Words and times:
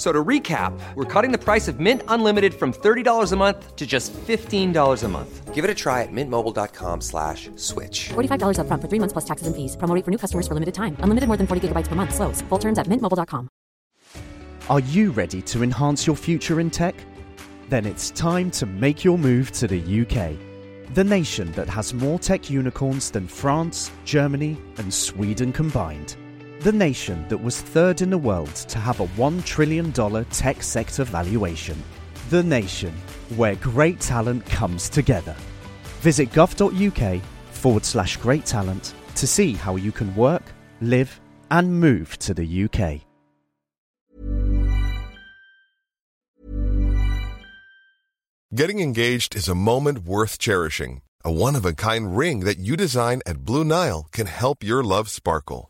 F- 0.00 0.06
So 0.06 0.12
to 0.12 0.24
recap, 0.24 0.72
we're 0.94 1.04
cutting 1.04 1.30
the 1.30 1.44
price 1.44 1.68
of 1.68 1.78
Mint 1.78 2.02
Unlimited 2.08 2.54
from 2.54 2.72
$30 2.72 3.32
a 3.32 3.36
month 3.36 3.76
to 3.76 3.86
just 3.86 4.14
$15 4.14 5.04
a 5.04 5.08
month. 5.08 5.54
Give 5.54 5.62
it 5.62 5.70
a 5.70 5.74
try 5.74 6.02
at 6.02 6.08
mintmobile.com 6.10 7.02
slash 7.02 7.50
switch. 7.56 8.08
$45 8.14 8.56
upfront 8.56 8.80
for 8.80 8.88
three 8.88 8.98
months 8.98 9.12
plus 9.12 9.26
taxes 9.26 9.46
and 9.46 9.54
fees. 9.54 9.76
Promo 9.76 9.94
rate 9.94 10.04
for 10.06 10.10
new 10.10 10.16
customers 10.18 10.48
for 10.48 10.54
limited 10.54 10.72
time. 10.74 10.96
Unlimited 11.04 11.28
more 11.28 11.36
than 11.36 11.46
40 11.46 11.68
gigabytes 11.68 11.88
per 11.88 11.96
month. 11.96 12.14
Slows. 12.14 12.40
Full 12.48 12.58
terms 12.58 12.78
at 12.78 12.86
mintmobile.com. 12.86 13.48
Are 14.70 14.80
you 14.80 15.12
ready 15.12 15.42
to 15.42 15.62
enhance 15.62 16.06
your 16.06 16.16
future 16.16 16.60
in 16.60 16.70
tech? 16.70 16.94
Then 17.68 17.84
it's 17.84 18.10
time 18.12 18.50
to 18.52 18.66
make 18.66 19.04
your 19.04 19.18
move 19.18 19.52
to 19.60 19.68
the 19.68 19.80
UK, 20.02 20.32
the 20.94 21.04
nation 21.04 21.52
that 21.52 21.68
has 21.68 21.92
more 21.92 22.18
tech 22.18 22.48
unicorns 22.48 23.10
than 23.10 23.28
France, 23.28 23.90
Germany, 24.04 24.56
and 24.78 24.92
Sweden 24.94 25.52
combined. 25.52 26.16
The 26.60 26.72
nation 26.72 27.26
that 27.28 27.38
was 27.38 27.58
third 27.58 28.02
in 28.02 28.10
the 28.10 28.18
world 28.18 28.54
to 28.54 28.78
have 28.78 29.00
a 29.00 29.06
$1 29.06 29.42
trillion 29.46 29.94
tech 30.26 30.62
sector 30.62 31.04
valuation. 31.04 31.82
The 32.28 32.42
nation 32.42 32.92
where 33.36 33.54
great 33.56 33.98
talent 33.98 34.44
comes 34.44 34.90
together. 34.90 35.34
Visit 36.02 36.32
gov.uk 36.32 37.22
forward 37.52 37.86
slash 37.86 38.18
great 38.18 38.44
talent 38.44 38.92
to 39.14 39.26
see 39.26 39.54
how 39.54 39.76
you 39.76 39.90
can 39.90 40.14
work, 40.14 40.42
live, 40.82 41.18
and 41.50 41.80
move 41.80 42.18
to 42.18 42.34
the 42.34 42.64
UK. 42.64 43.06
Getting 48.54 48.80
engaged 48.80 49.34
is 49.34 49.48
a 49.48 49.54
moment 49.54 50.00
worth 50.00 50.36
cherishing. 50.38 51.00
A 51.24 51.32
one 51.32 51.56
of 51.56 51.64
a 51.64 51.72
kind 51.72 52.18
ring 52.18 52.40
that 52.40 52.58
you 52.58 52.76
design 52.76 53.22
at 53.24 53.46
Blue 53.46 53.64
Nile 53.64 54.08
can 54.12 54.26
help 54.26 54.62
your 54.62 54.84
love 54.84 55.08
sparkle. 55.08 55.69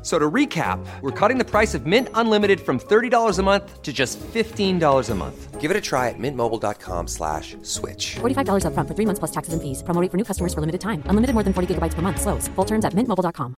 F- 0.00 0.02
So 0.02 0.18
to 0.18 0.30
recap, 0.30 0.78
we're 1.02 1.10
cutting 1.10 1.36
the 1.36 1.44
price 1.44 1.74
of 1.74 1.84
Mint 1.84 2.08
Unlimited 2.14 2.60
from 2.60 2.78
$30 2.78 3.38
a 3.38 3.42
month 3.42 3.82
to 3.82 3.92
just 3.92 4.18
$15 4.32 5.10
a 5.10 5.14
month. 5.14 5.60
Give 5.60 5.70
it 5.70 5.76
a 5.76 5.80
try 5.80 6.08
at 6.08 6.18
mintmobile.com 6.18 7.06
slash 7.06 7.54
switch. 7.60 8.16
$45 8.20 8.64
upfront 8.64 8.88
for 8.88 8.94
three 8.94 9.04
months 9.04 9.18
plus 9.18 9.30
taxes 9.30 9.52
and 9.52 9.60
fees. 9.60 9.82
Promo 9.82 10.00
rate 10.00 10.10
for 10.10 10.16
new 10.16 10.24
customers 10.24 10.54
for 10.54 10.60
limited 10.62 10.80
time. 10.80 11.02
Unlimited 11.04 11.34
more 11.34 11.42
than 11.44 11.52
40 11.52 11.74
gigabytes 11.74 11.92
per 11.92 12.00
month. 12.00 12.18
Slows. 12.18 12.48
Full 12.56 12.64
terms 12.64 12.86
at 12.86 12.94
mintmobile.com. 12.94 13.54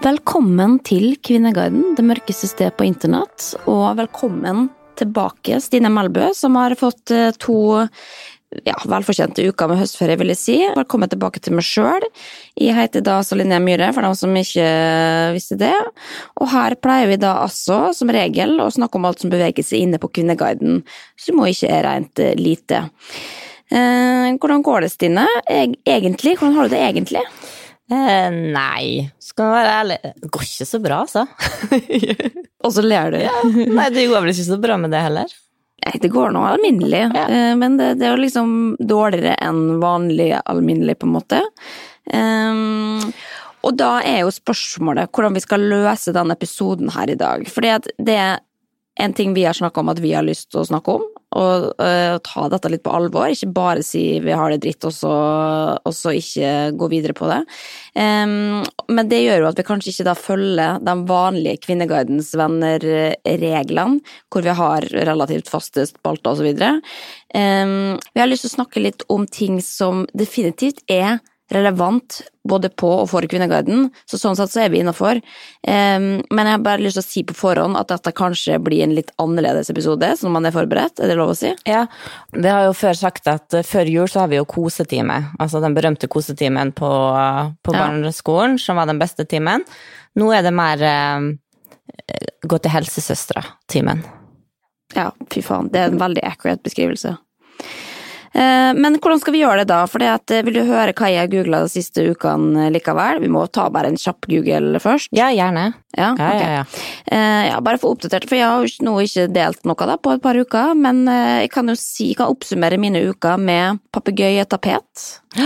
Velkommen 0.00 0.78
til 0.86 1.16
Kvinneguiden, 1.26 1.94
det 1.98 2.04
mørkeste 2.08 2.48
sted 2.48 2.72
på 2.78 2.86
internett. 2.88 3.50
Og 3.68 3.98
velkommen 3.98 4.68
tilbake, 5.00 5.60
Stine 5.64 5.90
Melbø, 5.92 6.30
som 6.36 6.58
har 6.60 6.76
fått 6.78 7.12
eh, 7.14 7.32
to 7.40 7.80
ja, 8.66 8.74
velfortjente 8.90 9.44
uker 9.46 9.70
med 9.70 9.78
høstferie, 9.78 10.18
vil 10.18 10.32
jeg 10.32 10.40
si. 10.40 10.56
Velkommen 10.74 11.10
tilbake 11.10 11.42
til 11.42 11.54
meg 11.56 11.66
sjøl. 11.66 12.06
Jeg 12.58 12.74
heter 12.76 13.04
da 13.06 13.20
så 13.26 13.38
Myhre, 13.38 13.92
for 13.94 14.02
dem 14.02 14.16
som 14.18 14.34
ikke 14.36 14.66
visste 15.36 15.58
det. 15.60 15.74
Og 16.40 16.50
her 16.50 16.74
pleier 16.82 17.10
vi 17.12 17.20
da 17.22 17.36
altså, 17.44 17.92
som 17.94 18.10
regel, 18.10 18.58
å 18.60 18.70
snakke 18.74 18.98
om 18.98 19.06
alt 19.06 19.22
som 19.22 19.30
beveger 19.30 19.66
seg 19.66 19.86
inne 19.86 20.02
på 20.02 20.10
Kvinneguiden, 20.10 20.82
som 21.16 21.38
jo 21.38 21.46
ikke 21.46 21.70
er 21.70 21.86
rent 21.86 22.22
eh, 22.22 22.34
lite. 22.38 22.84
Eh, 23.70 24.34
hvordan 24.34 24.66
går 24.66 24.82
det, 24.82 24.92
Stine? 24.96 25.28
Egentlig? 25.46 26.36
Hvordan 26.36 26.58
har 26.58 26.66
du 26.66 26.74
det 26.74 26.84
egentlig? 26.88 27.24
Eh, 27.90 28.30
nei, 28.54 29.10
skal 29.18 29.48
jeg 29.48 29.54
være 29.56 29.76
ærlig, 29.80 29.96
det 30.22 30.28
går 30.30 30.44
ikke 30.46 30.66
så 30.68 30.78
bra, 30.82 31.00
altså. 31.04 31.24
Og 32.64 32.74
så 32.76 32.84
ler 32.84 33.14
du. 33.16 33.18
Nei, 33.74 33.88
det 33.94 34.04
går 34.10 34.22
vel 34.22 34.30
ikke 34.34 34.46
så 34.52 34.58
bra 34.62 34.76
med 34.78 34.92
det 34.94 35.00
heller. 35.02 35.32
Nei, 35.80 35.94
det 36.02 36.10
går 36.12 36.34
nå 36.36 36.42
alminnelig, 36.44 37.02
Ja. 37.16 37.24
eh, 37.32 37.54
men 37.58 37.78
det, 37.80 37.94
det 37.98 38.06
er 38.06 38.14
jo 38.14 38.22
liksom 38.22 38.50
dårligere 38.78 39.34
enn 39.42 39.80
vanlig 39.82 40.30
alminnelig, 40.44 40.98
på 41.00 41.08
en 41.08 41.14
måte. 41.16 41.40
Um, 42.12 43.00
og 43.66 43.74
da 43.80 43.96
er 44.06 44.22
jo 44.24 44.32
spørsmålet 44.32 45.10
hvordan 45.12 45.34
vi 45.36 45.42
skal 45.44 45.64
løse 45.70 46.14
denne 46.16 46.36
episoden 46.36 46.92
her 46.94 47.10
i 47.12 47.18
dag. 47.20 47.42
Fordi 47.50 47.74
det 47.98 48.16
er 48.16 48.38
en 49.00 49.14
ting 49.16 49.34
vi 49.36 49.44
har 49.48 49.56
snakka 49.56 49.80
om 49.82 49.90
at 49.92 50.00
vi 50.02 50.12
har 50.16 50.24
lyst 50.26 50.50
til 50.52 50.62
å 50.62 50.68
snakke 50.68 50.94
om, 51.00 51.04
og 51.38 51.82
eh, 51.82 52.16
ta 52.26 52.46
dette 52.50 52.70
litt 52.72 52.82
på 52.82 52.92
alvor. 52.94 53.30
Ikke 53.30 53.50
bare 53.54 53.84
si 53.86 54.02
vi 54.22 54.34
har 54.34 54.50
det 54.50 54.62
dritt, 54.64 54.86
og 54.88 54.94
så, 54.94 55.12
og 55.78 55.94
så 55.94 56.14
ikke 56.18 56.72
gå 56.78 56.90
videre 56.90 57.14
på 57.16 57.28
det. 57.30 57.40
Um, 57.94 58.64
men 58.90 59.10
det 59.10 59.22
gjør 59.22 59.44
jo 59.44 59.50
at 59.52 59.60
vi 59.60 59.66
kanskje 59.68 59.94
ikke 59.94 60.08
da 60.10 60.16
følger 60.18 60.82
de 60.86 60.96
vanlige 61.10 61.62
Kvinneguidens 61.66 62.32
venner-reglene, 62.38 64.00
hvor 64.30 64.46
vi 64.46 64.56
har 64.58 64.88
relativt 65.10 65.50
faste 65.52 65.86
spalter 65.90 66.34
osv. 66.34 66.50
Um, 67.34 67.98
vi 68.10 68.22
har 68.22 68.30
lyst 68.30 68.48
til 68.48 68.52
å 68.52 68.58
snakke 68.58 68.82
litt 68.82 69.06
om 69.12 69.28
ting 69.30 69.60
som 69.64 70.06
definitivt 70.18 70.82
er 70.90 71.20
relevant 71.50 72.20
både 72.48 72.70
på 72.78 72.88
og 73.02 73.08
for 73.10 73.26
Kvinneguiden, 73.28 73.88
så 74.08 74.18
sånn 74.18 74.36
sett 74.38 74.52
så 74.52 74.62
er 74.64 74.70
vi 74.72 74.80
innafor. 74.80 75.18
men 75.66 76.22
jeg 76.30 76.52
har 76.54 76.62
bare 76.64 76.80
lyst 76.80 76.96
til 76.96 77.02
å 77.02 77.06
si 77.06 77.22
på 77.26 77.34
forhånd 77.36 77.76
at 77.76 77.90
dette 77.92 78.12
kanskje 78.16 78.58
blir 78.62 78.82
en 78.84 78.94
litt 78.96 79.10
annerledes 79.20 79.70
episode, 79.70 80.08
så 80.16 80.30
man 80.32 80.46
er 80.46 80.54
forberedt, 80.54 81.00
er 81.00 81.10
det 81.10 81.18
lov 81.18 81.34
å 81.34 81.36
si? 81.36 81.52
Ja, 81.68 81.86
vi 82.32 82.48
har 82.48 82.64
jo 82.68 82.72
før 82.72 82.96
sagt 82.96 83.28
at 83.28 83.52
eh, 83.54 83.66
før 83.66 83.90
jul 83.90 84.08
så 84.08 84.22
har 84.24 84.30
vi 84.32 84.38
jo 84.40 84.46
kosetime, 84.48 85.18
altså 85.38 85.60
den 85.60 85.74
berømte 85.76 86.08
kosetimen 86.08 86.72
på, 86.72 86.90
på 87.62 87.74
Ja. 87.74 87.82
barneskolen, 87.84 88.58
som 88.58 88.76
var 88.80 88.86
den 88.86 88.98
beste 89.02 89.26
timen. 89.28 89.66
Nå 90.16 90.32
er 90.32 90.42
det 90.46 90.54
mer 90.54 90.82
eh, 90.82 91.28
gå 92.46 92.58
til 92.58 92.72
helsesøstera-timen. 92.72 94.00
Ja, 94.96 95.10
fy 95.30 95.42
faen, 95.42 95.68
det 95.70 95.78
er 95.82 95.92
en 95.92 96.00
veldig 96.00 96.22
accurate 96.26 96.64
beskrivelse. 96.66 97.16
Eh, 98.34 98.72
Men 98.78 98.98
hvordan 99.02 99.18
skal 99.20 99.32
vi 99.34 99.40
gjøre 99.42 99.62
det 99.64 99.68
da? 99.72 99.80
For 99.90 100.02
at, 100.06 100.30
eh, 100.30 100.42
vil 100.46 100.54
du 100.54 100.60
høre 100.68 100.92
hva 100.94 101.08
jeg 101.10 101.18
har 101.18 101.30
googla 101.32 101.62
de 101.64 101.72
siste 101.72 102.04
ukene 102.12 102.66
eh, 102.66 102.70
likevel? 102.70 103.20
Vi 103.24 103.28
må 103.32 103.42
ta 103.50 103.68
bare 103.70 103.90
en 103.90 103.96
kjapp 103.98 104.28
google 104.30 104.78
først. 104.82 105.08
Ja, 105.16 105.30
gjerne. 105.34 105.72
Ja, 105.98 106.12
Ja, 106.14 106.28
ok. 106.30 106.40
ja, 106.40 106.50
ja. 106.60 106.64
Ja, 107.50 107.60
bare 107.60 107.78
få 107.82 107.90
oppdatert, 107.96 108.28
for 108.28 108.36
jeg 108.38 108.46
har 108.46 108.62
jo 108.62 108.84
nå 108.86 108.94
ikke 109.02 109.26
delt 109.34 109.64
noe 109.66 109.86
da 109.90 109.96
på 109.98 110.12
et 110.14 110.22
par 110.22 110.34
uker, 110.38 110.74
men 110.78 111.04
jeg 111.06 111.50
kan 111.50 111.66
jo 111.66 111.74
si, 111.74 112.12
jeg 112.12 112.20
kan 112.20 112.30
oppsummere 112.30 112.78
mine 112.78 113.02
uker 113.10 113.36
med 113.42 113.80
papegøyetapet 113.92 115.08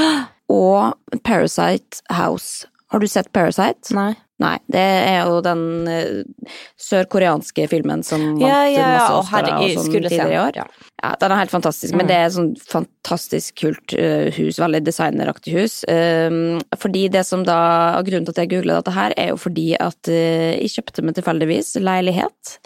og 0.52 0.92
Parasite 1.24 2.02
House. 2.12 2.66
Har 2.92 3.00
du 3.00 3.06
sett 3.08 3.32
Parasite? 3.32 3.94
Nei. 3.96 4.12
Nei, 4.42 4.56
det 4.66 4.80
er 4.82 5.28
jo 5.28 5.36
den 5.46 5.60
uh, 5.86 6.48
sørkoreanske 6.80 7.68
filmen 7.70 8.02
som 8.02 8.24
vant 8.34 8.42
Ja, 8.42 8.64
ja, 8.66 8.80
ja. 8.80 8.88
masse 8.96 9.12
Å, 9.14 9.20
Oscar 9.22 9.46
og 9.54 9.68
sånn 9.76 9.92
tidligere 9.94 10.32
i 10.32 10.40
år. 10.40 10.58
Ja. 10.58 10.64
Ja, 11.04 11.10
den 11.20 11.34
er 11.34 11.40
helt 11.42 11.52
fantastisk, 11.52 11.92
men 11.92 12.06
Mm. 12.06 12.08
det 12.08 12.16
er 12.16 12.30
sånn 12.32 12.48
fantastisk 12.64 13.58
kult 13.60 13.92
uh, 13.94 14.30
hus, 14.34 14.58
veldig 14.58 14.80
designeraktig 14.86 15.52
hus. 15.54 15.74
Um, 15.86 16.58
fordi 16.80 17.04
det 17.12 17.22
som 17.28 17.44
da, 17.44 17.98
og 17.98 18.08
grunnen 18.08 18.24
til 18.26 18.32
at 18.34 18.40
jeg 18.42 18.50
googlet 18.54 18.80
dette 18.80 18.94
her, 18.96 19.14
er 19.20 19.28
jo 19.34 19.36
fordi 19.36 19.66
at 19.78 20.10
uh, 20.10 20.54
jeg 20.56 20.72
kjøpte 20.78 21.04
meg 21.04 21.18
tilfeldigvis 21.18 21.74
leilighet. 21.84 22.56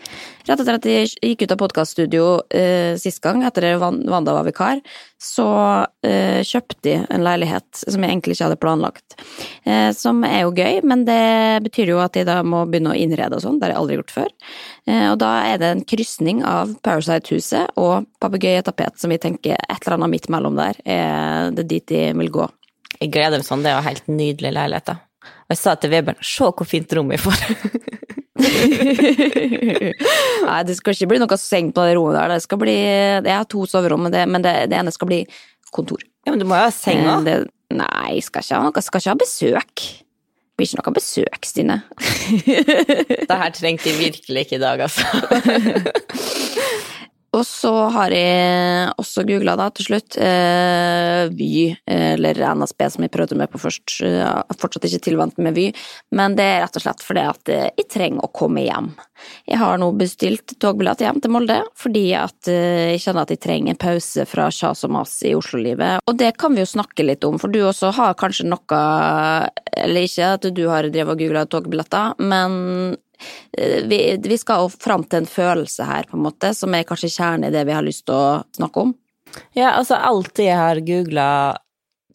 Rett 0.49 0.63
etter 0.63 0.79
at 0.79 0.89
jeg 0.89 1.11
gikk 1.21 1.45
ut 1.45 1.53
av 1.57 1.61
podcaststudio 1.67 2.25
uh, 2.47 2.95
sist 2.97 3.21
gang, 3.27 3.43
etter 3.45 3.75
at 3.75 3.83
Wanda 3.83 4.39
var 4.39 4.47
vikar, 4.49 4.81
så 5.19 5.49
kjøpte 6.47 6.93
jeg 6.93 7.07
en 7.11 7.25
leilighet 7.27 7.81
som 7.81 8.05
jeg 8.05 8.13
egentlig 8.13 8.37
ikke 8.37 8.47
hadde 8.47 8.61
planlagt. 8.63 9.17
Eh, 9.65 9.91
som 9.97 10.21
er 10.27 10.45
jo 10.45 10.53
gøy, 10.55 10.81
men 10.87 11.05
det 11.09 11.63
betyr 11.65 11.93
jo 11.93 12.01
at 12.03 12.15
de 12.17 12.25
da 12.29 12.39
må 12.47 12.65
begynne 12.69 12.95
å 12.95 12.99
innrede 12.99 13.39
og 13.39 13.45
sånn, 13.45 13.59
det 13.59 13.69
har 13.69 13.75
jeg 13.75 13.83
aldri 13.83 13.99
gjort 13.99 14.15
før. 14.15 14.31
Eh, 14.87 15.07
og 15.11 15.19
da 15.23 15.33
er 15.49 15.61
det 15.63 15.73
en 15.73 15.85
krysning 15.89 16.45
av 16.47 16.77
Parasite-huset 16.87 17.75
og 17.81 18.09
papegøyetapet 18.23 19.01
som 19.01 19.13
vi 19.13 19.21
tenker 19.23 19.59
et 19.59 19.83
eller 19.83 19.99
annet 19.99 20.15
midt 20.15 20.31
mellom 20.33 20.59
der, 20.59 20.79
er 20.87 21.53
det 21.57 21.69
dit 21.71 21.87
de 21.91 22.07
vil 22.23 22.33
gå. 22.39 22.49
Jeg 22.99 23.13
gleder 23.15 23.41
meg 23.41 23.47
sånn, 23.47 23.63
det 23.65 23.73
er 23.73 23.79
jo 23.79 23.89
helt 23.89 24.11
nydelig 24.11 24.55
leilighet 24.57 24.93
da. 24.93 24.99
Og 25.49 25.55
jeg 25.55 25.61
sa 25.61 25.75
til 25.81 25.93
Vebjørn, 25.93 26.25
se 26.25 26.49
hvor 26.49 26.69
fint 26.69 26.93
rom 26.97 27.13
vi 27.13 27.21
får. 27.21 27.45
Nei, 30.49 30.59
det 30.67 30.77
skal 30.79 30.95
ikke 30.95 31.09
bli 31.11 31.21
noe 31.21 31.39
seng 31.41 31.71
på 31.75 31.85
det 31.85 31.97
rommet 31.99 32.19
der. 32.19 32.35
Det 32.37 32.45
skal 32.45 32.61
bli 32.63 32.77
Jeg 32.79 33.35
har 33.35 33.49
to 33.51 33.65
soverom, 33.69 34.07
men 34.07 34.15
det, 34.15 34.25
men 34.31 34.45
det, 34.45 34.55
det 34.71 34.79
ene 34.79 34.95
skal 34.95 35.11
bli 35.11 35.21
kontor. 35.75 36.05
Ja, 36.25 36.33
men 36.33 36.43
du 36.43 36.47
må 36.49 36.59
jo 36.59 36.67
ha 36.67 36.75
seng 36.75 37.05
Eh, 37.05 37.17
òg. 37.17 37.49
Det- 37.71 37.79
Nei, 37.79 38.21
skal 38.25 38.43
ikke 38.43 38.55
ha 38.55 38.63
noe, 38.65 38.83
skal 38.83 39.01
ikke 39.01 39.11
ha 39.13 39.19
besøk. 39.21 39.83
Blir 40.59 40.67
ikke 40.67 40.81
noe 40.81 40.95
besøk, 40.97 41.45
Stine. 41.47 41.77
Det 43.29 43.31
her 43.31 43.51
trengte 43.55 43.85
de 43.93 43.99
virkelig 44.01 44.47
ikke 44.47 44.57
i 44.57 44.63
dag, 44.63 44.81
altså. 44.81 45.05
Og 47.37 47.45
så 47.45 47.71
har 47.93 48.13
jeg 48.15 48.93
også 48.97 49.25
googla 49.29 49.53
da 49.61 49.67
til 49.77 49.91
slutt 49.91 50.17
eh, 50.17 51.29
Vy, 51.37 51.75
eller 51.85 52.41
NSB 52.57 52.85
som 52.95 53.05
jeg 53.05 53.13
prøvde 53.13 53.37
med 53.37 53.51
på 53.53 53.61
først. 53.61 53.99
Jeg 54.01 54.23
er 54.25 54.59
fortsatt 54.61 54.87
ikke 54.89 55.03
tilvant 55.11 55.41
med 55.45 55.57
Vy, 55.59 55.67
men 56.17 56.39
det 56.39 56.47
er 56.47 56.63
rett 56.65 56.79
og 56.81 56.85
slett 56.87 57.05
fordi 57.05 57.25
at 57.29 57.53
eh, 57.53 57.67
jeg 57.77 57.89
trenger 57.93 58.25
å 58.25 58.33
komme 58.33 58.65
hjem. 58.65 58.95
Jeg 59.51 59.61
har 59.61 59.77
nå 59.81 59.91
bestilt 59.99 60.55
togbillett 60.63 61.03
hjem 61.05 61.21
til 61.21 61.35
Molde 61.35 61.59
fordi 61.77 62.07
at 62.17 62.49
eh, 62.49 62.95
jeg 62.95 63.03
kjenner 63.05 63.27
at 63.27 63.35
jeg 63.35 63.43
trenger 63.45 63.75
en 63.75 63.83
pause 63.83 64.25
fra 64.31 64.49
sjas 64.55 64.87
og 64.89 64.95
mas 64.97 65.19
i 65.29 65.35
Oslo-livet. 65.37 66.07
Og 66.09 66.17
det 66.17 66.33
kan 66.41 66.57
vi 66.57 66.65
jo 66.65 66.71
snakke 66.71 67.05
litt 67.05 67.29
om, 67.29 67.37
for 67.41 67.53
du 67.53 67.61
også 67.67 67.93
har 67.99 68.17
kanskje 68.19 68.49
noe 68.49 68.81
Eller 69.79 70.09
ikke 70.09 70.33
at 70.39 70.49
du 70.55 70.65
har 70.71 70.89
drevet 70.89 71.13
og 71.13 71.21
googla 71.21 71.45
togbilletter, 71.51 72.17
men 72.25 72.57
eh, 72.97 73.05
vi, 73.91 74.01
vi 74.23 74.39
skal 74.39 74.71
fram 74.71 75.05
til 75.05 75.23
en 75.23 75.31
følelse 75.31 75.87
her, 75.89 76.09
på 76.09 76.19
en 76.19 76.27
måte, 76.27 76.53
som 76.57 76.75
er 76.75 76.87
kanskje 76.89 77.13
kjernen 77.17 77.49
i 77.49 77.55
det 77.55 77.65
vi 77.69 77.77
har 77.77 77.87
lyst 77.87 78.07
til 78.09 78.17
å 78.17 78.41
snakke 78.57 78.87
om. 78.87 78.95
Ja, 79.57 79.75
altså 79.75 79.99
alt 79.99 80.39
jeg 80.41 80.57
har 80.57 80.81
googla 80.87 81.29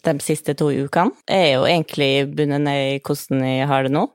de 0.04 0.18
siste 0.24 0.56
to 0.60 0.70
ukene, 0.72 1.16
er 1.32 1.54
jo 1.56 1.68
egentlig 1.68 2.28
bundet 2.36 2.66
ned 2.66 2.82
i 2.96 3.00
hvordan 3.04 3.46
jeg 3.48 3.70
har 3.70 3.88
det 3.88 3.94
nå. 3.96 4.08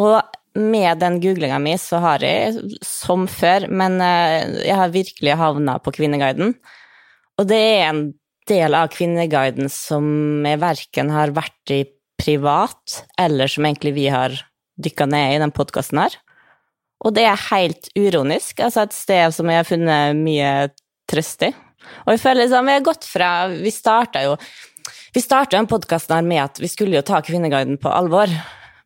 Og 0.00 0.16
med 0.54 1.00
den 1.02 1.18
googlinga 1.22 1.58
mi 1.62 1.74
så 1.80 2.00
har 2.02 2.24
jeg, 2.24 2.54
som 2.86 3.26
før, 3.30 3.68
men 3.70 3.98
eh, 4.02 4.62
jeg 4.68 4.78
har 4.78 4.94
virkelig 4.94 5.38
havna 5.38 5.78
på 5.82 5.92
Kvinneguiden. 5.96 6.54
Og 7.38 7.48
det 7.50 7.60
er 7.60 7.88
en 7.88 8.04
del 8.48 8.76
av 8.78 8.92
Kvinneguiden 8.94 9.70
som 9.72 10.06
jeg 10.46 10.62
verken 10.62 11.12
har 11.14 11.34
vært 11.34 11.74
i 11.74 11.82
privat, 12.20 13.00
eller 13.20 13.50
som 13.50 13.66
egentlig 13.66 13.94
vi 13.96 14.08
har 14.12 14.36
dykka 14.80 15.06
ned 15.10 15.36
i 15.36 15.42
den 15.42 15.52
podkasten 15.54 16.00
her. 16.02 16.16
Og 17.04 17.12
det 17.16 17.26
er 17.28 17.46
helt 17.50 17.90
uronisk, 17.98 18.62
altså 18.64 18.86
et 18.86 18.96
sted 18.96 19.34
som 19.36 19.50
jeg 19.50 19.60
har 19.60 19.68
funnet 19.68 20.16
mye 20.16 20.52
trøst 21.10 21.44
i. 21.44 21.50
Og 22.06 22.14
jeg 22.14 22.22
føler 22.22 22.44
liksom, 22.46 22.64
vi 22.64 22.72
har 22.78 22.84
gått 22.86 23.04
fra 23.04 23.30
Vi 23.52 23.68
starta 23.74 24.22
jo 24.24 24.36
Vi 25.12 25.20
starta 25.20 25.58
den 25.58 25.68
podkasten 25.68 26.14
her 26.16 26.24
med 26.24 26.40
at 26.46 26.60
vi 26.62 26.70
skulle 26.72 26.96
jo 26.96 27.02
ta 27.04 27.20
Kvinneguiden 27.20 27.76
på 27.80 27.92
alvor. 27.92 28.32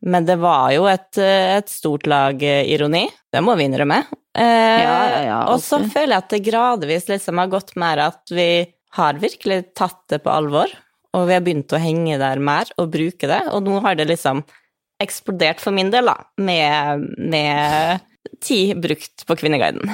Men 0.01 0.27
det 0.27 0.35
var 0.39 0.69
jo 0.71 0.85
et, 0.87 1.17
et 1.19 1.71
stort 1.71 2.05
lag 2.07 2.39
ironi. 2.43 3.05
Det 3.31 3.41
må 3.43 3.55
vi 3.59 3.65
innrømme. 3.67 4.01
Eh, 4.37 4.83
Ja, 4.83 4.99
ja, 5.09 5.23
ja, 5.25 5.39
og 5.51 5.59
så 5.63 5.79
føler 5.83 6.13
jeg 6.13 6.23
at 6.23 6.35
det 6.35 6.43
gradvis 6.45 7.09
liksom 7.09 7.41
har 7.41 7.49
gått 7.51 7.73
mer 7.79 8.03
at 8.05 8.31
vi 8.31 8.67
har 8.95 9.19
virkelig 9.19 9.73
tatt 9.75 9.99
det 10.11 10.21
på 10.23 10.31
alvor. 10.31 10.71
Og 11.17 11.25
vi 11.27 11.35
har 11.35 11.43
begynt 11.43 11.73
å 11.75 11.81
henge 11.81 12.19
der 12.21 12.39
mer 12.39 12.69
og 12.77 12.91
bruke 12.93 13.27
det. 13.27 13.41
Og 13.51 13.63
nå 13.65 13.79
har 13.83 13.97
det 13.99 14.07
liksom 14.11 14.43
eksplodert 15.03 15.61
for 15.63 15.75
min 15.75 15.91
del, 15.93 16.09
da. 16.11 16.17
Med, 16.41 17.05
med 17.17 18.05
tid 18.43 18.79
brukt 18.83 19.25
på 19.27 19.37
Kvinneguiden. 19.39 19.91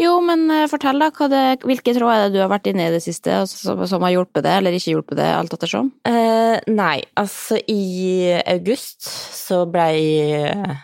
Jo, 0.00 0.14
men 0.24 0.46
eh, 0.50 0.66
fortell 0.70 1.02
da, 1.02 1.10
det, 1.30 1.42
hvilke 1.68 1.92
tråder 1.94 2.14
er 2.14 2.28
det 2.28 2.38
du 2.38 2.40
har 2.42 2.50
vært 2.52 2.70
inne 2.70 2.88
i 2.88 2.94
det 2.94 3.02
siste, 3.04 3.42
som, 3.50 3.82
som 3.88 4.06
har 4.06 4.14
hjulpet 4.14 4.44
det, 4.46 4.54
eller 4.56 4.76
ikke 4.76 4.94
hjulpet 4.94 5.20
det, 5.20 5.28
alt 5.36 5.54
ettersom? 5.56 5.90
Eh, 6.08 6.56
nei, 6.72 6.96
altså 7.20 7.60
i 7.68 8.32
august 8.40 9.04
så 9.04 9.64
ble 9.70 9.86
jeg 9.92 10.78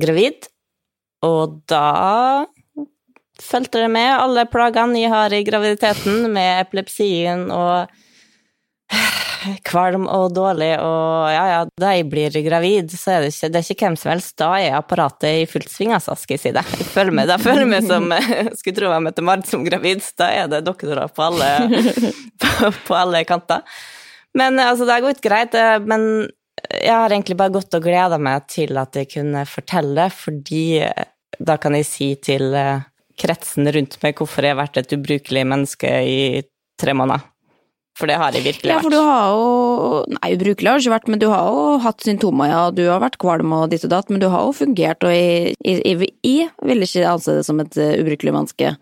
gravid, 0.00 0.48
og 1.26 1.60
da 1.70 2.46
fulgte 3.42 3.82
det 3.82 3.90
med 3.92 4.10
alle 4.14 4.46
plagene 4.50 5.02
jeg 5.02 5.12
har 5.12 5.34
i 5.34 5.44
graviditeten, 5.46 6.24
med 6.32 6.64
epilepsien 6.64 7.48
og 7.52 7.90
kvalm 9.66 10.04
og 10.10 10.32
dårlig, 10.36 10.70
og 10.82 11.30
ja, 11.32 11.44
ja, 11.50 11.60
da 11.80 11.92
jeg 11.96 12.08
blir 12.12 12.36
gravid, 12.44 12.92
så 12.96 13.16
er 13.16 13.24
det 13.24 13.32
ikke, 13.32 13.50
det 13.52 13.60
er 13.60 13.70
ikke 13.74 13.88
hvem 13.88 13.98
som 14.00 14.12
helst, 14.12 14.34
da 14.40 14.50
er 14.58 14.76
apparatet 14.78 15.42
i 15.42 15.48
fullt 15.50 15.70
sving, 15.72 15.94
altså, 15.96 16.16
skal 16.18 16.36
jeg 16.36 16.44
si 16.44 16.54
det. 16.56 16.64
Jeg 16.80 16.90
føler 16.92 17.16
meg, 17.18 17.30
da 17.30 17.38
føler 17.42 17.64
jeg 17.64 17.72
meg 17.72 17.88
som, 17.88 18.12
skulle 18.60 18.76
tro 18.78 18.92
jeg 18.92 19.06
møtte 19.08 19.26
Marit 19.26 19.50
som 19.50 19.64
gravid, 19.66 20.04
da 20.20 20.30
er 20.42 20.52
det 20.52 20.62
doktorer 20.66 21.10
på 21.12 21.26
alle, 21.30 21.50
på, 22.42 22.72
på 22.86 22.98
alle 22.98 23.24
kanter. 23.28 23.66
Men 24.38 24.60
altså, 24.62 24.86
det 24.86 24.96
har 24.96 25.04
gått 25.04 25.24
greit, 25.24 25.56
eh, 25.58 25.78
men 25.84 26.30
jeg 26.70 26.94
har 26.94 27.10
egentlig 27.12 27.36
bare 27.40 27.54
gått 27.54 27.74
og 27.76 27.84
gleda 27.84 28.18
meg 28.22 28.46
til 28.50 28.78
at 28.80 28.96
jeg 28.96 29.10
kunne 29.16 29.44
fortelle, 29.48 30.08
fordi 30.14 30.64
eh, 30.86 31.10
da 31.40 31.58
kan 31.60 31.76
jeg 31.76 31.88
si 31.88 32.08
til 32.22 32.52
eh, 32.56 32.84
kretsen 33.18 33.68
rundt 33.72 33.98
meg 34.02 34.18
hvorfor 34.18 34.44
jeg 34.44 34.54
har 34.54 34.62
vært 34.62 34.80
et 34.80 34.96
ubrukelig 34.96 35.44
menneske 35.48 35.90
i 36.06 36.22
tre 36.80 36.96
måneder. 36.96 37.31
For 37.98 38.08
det 38.08 38.16
har 38.16 38.32
jeg 38.32 38.44
virkelig 38.46 38.70
Ja, 38.70 38.78
vært. 38.78 38.86
for 38.86 38.90
du 38.90 39.00
har 39.04 39.26
jo 39.34 40.04
Nei, 40.16 40.30
ubrukelig 40.36 40.68
har 40.70 40.78
det 40.78 40.84
ikke 40.86 40.94
vært, 40.96 41.08
men 41.12 41.20
du 41.20 41.28
har 41.28 41.46
jo 41.52 41.78
hatt 41.84 42.00
symptomer, 42.06 42.48
ja. 42.48 42.62
Du 42.72 42.82
har 42.88 43.00
vært 43.04 43.18
kvalm 43.20 43.52
og 43.52 43.68
ditt 43.70 43.84
og 43.84 43.92
datt, 43.92 44.08
men 44.10 44.20
du 44.22 44.28
har 44.32 44.46
jo 44.48 44.52
fungert, 44.56 45.04
og 45.04 45.12
jeg, 45.12 45.54
jeg, 45.62 45.82
jeg, 46.24 46.50
vil 46.64 46.86
ikke 46.86 47.06
anse 47.10 47.34
det 47.36 47.44
som 47.46 47.60
et 47.60 47.76
eh, 47.76 47.98
ubrukelig 48.00 48.32
menneske. 48.32 48.72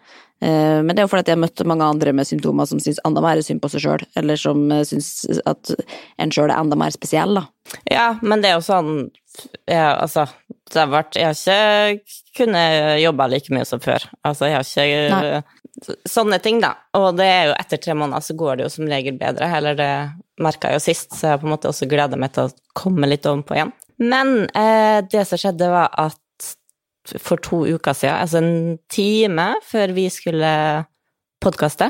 Eh, 0.40 0.78
Men 0.80 0.94
det 0.94 1.02
er 1.02 1.04
jo 1.08 1.10
fordi 1.12 1.26
at 1.26 1.32
jeg 1.32 1.36
har 1.36 1.42
møtt 1.42 1.66
mange 1.68 1.84
andre 1.84 2.12
med 2.16 2.24
symptomer 2.30 2.66
som 2.70 2.78
syns 2.80 3.00
enda 3.04 3.20
mer 3.20 3.42
synd 3.44 3.60
på 3.60 3.68
seg 3.74 3.82
sjøl, 3.84 4.04
eller 4.16 4.36
som 4.40 4.62
eh, 4.72 4.84
syns 4.88 5.10
at 5.44 5.74
en 6.22 6.30
sjøl 6.30 6.48
er 6.50 6.60
enda 6.62 6.78
mer 6.78 6.94
spesiell, 6.94 7.34
da. 7.34 7.48
Ja, 7.90 8.06
men 8.22 8.40
det 8.40 8.50
er 8.52 8.56
jo 8.60 8.64
sånn 8.66 9.10
ja, 9.68 9.96
Altså, 10.00 10.24
det 10.72 10.80
har 10.82 10.90
vært 10.92 11.16
Jeg 11.18 11.30
har 11.30 11.94
ikke 11.96 12.42
kunnet 12.42 13.00
jobbe 13.02 13.26
like 13.32 13.54
mye 13.54 13.66
som 13.68 13.82
før. 13.82 14.04
Altså, 14.26 14.50
jeg 14.50 14.60
har 14.60 14.66
ikke 14.66 15.42
Sånne 16.08 16.36
ting, 16.42 16.58
da. 16.60 16.74
Og 16.98 17.14
det 17.16 17.26
er 17.30 17.44
jo 17.48 17.52
etter 17.54 17.78
tre 17.80 17.94
måneder 17.96 18.24
så 18.24 18.34
går 18.36 18.58
det 18.58 18.64
jo 18.66 18.72
som 18.74 18.88
regel 18.90 19.14
bedre. 19.16 19.46
Eller 19.56 19.78
det 19.78 19.92
merka 20.42 20.68
jeg 20.68 20.80
jo 20.80 20.82
sist, 20.84 21.14
så 21.16 21.30
jeg 21.30 21.40
på 21.40 21.48
en 21.48 21.54
måte 21.54 21.70
også 21.70 21.88
gleder 21.88 22.20
meg 22.20 22.34
til 22.34 22.48
å 22.48 22.74
komme 22.76 23.08
litt 23.08 23.28
ovenpå 23.28 23.56
igjen. 23.56 23.72
Men 24.02 24.34
eh, 24.56 24.98
det 25.06 25.24
som 25.28 25.40
skjedde, 25.40 25.70
var 25.72 25.94
at 26.00 26.18
for 27.22 27.40
to 27.40 27.62
uker 27.70 27.96
siden, 27.96 28.18
altså 28.18 28.42
en 28.42 28.78
time 28.92 29.46
før 29.66 29.94
vi 29.96 30.06
skulle 30.12 30.52
podkaste, 31.40 31.88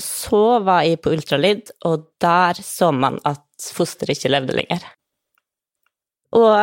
så 0.00 0.44
var 0.64 0.86
jeg 0.88 1.00
på 1.04 1.12
ultralyd, 1.14 1.70
og 1.86 2.08
der 2.22 2.58
så 2.64 2.90
man 2.94 3.20
at 3.28 3.44
fosteret 3.76 4.16
ikke 4.16 4.32
levde 4.32 4.56
lenger. 4.56 4.86
Og 6.36 6.56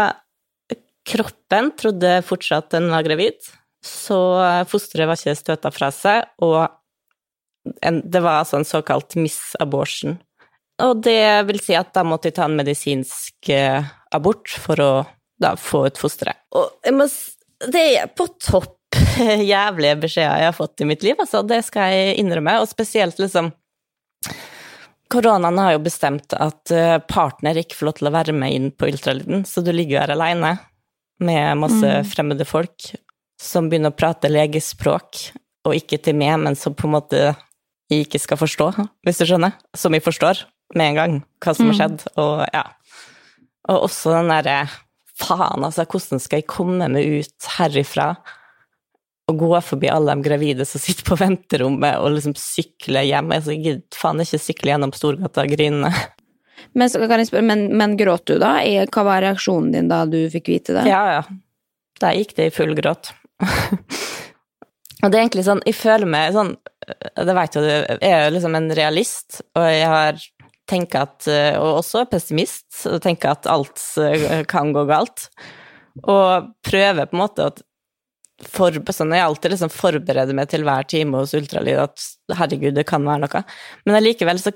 kroppen 1.08 1.72
trodde 1.80 2.20
fortsatt 2.28 2.74
den 2.76 2.90
var 2.92 3.06
gravid, 3.08 3.40
så 3.86 4.20
fosteret 4.68 5.08
var 5.10 5.20
ikke 5.20 5.38
støta 5.40 5.72
fra 5.72 5.92
seg, 5.96 6.28
og 6.44 6.68
det 8.04 8.22
var 8.24 8.42
altså 8.42 8.60
en 8.60 8.68
såkalt 8.68 9.16
miss-abortion. 9.20 10.18
Og 10.84 11.02
det 11.02 11.48
vil 11.50 11.60
si 11.64 11.76
at 11.78 11.94
da 11.96 12.04
måtte 12.06 12.30
jeg 12.30 12.38
ta 12.38 12.46
en 12.46 12.58
medisinsk 12.58 13.50
eh, 13.50 13.86
abort 14.14 14.52
for 14.62 14.82
å 14.84 14.92
da 15.42 15.56
få 15.58 15.88
ut 15.88 15.98
fosteret. 16.00 16.38
Og 16.58 16.94
må, 16.94 17.08
det 17.66 17.84
er 17.98 18.12
på 18.14 18.28
topp 18.42 18.98
jævlige 19.52 19.98
beskjeder 20.06 20.44
jeg 20.44 20.52
har 20.52 20.58
fått 20.58 20.84
i 20.84 20.90
mitt 20.90 21.04
liv, 21.06 21.18
altså. 21.20 21.42
Det 21.46 21.64
skal 21.66 21.94
jeg 21.94 22.20
innrømme, 22.22 22.60
og 22.62 22.70
spesielt 22.70 23.20
liksom 23.22 23.52
Koronaen 25.08 25.56
har 25.62 25.72
jo 25.72 25.84
bestemt 25.86 26.34
at 26.36 26.72
eh, 26.76 26.98
partner 27.08 27.56
ikke 27.62 27.78
får 27.78 27.88
lov 27.88 27.94
til 27.96 28.10
å 28.10 28.12
være 28.12 28.34
med 28.36 28.52
inn 28.54 28.66
på 28.76 28.90
ultralyden, 28.90 29.46
så 29.48 29.64
du 29.64 29.72
ligger 29.72 29.96
jo 29.96 30.02
her 30.02 30.12
aleine 30.18 30.58
med 31.24 31.60
masse 31.62 31.92
fremmede 32.12 32.46
folk 32.48 32.92
som 33.42 33.70
begynner 33.70 33.94
å 33.94 33.98
prate 33.98 34.30
legespråk, 34.32 35.28
og 35.68 35.76
ikke 35.78 36.00
til 36.02 36.18
meg, 36.18 36.38
men 36.42 36.58
som 36.58 36.76
på 36.78 36.88
en 36.88 36.96
måte 36.96 37.22
jeg 37.88 38.04
ikke 38.06 38.20
skal 38.20 38.40
forstå, 38.40 38.72
hvis 39.06 39.22
du 39.22 39.28
skjønner. 39.30 39.56
Som 39.78 39.96
jeg 39.96 40.04
forstår 40.04 40.44
med 40.76 40.92
en 40.92 41.00
gang 41.00 41.14
hva 41.44 41.54
som 41.56 41.70
har 41.72 41.78
skjedd, 41.80 42.04
og 42.20 42.44
ja. 42.52 42.66
Og 43.68 43.88
også 43.90 44.16
den 44.16 44.32
derre 44.32 44.58
faen, 45.18 45.66
altså, 45.66 45.86
hvordan 45.88 46.22
skal 46.24 46.42
jeg 46.42 46.50
komme 46.52 46.90
meg 46.92 47.22
ut 47.22 47.50
herifra? 47.58 48.12
Og 49.28 49.42
gå 49.42 49.50
forbi 49.66 49.90
alle 49.92 50.14
de 50.16 50.24
gravide 50.24 50.68
som 50.68 50.80
sitter 50.80 51.08
på 51.08 51.18
venterommet 51.24 52.00
og 52.00 52.14
liksom 52.16 52.36
sykle 52.40 53.04
hjem. 53.08 53.34
Altså, 53.36 53.56
jeg 53.56 53.64
gidder 53.66 54.02
faen 54.02 54.24
ikke 54.24 54.44
sykle 54.44 54.74
gjennom 54.74 54.96
Storgata 54.96 55.48
grinende. 55.52 55.92
Men, 56.74 56.92
spørre, 56.92 57.42
men, 57.46 57.68
men 57.78 57.98
gråt 58.00 58.28
du 58.30 58.38
da? 58.42 58.58
Hva 58.94 59.04
var 59.08 59.24
reaksjonen 59.26 59.74
din 59.76 59.92
da 59.92 60.04
du 60.10 60.20
fikk 60.34 60.52
vite 60.52 60.76
det? 60.78 60.88
Ja, 60.90 61.20
ja. 61.20 61.22
Der 62.02 62.18
gikk 62.18 62.36
det 62.38 62.50
i 62.50 62.54
full 62.54 62.76
gråt. 62.78 63.12
og 65.04 65.12
det 65.12 65.14
er 65.14 65.22
egentlig 65.22 65.46
sånn, 65.48 65.64
jeg 65.66 65.78
føler 65.78 66.10
meg 66.10 66.32
sånn 66.34 66.56
Det 67.22 67.36
veit 67.38 67.54
jo 67.54 67.62
du, 67.62 67.70
jeg 67.70 68.10
er 68.10 68.24
jo 68.26 68.32
liksom 68.34 68.56
en 68.58 68.72
realist, 68.74 69.42
og 69.54 69.68
jeg 69.70 69.86
har 69.92 70.24
tenker 70.68 71.06
at 71.06 71.30
Og 71.62 71.80
også 71.84 72.08
pessimist, 72.12 72.68
og 72.90 73.00
tenker 73.06 73.36
at 73.36 73.48
alt 73.52 73.82
eh, 74.04 74.44
kan 74.50 74.74
gå 74.76 74.84
galt. 74.90 75.30
Og 76.04 76.52
prøver 76.66 77.08
på 77.08 77.18
en 77.18 77.24
måte 77.24 77.48
å 77.48 77.54
forbe, 78.46 78.94
sånn, 78.94 79.16
Jeg 79.16 79.26
alltid 79.26 79.54
liksom 79.54 79.74
forbereder 79.74 80.36
meg 80.38 80.50
til 80.52 80.66
hver 80.68 80.86
time 80.90 81.24
hos 81.24 81.34
ultralyd 81.38 81.80
at 81.82 82.04
herregud, 82.38 82.76
det 82.78 82.86
kan 82.90 83.06
være 83.06 83.26
noe. 83.26 83.44
Men 83.88 83.98
allikevel 83.98 84.42
så 84.42 84.54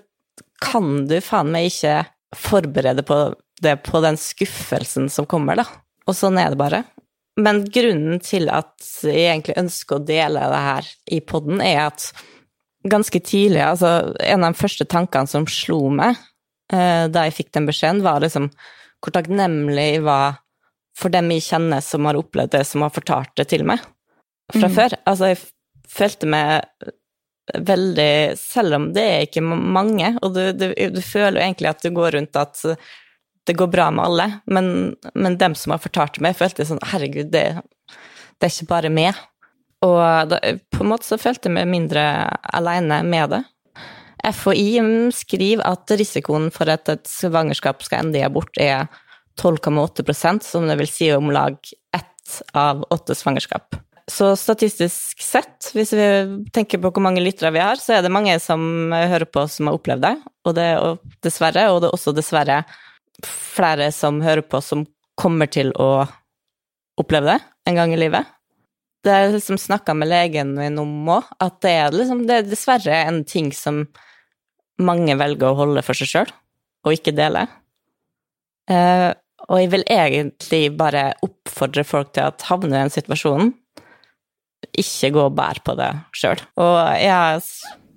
kan 0.61 1.05
du 1.09 1.17
faen 1.23 1.51
meg 1.53 1.71
ikke 1.71 2.01
forberede 2.37 3.03
på 3.05 3.17
det 3.61 3.75
på 3.85 4.01
den 4.01 4.17
skuffelsen 4.17 5.09
som 5.13 5.27
kommer, 5.29 5.59
da. 5.61 5.67
Og 6.09 6.17
sånn 6.17 6.39
er 6.41 6.53
det 6.53 6.59
bare. 6.61 6.83
Men 7.39 7.63
grunnen 7.71 8.19
til 8.23 8.49
at 8.51 8.73
jeg 9.05 9.29
egentlig 9.29 9.57
ønsker 9.61 9.97
å 9.97 10.05
dele 10.05 10.47
det 10.51 10.61
her 10.65 10.91
i 11.17 11.21
poden, 11.23 11.61
er 11.63 11.85
at 11.85 12.09
ganske 12.89 13.21
tidlig, 13.21 13.61
altså 13.61 14.13
en 14.25 14.43
av 14.43 14.55
de 14.55 14.61
første 14.61 14.87
tankene 14.89 15.29
som 15.29 15.45
slo 15.45 15.83
meg 15.93 16.15
eh, 16.73 17.05
da 17.13 17.27
jeg 17.27 17.37
fikk 17.37 17.51
den 17.53 17.67
beskjeden, 17.69 18.01
var 18.01 18.23
liksom 18.23 18.49
hvor 19.01 19.13
takknemlig 19.13 19.85
jeg 19.95 20.05
var 20.05 20.39
for 20.97 21.13
dem 21.13 21.29
jeg 21.33 21.45
kjenner 21.45 21.83
som 21.85 22.05
har 22.09 22.17
opplevd 22.19 22.55
det, 22.57 22.63
som 22.67 22.83
har 22.85 22.93
fortalt 22.93 23.31
det 23.37 23.47
til 23.53 23.63
meg 23.69 23.81
fra 24.51 24.67
før. 24.73 24.97
Altså, 25.07 25.31
jeg 25.31 25.39
følte 25.91 26.29
meg 26.29 26.91
veldig 27.57 28.37
Selv 28.39 28.77
om 28.77 28.89
det 28.95 29.03
er 29.03 29.23
ikke 29.25 29.43
mange, 29.43 30.13
og 30.21 30.35
du, 30.35 30.43
du, 30.55 30.67
du 30.71 31.01
føler 31.03 31.39
jo 31.39 31.45
egentlig 31.45 31.71
at 31.71 31.83
du 31.83 31.89
går 31.95 32.15
rundt 32.17 32.37
at 32.39 32.61
det 33.49 33.57
går 33.57 33.71
bra 33.73 33.87
med 33.91 34.05
alle, 34.05 34.27
men, 34.45 34.95
men 35.17 35.37
dem 35.41 35.55
som 35.57 35.73
har 35.73 35.81
fortalt 35.81 36.19
meg, 36.21 36.37
følte 36.37 36.67
sånn 36.69 36.81
Herregud, 36.91 37.31
det, 37.33 37.45
det 38.37 38.47
er 38.47 38.53
ikke 38.53 38.69
bare 38.69 38.91
meg. 38.93 39.17
Og 39.81 40.29
da, 40.29 40.37
på 40.69 40.83
en 40.83 40.91
måte 40.91 41.09
så 41.09 41.17
følte 41.19 41.49
jeg 41.49 41.57
meg 41.57 41.71
mindre 41.71 42.03
aleine 42.53 43.01
med 43.07 43.33
det. 43.33 43.41
FHI 44.21 44.77
skriver 45.17 45.65
at 45.65 45.93
risikoen 45.97 46.51
for 46.53 46.69
at 46.69 46.89
et 46.93 47.07
svangerskap 47.09 47.81
skal 47.81 48.05
ende 48.05 48.21
i 48.21 48.25
abort, 48.27 48.53
er 48.61 48.85
12,8% 49.41 50.45
som 50.45 50.67
det 50.69 50.77
vil 50.77 50.91
si 50.91 51.09
om 51.15 51.31
lag 51.33 51.57
ett 51.97 52.41
av 52.53 52.85
åtte 52.93 53.17
svangerskap. 53.17 53.73
Så 54.11 54.33
statistisk 54.35 55.21
sett, 55.23 55.69
hvis 55.75 55.93
vi 55.95 56.05
tenker 56.51 56.81
på 56.81 56.89
hvor 56.91 57.03
mange 57.05 57.21
lyttere 57.23 57.53
vi 57.55 57.61
har, 57.63 57.79
så 57.79 57.95
er 57.95 58.03
det 58.03 58.11
mange 58.11 58.33
som 58.43 58.91
hører 58.91 59.27
på 59.29 59.45
som 59.47 59.69
har 59.69 59.77
opplevd 59.77 60.03
det, 60.03 60.15
og 60.43 60.55
det 60.57 60.65
er 60.73 60.97
dessverre, 61.23 61.67
og 61.71 61.79
det 61.79 61.87
er 61.89 61.95
også 61.95 62.13
dessverre 62.17 62.57
flere 63.23 63.91
som 63.95 64.19
hører 64.23 64.43
på 64.43 64.59
som 64.65 64.83
kommer 65.19 65.47
til 65.51 65.71
å 65.79 66.03
oppleve 66.99 67.35
det 67.35 67.39
en 67.69 67.77
gang 67.77 67.93
i 67.93 68.01
livet. 68.01 68.27
Det 69.01 69.13
er 69.13 69.31
liksom 69.33 69.57
snakka 69.61 69.95
med 69.97 70.11
legen 70.11 70.53
min 70.57 70.79
om 70.81 70.91
òg, 71.09 71.31
at 71.41 71.61
det 71.63 71.71
er, 71.77 71.95
liksom, 71.95 72.25
det 72.27 72.35
er 72.37 72.49
dessverre 72.49 72.99
en 73.07 73.23
ting 73.25 73.49
som 73.55 73.85
mange 74.81 75.15
velger 75.17 75.53
å 75.53 75.59
holde 75.61 75.85
for 75.85 75.97
seg 75.97 76.11
sjøl, 76.11 76.35
og 76.85 76.97
ikke 76.97 77.15
dele. 77.15 77.47
Eh, 78.69 79.09
og 79.47 79.57
jeg 79.57 79.71
vil 79.73 79.87
egentlig 79.89 80.63
bare 80.77 81.11
oppfordre 81.25 81.85
folk 81.87 82.13
til 82.15 82.27
at 82.27 82.45
havner 82.49 82.75
i 82.75 82.83
den 82.83 82.93
situasjonen, 82.93 83.55
ikke 84.69 85.11
gå 85.15 85.25
og 85.27 85.35
bære 85.37 85.63
på 85.65 85.75
det 85.79 85.89
sjøl. 86.15 86.41
Og 86.61 86.77
jeg 87.01 87.11
har 87.11 87.41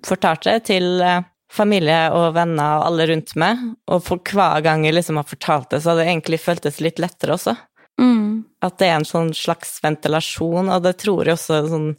fortalt 0.05 0.45
det 0.47 0.57
til 0.69 1.01
eh, 1.03 1.23
familie 1.55 1.99
og 2.15 2.33
venner 2.35 2.79
og 2.79 2.89
alle 2.89 3.07
rundt 3.11 3.35
meg, 3.39 3.61
og 3.91 4.03
for 4.05 4.33
hver 4.33 4.63
gang 4.65 4.85
jeg 4.85 4.97
liksom 4.97 5.21
har 5.21 5.29
fortalt 5.29 5.71
det, 5.71 5.81
så 5.83 5.93
har 5.93 6.01
det 6.01 6.09
egentlig 6.09 6.41
føltes 6.43 6.81
litt 6.83 7.01
lettere 7.01 7.37
også. 7.37 7.55
Mm. 8.01 8.43
At 8.65 8.77
det 8.81 8.89
er 8.89 8.99
en 8.99 9.07
sånn 9.07 9.31
slags 9.37 9.77
ventilasjon, 9.83 10.71
og 10.73 10.83
det 10.83 10.97
tror 11.03 11.23
jeg 11.25 11.37
også 11.37 11.61
sånn 11.71 11.89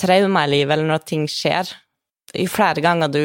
traume 0.00 0.44
i 0.46 0.52
livet, 0.54 0.74
eller 0.76 0.92
når 0.94 1.06
ting 1.08 1.26
skjer. 1.30 1.68
Jo 2.36 2.46
flere 2.50 2.82
ganger 2.84 3.10
du 3.10 3.22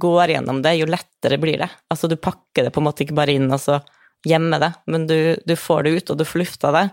går 0.00 0.34
gjennom 0.34 0.60
det, 0.64 0.76
jo 0.78 0.88
lettere 0.90 1.40
blir 1.40 1.62
det. 1.64 1.70
Altså, 1.90 2.10
du 2.10 2.18
pakker 2.20 2.66
det 2.66 2.74
på 2.74 2.82
en 2.82 2.88
måte 2.90 3.06
ikke 3.06 3.16
bare 3.16 3.34
inn 3.34 3.48
og 3.48 3.62
så 3.62 3.80
gjemmer 4.24 4.60
det, 4.60 4.70
men 4.88 5.08
du, 5.08 5.18
du 5.44 5.54
får 5.56 5.84
det 5.84 5.96
ut, 5.96 6.12
og 6.12 6.20
du 6.20 6.24
får 6.28 6.42
lufta 6.44 6.72
det. 6.76 6.84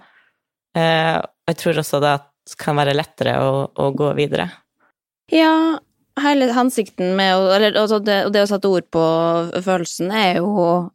Eh, 0.79 1.17
jeg 1.51 1.59
tror 1.59 1.81
også 1.81 1.99
det 2.03 2.15
kan 2.59 2.77
være 2.79 2.95
lettere 2.97 3.37
å, 3.43 3.65
å 3.69 3.91
gå 3.95 4.11
videre. 4.17 4.49
Ja, 5.31 5.79
hele 6.19 6.49
hensikten 6.55 7.15
med 7.15 7.31
å 7.37 7.47
Eller 7.55 7.77
altså 7.79 8.01
det, 8.03 8.17
det 8.33 8.43
å 8.43 8.49
sette 8.49 8.69
ord 8.69 8.87
på 8.93 9.03
følelsen 9.63 10.11
er 10.11 10.41
jo 10.41 10.91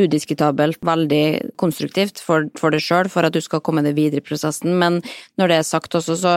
udiskutabelt 0.00 0.82
veldig 0.86 1.54
konstruktivt 1.60 2.22
for, 2.22 2.48
for 2.58 2.74
deg 2.74 2.82
sjøl, 2.82 3.10
for 3.12 3.28
at 3.28 3.34
du 3.34 3.40
skal 3.44 3.62
komme 3.64 3.84
deg 3.86 3.96
videre 3.98 4.22
i 4.22 4.26
prosessen, 4.26 4.74
men 4.78 5.00
når 5.40 5.52
det 5.52 5.58
er 5.60 5.68
sagt 5.68 5.98
også, 5.98 6.18
så 6.18 6.36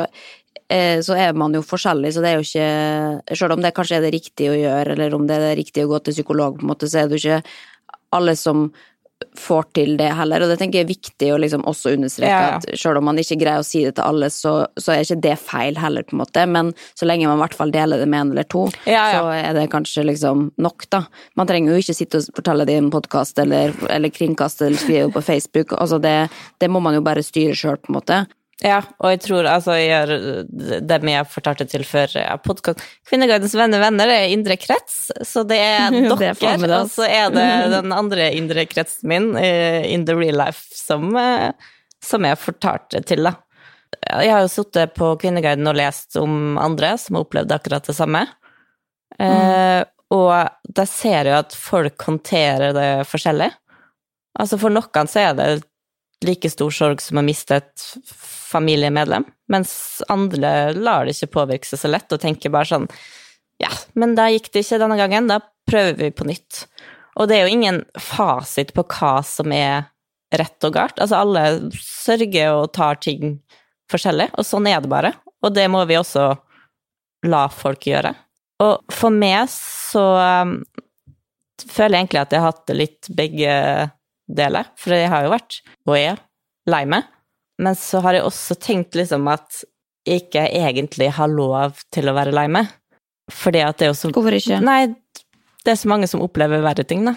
eh, 0.70 1.02
så 1.06 1.18
er 1.18 1.38
man 1.38 1.56
jo 1.58 1.64
forskjellig, 1.66 2.14
så 2.14 2.24
det 2.24 2.32
er 2.32 2.40
jo 2.40 2.46
ikke 2.46 3.38
Selv 3.40 3.58
om 3.58 3.64
det 3.64 3.74
kanskje 3.76 4.00
er 4.00 4.06
det 4.06 4.16
riktige 4.16 4.54
å 4.54 4.60
gjøre, 4.60 4.94
eller 4.98 5.18
om 5.18 5.26
det 5.28 5.40
er 5.40 5.48
det 5.50 5.56
riktige 5.64 5.88
å 5.88 5.96
gå 5.96 6.04
til 6.06 6.20
psykolog, 6.20 6.60
på 6.60 6.68
en 6.68 6.76
måte, 6.76 6.92
så 6.92 7.02
er 7.02 7.10
det 7.10 7.18
jo 7.18 7.24
ikke 7.24 7.42
alle 8.16 8.36
som 8.40 8.70
får 9.36 9.64
til 9.76 9.96
det 10.00 10.10
heller, 10.16 10.44
og 10.44 10.52
det 10.52 10.58
tenker 10.60 10.82
jeg 10.82 10.86
er 10.86 10.92
viktig 10.92 11.30
å 11.32 11.38
liksom 11.40 11.64
også 11.68 11.94
understreke 11.96 12.32
Ja, 12.32 12.50
ja. 12.50 12.60
at 12.60 12.80
selv 12.80 13.00
om 13.00 13.08
man 13.08 13.20
ikke 13.22 13.38
greier 13.40 13.64
å 13.64 13.68
si 13.68 13.84
det 13.86 13.96
til 13.98 14.04
alle, 14.06 14.30
så, 14.34 14.54
så 14.80 14.94
er 14.94 15.04
ikke 15.06 15.20
det 15.24 15.36
feil 15.40 15.80
heller, 15.80 16.04
på 16.08 16.16
en 16.16 16.22
måte, 16.24 16.46
men 16.52 16.74
så 17.00 17.08
lenge 17.08 17.30
man 17.30 17.40
i 17.40 17.44
hvert 17.46 17.58
fall 17.58 17.74
deler 17.76 18.02
det 18.02 18.10
med 18.12 18.26
en 18.26 18.34
eller 18.36 18.48
to, 18.52 18.66
Ja, 18.90 19.06
så 19.16 19.32
er 19.36 19.56
det 19.58 19.68
kanskje 19.74 20.06
liksom 20.10 20.50
nok, 20.62 20.88
da. 20.92 21.06
Man 21.40 21.48
trenger 21.52 21.74
jo 21.74 21.84
ikke 21.84 21.98
sitte 21.98 22.22
og 22.22 22.40
fortelle 22.42 22.68
det 22.68 22.76
i 22.76 22.82
en 22.84 22.92
podkast 22.94 23.40
eller, 23.44 23.76
eller 23.90 24.14
kringkaste 24.14 24.68
eller 24.68 24.82
skrive 24.82 25.12
på 25.16 25.24
Facebook, 25.26 25.76
altså 25.80 26.02
det, 26.04 26.18
det 26.60 26.72
må 26.72 26.84
man 26.84 26.98
jo 26.98 27.06
bare 27.06 27.24
styre 27.26 27.56
sjøl, 27.56 27.80
på 27.80 27.94
en 27.94 28.00
måte. 28.00 28.26
Ja, 28.64 28.78
og 29.04 29.12
jeg 29.12 29.20
tror 29.26 29.48
altså 29.52 29.74
jeg 29.76 29.90
gjør 29.90 30.84
dem 30.88 31.10
jeg 31.12 31.28
fortalte 31.28 31.66
til 31.68 31.84
før 31.84 32.14
ja, 32.16 32.38
podkast 32.40 32.80
Kvinneguidens 33.10 33.52
venner 33.60 33.82
venner 33.84 34.14
er 34.14 34.32
indre 34.32 34.56
krets, 34.56 35.10
så 35.28 35.44
det 35.44 35.58
er 35.60 35.90
Det 35.96 36.16
dere, 36.22 36.54
er 36.54 36.76
og 36.78 36.92
så 36.94 37.04
er 37.04 37.34
det 37.36 37.48
den 37.76 37.92
andre 37.92 38.30
indre 38.38 38.64
kretsen 38.70 39.12
min, 39.12 39.34
eh, 39.36 39.84
in 39.92 40.06
the 40.08 40.16
real 40.16 40.40
life, 40.40 40.70
som, 40.72 41.10
eh, 41.20 41.52
som 42.04 42.24
jeg 42.24 42.40
fortalte 42.40 43.04
til, 43.04 43.28
da. 43.28 43.36
Jeg 44.06 44.32
har 44.32 44.46
jo 44.46 44.52
sittet 44.52 44.96
på 44.96 45.12
Kvinneguiden 45.20 45.68
og 45.68 45.76
lest 45.76 46.16
om 46.20 46.56
andre 46.62 46.96
som 47.02 47.20
har 47.20 47.28
opplevd 47.28 47.52
akkurat 47.56 47.92
det 47.92 47.96
samme. 47.98 48.24
Eh, 49.20 49.84
og 50.16 50.32
da 50.80 50.88
ser 50.88 51.28
jeg 51.28 51.38
at 51.44 51.56
folk 51.58 52.08
håndterer 52.08 52.76
det 52.76 52.90
forskjellig. 53.10 53.52
Altså 54.40 54.60
for 54.62 54.74
noen 54.74 55.10
så 55.12 55.30
er 55.30 55.38
det 55.38 55.50
like 56.26 56.50
stor 56.52 56.74
sorg 56.74 57.02
som 57.04 57.20
å 57.22 57.26
miste 57.26 57.60
et 57.62 57.86
familiemedlem, 58.52 59.26
mens 59.52 59.72
andre 60.12 60.74
lar 60.78 61.06
det 61.06 61.16
ikke 61.16 61.34
påvirke 61.40 61.70
seg 61.70 61.82
så 61.82 61.92
lett 61.92 62.14
og 62.14 62.22
tenker 62.24 62.54
bare 62.54 62.70
sånn 62.70 62.90
Ja, 63.62 63.72
men 63.96 64.18
da 64.18 64.28
gikk 64.32 64.50
det 64.52 64.66
ikke 64.66 64.82
denne 64.82 64.98
gangen, 65.00 65.30
da 65.32 65.40
prøver 65.70 65.96
vi 66.02 66.12
på 66.12 66.28
nytt. 66.28 66.66
Og 67.16 67.30
det 67.30 67.38
er 67.38 67.46
jo 67.46 67.56
ingen 67.56 67.84
fasit 68.02 68.74
på 68.76 68.84
hva 68.92 69.22
som 69.24 69.54
er 69.56 69.88
rett 70.36 70.68
og 70.68 70.76
galt. 70.76 71.00
Altså, 71.00 71.22
alle 71.22 71.72
sørger 71.80 72.52
og 72.52 72.74
tar 72.76 73.00
ting 73.00 73.38
forskjellig, 73.92 74.32
og 74.36 74.44
sånn 74.48 74.68
er 74.68 74.84
det 74.84 74.92
bare. 74.92 75.14
Og 75.46 75.54
det 75.56 75.70
må 75.72 75.86
vi 75.88 75.98
også 76.00 76.34
la 77.30 77.46
folk 77.54 77.88
gjøre. 77.88 78.12
Og 78.64 78.94
for 78.94 79.14
meg 79.14 79.50
så 79.52 80.04
um, 80.46 80.58
føler 81.60 81.98
jeg 81.98 82.06
egentlig 82.06 82.22
at 82.24 82.36
jeg 82.36 82.44
har 82.44 82.54
hatt 82.54 82.68
det 82.70 82.78
litt 82.80 83.10
begge 83.16 83.56
deler, 84.28 84.70
for 84.80 84.96
jeg 84.96 85.12
har 85.12 85.26
jo 85.26 85.34
vært, 85.34 85.60
og 85.88 85.98
er, 86.00 86.22
lei 86.70 86.84
meg. 86.90 87.06
Men 87.62 87.78
så 87.80 88.02
har 88.04 88.18
jeg 88.18 88.26
også 88.28 88.58
tenkt 88.60 88.98
liksom 88.98 89.30
at 89.32 89.64
jeg 90.06 90.26
ikke 90.26 90.44
egentlig 90.50 91.12
har 91.18 91.32
lov 91.32 91.80
til 91.94 92.10
å 92.10 92.16
være 92.18 92.34
lei 92.36 92.46
meg. 92.52 92.70
Fordi 93.32 93.64
at 93.66 93.80
det 93.80 93.88
er 93.88 93.94
jo 93.94 93.98
så 93.98 94.12
Hvorfor 94.14 94.36
ikke? 94.38 94.60
Nei, 94.62 94.94
det 95.66 95.74
er 95.74 95.80
så 95.82 95.90
mange 95.90 96.10
som 96.10 96.22
opplever 96.22 96.62
verre 96.66 96.86
ting, 96.86 97.06
da. 97.08 97.16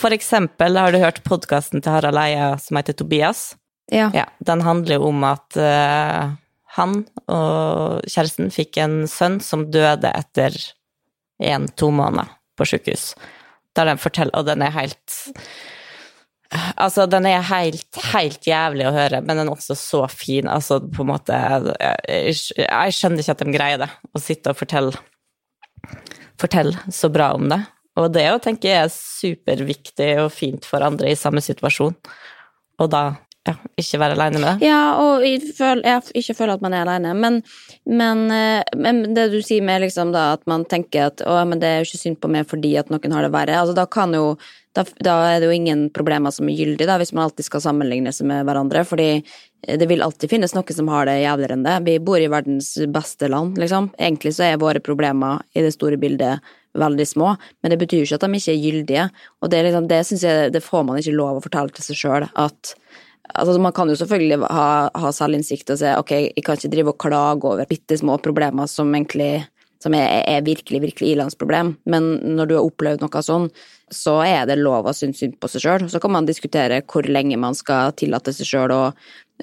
For 0.00 0.14
eksempel, 0.16 0.78
har 0.80 0.94
du 0.94 1.02
hørt 1.02 1.20
podkasten 1.26 1.82
til 1.84 1.92
Harald 1.92 2.18
Eia 2.18 2.54
som 2.62 2.78
heter 2.80 2.96
Tobias? 2.96 3.50
Ja. 3.92 4.08
Ja, 4.14 4.26
den 4.46 4.62
handler 4.64 4.98
jo 4.98 5.10
om 5.10 5.24
at 5.26 5.58
uh, 5.58 6.32
han 6.78 7.02
og 7.26 8.06
kjæresten 8.06 8.50
fikk 8.54 8.78
en 8.80 9.02
sønn 9.10 9.40
som 9.44 9.66
døde 9.74 10.10
etter 10.14 10.56
en-to 11.42 11.90
måneder 11.94 12.30
på 12.58 12.68
sykehus. 12.70 13.12
Der 13.76 13.90
den 13.90 14.00
forteller, 14.00 14.34
og 14.38 14.48
den 14.48 14.64
er 14.64 14.74
helt 14.74 15.18
Altså, 16.50 17.04
den 17.06 17.28
er 17.30 17.44
helt, 17.46 17.98
helt 18.10 18.46
jævlig 18.46 18.88
å 18.88 18.94
høre, 18.94 19.20
men 19.22 19.38
den 19.38 19.46
er 19.46 19.54
også 19.54 19.76
så 19.78 20.00
fin. 20.10 20.48
Altså, 20.50 20.80
på 20.82 21.04
en 21.04 21.12
måte 21.12 21.36
Jeg, 22.10 22.34
jeg 22.58 22.96
skjønner 22.96 23.22
ikke 23.22 23.36
at 23.36 23.44
de 23.44 23.54
greier 23.54 23.82
det, 23.84 23.90
å 24.10 24.22
sitte 24.22 24.50
og 24.50 24.58
fortelle, 24.58 25.04
fortelle 26.40 26.82
så 26.90 27.12
bra 27.12 27.32
om 27.38 27.46
det. 27.52 27.60
Og 28.00 28.10
det 28.14 28.26
å 28.32 28.40
tenke 28.42 28.70
er 28.72 28.90
superviktig 28.90 30.12
og 30.24 30.32
fint 30.34 30.66
for 30.66 30.82
andre 30.86 31.12
i 31.12 31.18
samme 31.18 31.42
situasjon. 31.44 31.94
Og 32.80 32.90
da 32.90 33.04
ja, 33.50 33.56
ikke 33.80 34.00
være 34.02 34.16
aleine 34.16 34.40
med 34.40 34.48
det. 34.48 34.68
Ja, 34.68 34.80
og 35.02 35.26
jeg, 35.26 35.42
føler, 35.56 35.82
jeg 35.86 36.22
ikke 36.22 36.38
føler 36.38 36.56
at 36.56 36.64
man 36.64 36.76
er 36.76 36.86
alene, 36.86 37.12
men, 37.18 37.40
men, 37.88 38.24
eh, 38.34 38.78
men 38.78 39.02
det 39.16 39.28
du 39.34 39.40
sier 39.44 39.64
med 39.66 39.84
liksom 39.84 40.14
da 40.14 40.30
at 40.38 40.46
man 40.50 40.64
tenker 40.70 41.10
at 41.10 41.24
å, 41.26 41.36
men 41.48 41.62
det 41.62 41.68
er 41.68 41.82
jo 41.82 41.90
ikke 41.90 42.02
synd 42.04 42.20
på 42.22 42.32
meg 42.32 42.48
fordi 42.50 42.76
at 42.80 42.92
noen 42.92 43.16
har 43.16 43.26
det 43.26 43.34
verre, 43.34 43.60
altså 43.60 43.76
da 43.76 43.86
jo 44.14 44.32
da, 44.76 44.84
da 45.02 45.14
er 45.32 45.40
det 45.40 45.48
jo 45.48 45.54
ingen 45.54 45.88
problemer 45.90 46.30
som 46.30 46.48
er 46.48 46.54
gyldige, 46.54 46.98
hvis 47.02 47.12
man 47.12 47.24
alltid 47.26 47.48
skal 47.48 47.62
sammenligne 47.64 48.12
seg 48.14 48.28
med 48.30 48.44
hverandre, 48.46 48.84
fordi 48.86 49.08
det 49.66 49.88
vil 49.90 50.02
alltid 50.04 50.30
finnes 50.30 50.54
noen 50.54 50.76
som 50.76 50.88
har 50.92 51.08
det 51.08 51.18
jævligere 51.20 51.56
enn 51.58 51.66
det. 51.66 51.76
Vi 51.88 51.96
bor 52.06 52.22
i 52.22 52.30
verdens 52.30 52.72
beste 52.94 53.28
land, 53.28 53.58
liksom. 53.60 53.90
Egentlig 53.98 54.36
så 54.36 54.46
er 54.46 54.62
våre 54.62 54.82
problemer 54.84 55.42
i 55.58 55.64
det 55.66 55.74
store 55.74 55.98
bildet 56.00 56.46
veldig 56.78 57.06
små, 57.08 57.34
men 57.60 57.72
det 57.72 57.80
betyr 57.80 58.04
jo 58.04 58.06
ikke 58.06 58.20
at 58.20 58.26
de 58.28 58.38
ikke 58.38 58.52
er 58.52 58.64
gyldige, 58.64 59.06
og 59.42 59.50
det, 59.50 59.64
liksom, 59.66 59.88
det 59.90 60.04
synes 60.06 60.22
jeg, 60.22 60.52
det 60.54 60.62
får 60.62 60.84
man 60.86 61.00
ikke 61.00 61.16
lov 61.18 61.40
å 61.40 61.42
fortelle 61.42 61.74
til 61.74 61.88
seg 61.88 61.98
sjøl, 61.98 62.28
at 62.30 62.74
Altså, 63.34 63.56
man 63.62 63.74
kan 63.76 63.90
jo 63.90 63.96
selvfølgelig 63.98 64.40
ha, 64.50 64.68
ha 65.02 65.14
selvinnsikt 65.14 65.72
og 65.74 65.80
se 65.80 65.94
ok, 65.98 66.12
jeg 66.30 66.44
kan 66.44 66.58
ikke 66.58 66.72
drive 66.72 66.94
og 66.94 67.00
klage 67.02 67.48
over 67.48 67.70
bitte 67.70 67.98
små 68.00 68.18
problemer 68.22 68.70
som 68.70 68.92
egentlig 68.94 69.46
som 69.80 69.94
er, 69.96 70.26
er 70.28 70.42
virkelig, 70.44 70.82
virkelig 70.82 71.14
ilandsproblem, 71.14 71.70
men 71.88 72.08
når 72.36 72.48
du 72.50 72.52
har 72.58 72.66
opplevd 72.68 73.00
noe 73.00 73.22
sånn, 73.24 73.46
så 73.90 74.18
er 74.26 74.42
det 74.50 74.58
lov 74.60 74.90
å 74.90 74.92
synes 74.92 75.22
synd 75.22 75.38
på 75.40 75.48
seg 75.48 75.64
sjøl. 75.64 75.86
Så 75.88 76.02
kan 76.04 76.12
man 76.12 76.28
diskutere 76.28 76.82
hvor 76.84 77.08
lenge 77.08 77.38
man 77.40 77.56
skal 77.56 77.94
tillate 77.96 78.34
seg 78.36 78.50
sjøl 78.50 78.74
å 78.76 78.82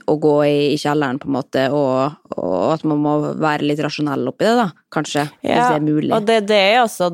å 0.05 0.17
gå 0.21 0.35
i, 0.45 0.57
i 0.73 0.77
kjelleren, 0.77 1.17
på 1.21 1.29
en 1.29 1.37
måte, 1.37 1.63
og, 1.73 2.17
og 2.37 2.75
at 2.75 2.83
man 2.87 3.01
må 3.01 3.15
være 3.41 3.65
litt 3.65 3.81
rasjonell 3.83 4.27
oppi 4.29 4.45
det, 4.45 4.53
da, 4.59 4.67
kanskje, 4.93 5.25
hvis 5.41 5.57
det 5.57 5.79
er 5.79 5.85
mulig. 5.85 6.11
Og 6.13 6.27
det 6.27 6.41
det 6.51 6.59
er 6.73 6.83
også 6.83 7.09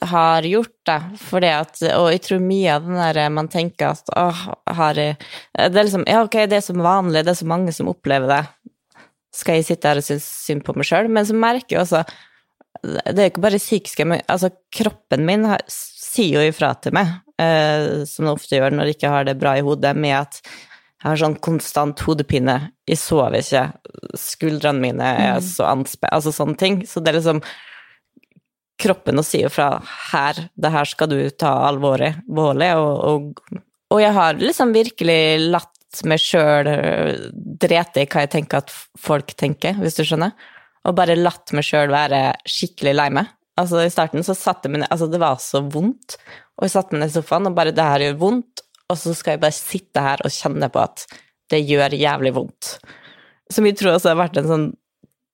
har 0.00 0.46
gjort, 0.46 0.76
da. 0.86 0.98
Fordi 1.18 1.50
at, 1.52 1.80
og 1.96 2.08
jeg 2.12 2.22
tror 2.24 2.42
mye 2.44 2.76
av 2.76 2.86
den 2.86 2.98
der 3.00 3.20
man 3.34 3.50
tenker 3.52 3.92
at 3.94 4.12
åh, 4.16 4.46
har 4.78 4.98
jeg 4.98 5.16
Det 5.18 5.68
er 5.68 5.86
liksom 5.86 6.06
Ja, 6.06 6.22
ok, 6.24 6.36
det 6.50 6.60
er 6.60 6.64
som 6.64 6.82
vanlig, 6.84 7.24
det 7.24 7.34
er 7.34 7.40
så 7.40 7.48
mange 7.50 7.74
som 7.74 7.90
opplever 7.90 8.30
det. 8.30 8.42
Skal 9.34 9.58
jeg 9.60 9.68
sitte 9.68 9.90
her 9.90 10.00
og 10.00 10.06
synes 10.06 10.26
synd 10.46 10.64
på 10.66 10.74
meg 10.78 10.88
sjøl? 10.88 11.10
Men 11.10 11.26
så 11.26 11.36
merker 11.36 11.76
jeg 11.76 11.84
også 11.84 12.04
Det 12.86 13.18
er 13.18 13.30
ikke 13.30 13.44
bare 13.44 13.60
psykiske, 13.60 14.06
men 14.06 14.22
altså 14.30 14.52
kroppen 14.72 15.26
min 15.26 15.44
har, 15.50 15.62
sier 15.68 16.38
jo 16.38 16.52
ifra 16.52 16.70
til 16.80 16.94
meg, 16.96 17.10
eh, 17.42 18.06
som 18.08 18.26
det 18.26 18.32
ofte 18.32 18.56
gjør 18.56 18.76
når 18.76 18.88
jeg 18.88 18.96
ikke 18.96 19.10
har 19.12 19.26
det 19.26 19.34
bra 19.40 19.56
i 19.58 19.64
hodet, 19.66 19.90
med 19.98 20.14
at 20.16 20.38
jeg 21.00 21.08
har 21.08 21.20
sånn 21.20 21.36
konstant 21.42 22.00
hodepine, 22.06 22.54
jeg 22.88 23.00
sover 23.00 23.36
ikke, 23.40 23.66
skuldrene 24.20 24.82
mine 24.82 25.10
er 25.26 25.42
så 25.44 25.66
anspent, 25.70 26.12
altså 26.12 26.32
sånne 26.34 26.56
ting. 26.60 26.80
Så 26.88 27.00
det 27.00 27.12
er 27.12 27.18
liksom 27.18 27.42
kroppen 28.80 29.20
og 29.20 29.26
sier 29.26 29.52
fra 29.52 29.72
her, 30.10 30.38
det 30.54 30.72
her 30.72 30.88
skal 30.88 31.10
du 31.10 31.18
ta 31.30 31.52
alvorlig, 31.68 32.14
og, 32.30 32.94
og, 33.10 33.60
og 33.92 34.00
jeg 34.02 34.14
har 34.16 34.40
liksom 34.40 34.74
virkelig 34.76 35.20
latt 35.50 36.04
meg 36.06 36.22
sjøl 36.22 36.68
drete 37.60 38.04
i 38.04 38.08
hva 38.10 38.24
jeg 38.24 38.32
tenker 38.36 38.62
at 38.62 38.72
folk 39.00 39.34
tenker, 39.38 39.78
hvis 39.80 39.98
du 39.98 40.04
skjønner, 40.06 40.34
og 40.86 40.96
bare 40.96 41.18
latt 41.18 41.52
meg 41.56 41.66
sjøl 41.66 41.92
være 41.92 42.30
skikkelig 42.48 42.94
lei 42.96 43.08
meg. 43.18 43.32
Altså 43.60 43.82
I 43.84 43.92
starten 43.92 44.24
så 44.24 44.36
satte 44.38 44.68
jeg 44.68 44.76
meg 44.76 44.84
ned, 44.84 44.92
altså 44.94 45.10
det 45.10 45.20
var 45.20 45.40
så 45.42 45.60
vondt, 45.66 46.16
og 46.56 46.66
jeg 46.66 46.74
satte 46.76 46.94
meg 46.94 47.04
ned 47.04 47.12
i 47.12 47.18
sofaen 47.18 47.50
og 47.50 47.56
bare 47.58 47.74
det 47.76 47.84
her 47.84 48.06
gjør 48.06 48.20
vondt, 48.22 48.62
og 48.90 48.98
så 48.98 49.12
skal 49.14 49.36
jeg 49.36 49.42
bare 49.44 49.56
sitte 49.56 50.02
her 50.04 50.22
og 50.24 50.34
kjenne 50.34 50.70
på 50.72 50.82
at 50.82 51.04
det 51.50 51.60
gjør 51.66 51.96
jævlig 51.98 52.32
vondt. 52.38 52.76
Som 53.50 53.66
jeg 53.66 53.76
tror 53.78 53.96
også 53.96 54.12
har 54.12 54.20
vært 54.20 54.38
en 54.40 54.48
sånn 54.48 54.68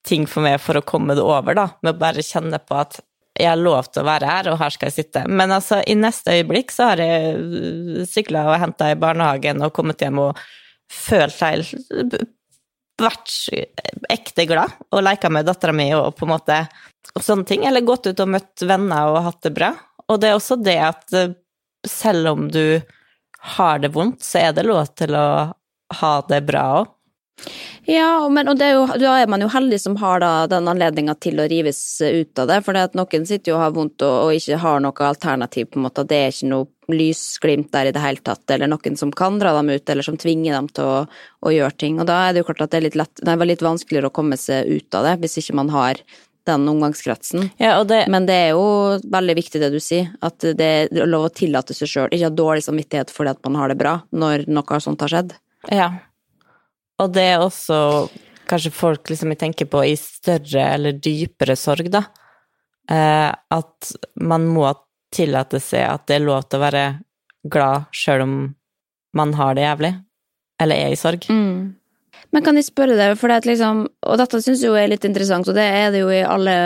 ting 0.07 0.25
for 0.31 0.45
meg 0.47 0.59
for 0.63 0.79
å 0.79 0.85
komme 0.87 1.17
det 1.19 1.25
over, 1.25 1.57
da, 1.59 1.69
med 1.85 1.97
å 1.97 2.01
bare 2.01 2.25
kjenne 2.25 2.61
på 2.63 2.79
at 2.79 3.01
jeg 3.37 3.49
har 3.51 3.61
lov 3.61 3.91
til 3.91 4.03
å 4.03 4.09
være 4.09 4.31
her, 4.31 4.49
og 4.53 4.61
her 4.61 4.73
skal 4.75 4.91
jeg 4.91 4.97
sitte. 4.97 5.25
Men 5.29 5.53
altså, 5.55 5.83
i 5.87 5.97
neste 5.99 6.35
øyeblikk 6.39 6.73
så 6.75 6.91
har 6.93 7.03
jeg 7.03 8.07
sykla 8.11 8.47
og 8.51 8.61
henta 8.63 8.91
i 8.93 8.99
barnehagen 9.01 9.63
og 9.65 9.75
kommet 9.77 10.03
hjem 10.03 10.23
og 10.25 10.41
følt 10.93 11.35
seg 11.35 11.67
vært 12.97 13.33
ekte 14.09 14.47
glad 14.49 14.73
og 14.89 15.03
leika 15.05 15.29
med 15.29 15.45
dattera 15.49 15.75
mi 15.77 15.91
og 15.93 16.15
på 16.17 16.25
en 16.25 16.33
måte 16.33 16.61
og 17.17 17.25
sånne 17.25 17.49
ting. 17.49 17.67
Eller 17.69 17.85
gått 17.85 18.09
ut 18.09 18.23
og 18.25 18.33
møtt 18.33 18.65
venner 18.65 19.13
og 19.13 19.25
hatt 19.29 19.43
det 19.45 19.53
bra. 19.57 19.73
Og 20.09 20.21
det 20.23 20.31
er 20.31 20.39
også 20.39 20.59
det 20.61 20.79
at 20.81 21.17
selv 21.87 22.33
om 22.33 22.49
du 22.53 22.81
har 23.57 23.79
det 23.83 23.93
vondt, 23.95 24.25
så 24.25 24.47
er 24.49 24.57
det 24.57 24.67
lov 24.67 24.89
til 24.99 25.15
å 25.17 25.29
ha 26.01 26.13
det 26.29 26.43
bra 26.49 26.65
òg. 26.81 26.93
Ja, 27.87 28.29
men 28.29 28.49
og 28.49 28.59
det 28.59 28.73
jo, 28.73 28.87
da 28.99 29.13
er 29.21 29.29
man 29.31 29.43
jo 29.45 29.49
heldig 29.53 29.79
som 29.79 29.95
har 30.01 30.21
da 30.23 30.31
den 30.51 30.67
anledninga 30.71 31.15
til 31.23 31.39
å 31.39 31.47
rives 31.51 31.81
ut 32.03 32.41
av 32.43 32.49
det, 32.51 32.59
for 32.67 32.75
det 32.75 32.87
at 32.89 32.97
noen 32.99 33.27
sitter 33.29 33.53
jo 33.53 33.59
og 33.59 33.63
har 33.63 33.75
vondt 33.77 34.03
og, 34.03 34.15
og 34.25 34.39
ikke 34.39 34.59
har 34.63 34.83
noe 34.83 35.07
alternativ, 35.07 35.69
på 35.71 35.79
en 35.79 35.87
måte, 35.87 36.07
det 36.09 36.19
er 36.19 36.35
ikke 36.35 36.51
noe 36.51 36.97
lysglimt 36.97 37.71
der 37.75 37.91
i 37.91 37.95
det 37.95 38.03
hele 38.03 38.23
tatt, 38.27 38.45
eller 38.51 38.71
noen 38.71 38.99
som 38.99 39.13
kan 39.15 39.39
dra 39.43 39.53
dem 39.59 39.71
ut, 39.71 39.91
eller 39.93 40.07
som 40.07 40.19
tvinger 40.19 40.57
dem 40.57 40.71
til 40.75 40.87
å, 40.87 41.01
å 41.47 41.55
gjøre 41.55 41.79
ting, 41.79 42.01
og 42.03 42.11
da 42.11 42.25
er 42.25 42.35
det 42.35 42.43
jo 42.43 42.49
klart 42.51 42.65
at 42.67 42.75
det 42.75 42.81
er 42.81 42.87
litt, 42.89 42.99
lett, 42.99 43.23
er 43.23 43.51
litt 43.53 43.67
vanskeligere 43.67 44.11
å 44.11 44.17
komme 44.19 44.41
seg 44.41 44.67
ut 44.67 44.99
av 44.99 45.07
det, 45.07 45.19
hvis 45.23 45.39
ikke 45.45 45.59
man 45.61 45.71
har 45.75 46.03
den 46.47 46.67
omgangskretsen. 46.71 47.49
Ja, 47.59 47.85
det, 47.85 48.05
Men 48.09 48.27
det 48.27 48.35
er 48.35 48.53
jo 48.55 48.67
veldig 49.03 49.35
viktig 49.35 49.63
det 49.63 49.71
du 49.75 49.81
sier, 49.83 50.13
at 50.23 50.47
det 50.59 50.67
er 50.67 51.07
lov 51.07 51.27
å 51.27 51.33
tillate 51.35 51.75
seg 51.75 51.91
sjøl, 51.91 52.11
ikke 52.11 52.31
ha 52.31 52.35
dårlig 52.43 52.67
samvittighet 52.67 53.11
fordi 53.15 53.35
at 53.35 53.43
man 53.47 53.59
har 53.59 53.73
det 53.73 53.79
bra 53.81 53.97
når 54.15 54.47
noe 54.47 54.83
sånt 54.83 55.03
har 55.03 55.11
skjedd. 55.11 55.35
Ja. 55.75 55.91
Og 57.03 57.13
det 57.13 57.27
er 57.33 57.43
også 57.43 57.79
kanskje 58.47 58.73
folk 58.75 59.11
liksom 59.11 59.33
jeg 59.35 59.41
tenker 59.41 59.69
på 59.71 59.83
i 59.85 59.97
større 59.99 60.69
eller 60.77 60.97
dypere 61.03 61.57
sorg, 61.59 61.91
da. 61.93 62.05
Eh, 62.91 63.31
at 63.31 63.93
man 64.23 64.47
må 64.47 64.69
tillate 65.15 65.61
seg 65.63 65.87
at 65.89 66.07
det 66.09 66.19
er 66.19 66.27
lov 66.27 66.47
til 66.47 66.61
å 66.61 66.67
være 66.67 66.85
glad 67.51 67.91
sjøl 67.95 68.25
om 68.25 68.37
man 69.17 69.33
har 69.39 69.57
det 69.57 69.65
jævlig, 69.65 69.93
eller 70.63 70.87
er 70.87 70.95
i 70.95 71.01
sorg. 71.01 71.27
Men 72.35 72.45
kan 72.45 72.59
jeg 72.59 72.69
spørre 72.69 72.97
deg, 72.99 73.15
for 73.19 73.31
det 73.31 73.41
at 73.43 73.49
liksom, 73.49 73.87
og 73.87 74.21
dette 74.21 74.41
syns 74.45 74.65
jeg 74.65 74.77
er 74.77 74.91
litt 74.91 75.07
interessant, 75.09 75.49
og 75.49 75.57
det 75.57 75.65
er 75.65 75.93
det 75.95 76.03
jo 76.03 76.11
i 76.13 76.25
alle 76.27 76.57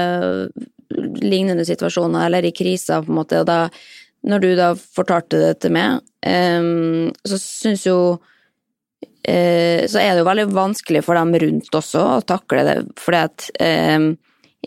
lignende 1.23 1.67
situasjoner, 1.69 2.27
eller 2.27 2.49
i 2.49 2.55
kriser, 2.57 3.05
på 3.05 3.13
en 3.13 3.21
måte, 3.21 3.43
og 3.43 3.49
da, 3.49 3.61
når 4.27 4.43
du 4.43 4.49
da 4.59 4.73
fortalte 4.79 5.41
det 5.41 5.53
til 5.63 5.75
meg, 5.77 6.01
em, 6.27 7.11
så 7.23 7.39
syns 7.41 7.87
jo 7.87 7.99
eh, 8.17 8.27
så 9.21 10.01
er 10.01 10.15
det 10.15 10.23
jo 10.23 10.29
veldig 10.31 10.47
vanskelig 10.57 11.03
for 11.05 11.19
dem 11.19 11.35
rundt 11.43 11.75
også 11.77 12.03
å 12.17 12.21
takle 12.25 12.63
det, 12.65 12.77
fordi 12.97 13.19
at 13.21 13.49
em, 13.61 14.07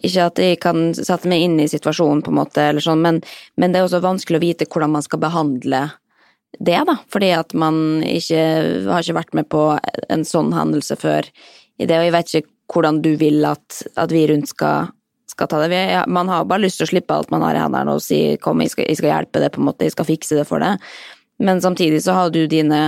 ikke 0.01 0.27
at 0.27 0.41
jeg 0.41 0.59
kan 0.61 0.85
sette 0.97 1.29
meg 1.29 1.45
inn 1.45 1.59
i 1.61 1.69
situasjonen, 1.69 2.23
på 2.25 2.31
en 2.33 2.39
måte, 2.39 2.61
eller 2.69 2.83
sånn, 2.83 3.01
men, 3.03 3.19
men 3.57 3.73
det 3.73 3.81
er 3.81 3.87
også 3.87 4.01
vanskelig 4.03 4.39
å 4.39 4.43
vite 4.43 4.67
hvordan 4.69 4.95
man 4.95 5.05
skal 5.05 5.21
behandle 5.21 5.83
det, 6.59 6.79
da, 6.85 6.97
fordi 7.09 7.31
at 7.33 7.53
man 7.57 7.77
ikke 8.05 8.41
har 8.89 9.05
ikke 9.05 9.17
vært 9.17 9.37
med 9.37 9.49
på 9.49 9.61
en 10.13 10.25
sånn 10.27 10.53
hendelse 10.53 10.97
før 11.01 11.29
i 11.81 11.87
det, 11.89 11.97
og 11.97 12.07
jeg 12.07 12.15
vet 12.15 12.35
ikke 12.39 12.51
hvordan 12.73 12.99
du 13.05 13.13
vil 13.19 13.45
at, 13.45 13.81
at 13.99 14.13
vi 14.13 14.25
rundt 14.29 14.49
skal, 14.49 14.91
skal 15.29 15.49
ta 15.49 15.59
det. 15.61 15.69
Vi, 15.73 15.81
ja, 15.93 16.03
man 16.07 16.29
har 16.31 16.45
bare 16.49 16.63
lyst 16.63 16.79
til 16.79 16.87
å 16.87 16.91
slippe 16.93 17.15
alt 17.15 17.33
man 17.33 17.43
har 17.45 17.57
i 17.57 17.61
hendene 17.61 17.97
og 17.97 18.01
si 18.05 18.37
kom, 18.41 18.61
jeg 18.63 18.73
skal, 18.73 18.87
jeg 18.89 19.01
skal 19.01 19.11
hjelpe 19.11 19.43
det, 19.43 19.51
på 19.53 19.61
en 19.61 19.69
måte, 19.69 19.85
jeg 19.85 19.95
skal 19.95 20.09
fikse 20.09 20.39
det 20.39 20.47
for 20.49 20.63
det, 20.63 20.75
men 21.43 21.61
samtidig 21.61 22.03
så 22.05 22.17
har 22.17 22.33
du 22.33 22.45
dine 22.49 22.85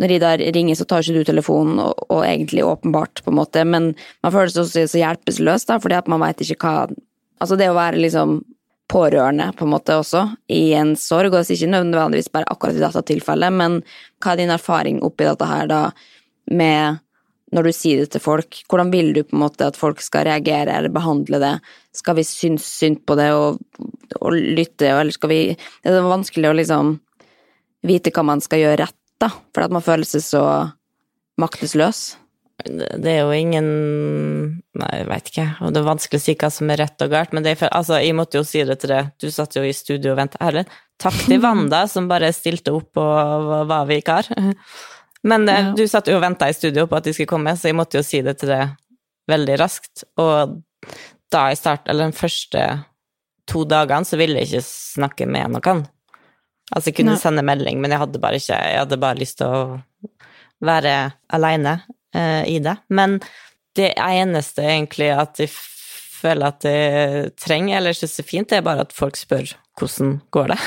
når 0.00 0.10
de 0.10 0.18
der 0.22 0.42
ringer, 0.56 0.78
så 0.78 0.86
tar 0.88 1.04
ikke 1.04 1.22
du 1.22 1.28
telefonen, 1.28 1.78
og, 1.82 2.06
og 2.08 2.24
egentlig 2.26 2.64
åpenbart, 2.66 3.22
på 3.22 3.30
en 3.30 3.38
måte, 3.38 3.62
men 3.68 3.92
man 4.24 4.34
føler 4.34 4.50
seg 4.50 4.64
også 4.64 4.86
så 4.90 5.02
hjelpeløs, 5.02 5.68
da, 5.68 5.78
fordi 5.82 5.98
at 6.00 6.10
man 6.10 6.24
veit 6.24 6.42
ikke 6.44 6.60
hva 6.62 6.76
Altså, 7.42 7.56
det 7.58 7.66
å 7.68 7.74
være 7.74 7.98
liksom 7.98 8.36
pårørende, 8.88 9.48
på 9.58 9.66
en 9.66 9.72
måte, 9.72 9.96
også, 10.00 10.20
i 10.54 10.70
en 10.78 10.92
sorg, 10.96 11.32
og 11.32 11.42
det 11.42 11.50
er 11.50 11.58
ikke 11.58 11.72
nødvendigvis 11.72 12.30
bare 12.32 12.46
akkurat 12.48 12.78
i 12.78 12.80
dette 12.80 13.02
tilfellet, 13.10 13.52
men 13.52 13.80
hva 14.22 14.32
er 14.32 14.38
din 14.38 14.52
erfaring 14.54 15.00
oppi 15.04 15.26
dette 15.26 15.48
her, 15.50 15.66
da, 15.68 15.80
med 16.54 17.02
når 17.54 17.68
du 17.68 17.72
sier 17.74 18.02
det 18.02 18.14
til 18.14 18.22
folk, 18.22 18.58
hvordan 18.70 18.90
vil 18.94 19.12
du 19.14 19.22
på 19.22 19.36
en 19.36 19.44
måte 19.44 19.66
at 19.66 19.78
folk 19.78 20.00
skal 20.02 20.26
reagere 20.28 20.74
eller 20.74 20.94
behandle 20.94 21.38
det? 21.42 21.52
Skal 21.94 22.16
vi 22.18 22.26
synes 22.26 22.66
synd 22.66 23.02
på 23.06 23.16
det 23.18 23.28
og, 23.34 23.60
og 24.18 24.34
lytte, 24.34 24.88
eller 24.90 25.14
skal 25.14 25.30
vi 25.30 25.40
Det 25.54 25.92
er 25.92 26.08
vanskelig 26.08 26.50
å 26.50 26.56
liksom 26.58 26.94
vite 27.86 28.10
hva 28.14 28.24
man 28.26 28.42
skal 28.42 28.62
gjøre 28.64 28.80
rett, 28.82 28.98
da, 29.22 29.30
for 29.54 29.66
at 29.66 29.74
man 29.74 29.84
føler 29.84 30.08
seg 30.08 30.24
så 30.24 30.44
maktesløs. 31.40 32.02
Det 32.64 33.10
er 33.10 33.24
jo 33.24 33.34
ingen 33.34 33.66
Nei, 34.78 34.90
jeg 35.00 35.06
veit 35.10 35.28
ikke. 35.30 35.46
Og 35.62 35.74
det 35.74 35.80
er 35.80 35.86
vanskelig 35.86 36.20
å 36.20 36.24
si 36.24 36.34
hva 36.38 36.50
som 36.54 36.70
er 36.70 36.80
rett 36.82 37.02
og 37.04 37.12
galt, 37.12 37.34
men 37.34 37.44
det 37.44 37.54
er 37.54 37.68
altså, 37.70 37.98
jeg 38.02 38.16
måtte 38.16 38.40
jo 38.40 38.46
si 38.46 38.62
det 38.66 38.78
til 38.82 38.90
deg. 38.94 39.12
Du 39.22 39.28
satt 39.30 39.54
jo 39.58 39.62
i 39.66 39.74
studio 39.74 40.14
og 40.14 40.18
venta. 40.18 40.40
Herlig. 40.42 40.64
Takk 41.02 41.18
til 41.26 41.42
Wanda, 41.44 41.84
som 41.90 42.08
bare 42.10 42.32
stilte 42.34 42.74
opp 42.74 42.98
og 43.02 43.50
var 43.70 43.86
vikar. 43.90 44.30
Men 45.24 45.46
ja. 45.50 45.70
du 45.76 45.84
satt 45.90 46.10
jo 46.10 46.18
og 46.18 46.24
venta 46.24 46.50
i 46.50 46.56
studio 46.56 46.88
på 46.90 46.98
at 46.98 47.06
de 47.06 47.14
skulle 47.14 47.30
komme, 47.30 47.54
så 47.58 47.70
jeg 47.70 47.78
måtte 47.78 48.00
jo 48.00 48.06
si 48.06 48.22
det 48.24 48.36
til 48.40 48.50
deg 48.50 48.74
veldig 49.30 49.60
raskt. 49.60 50.04
Og 50.20 50.58
da 51.32 51.46
jeg 51.50 51.60
starta, 51.62 51.90
eller 51.92 52.10
de 52.10 52.18
første 52.18 52.66
to 53.50 53.64
dagene, 53.68 54.08
så 54.08 54.18
ville 54.20 54.40
jeg 54.40 54.50
ikke 54.50 54.66
snakke 54.66 55.28
med 55.30 55.54
noen. 55.56 55.84
Altså, 56.72 56.88
jeg 56.90 56.96
kunne 57.00 57.12
Nei. 57.16 57.20
sende 57.20 57.44
melding, 57.44 57.80
men 57.82 57.92
jeg 57.92 58.00
hadde 58.00 58.20
bare 58.22 58.38
ikke 58.40 58.56
Jeg 58.56 58.78
hadde 58.80 58.96
bare 59.02 59.20
lyst 59.20 59.36
til 59.38 59.46
å 59.52 59.82
være 60.64 60.94
aleine 61.36 61.74
uh, 62.16 62.42
i 62.48 62.56
det. 62.64 62.76
Men 62.88 63.18
det 63.76 63.90
eneste 64.00 64.62
egentlig 64.64 65.10
at 65.12 65.42
jeg 65.42 65.50
føler 65.52 66.46
at 66.54 66.64
jeg 66.64 67.34
trenger, 67.42 67.76
eller 67.80 67.92
syns 67.98 68.16
er 68.22 68.28
fint, 68.28 68.48
det 68.48 68.62
er 68.62 68.64
bare 68.64 68.86
at 68.86 68.94
folk 68.96 69.18
spør 69.18 69.50
hvordan 69.76 70.14
går 70.32 70.54
det. 70.54 70.58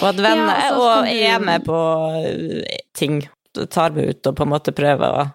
Og 0.00 0.06
at 0.08 0.20
venner 0.22 0.56
Ja, 0.62 0.70
og 0.72 0.86
og 0.86 1.04
du- 1.10 1.12
er 1.28 1.38
med 1.44 1.64
på 1.66 1.78
eh, 2.22 2.78
ting. 2.96 3.18
Tar 3.68 3.90
meg 3.92 4.08
ut 4.14 4.26
og 4.30 4.36
på 4.38 4.46
en 4.46 4.52
måte 4.54 4.72
prøver 4.72 5.18
å, 5.18 5.26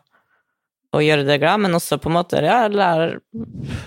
å 0.98 1.04
gjøre 1.04 1.28
det 1.28 1.38
glad, 1.44 1.60
men 1.68 1.76
også 1.78 2.00
på 2.02 2.10
en 2.10 2.16
måte 2.18 2.42
ja, 2.42 2.64
lar, 2.72 3.20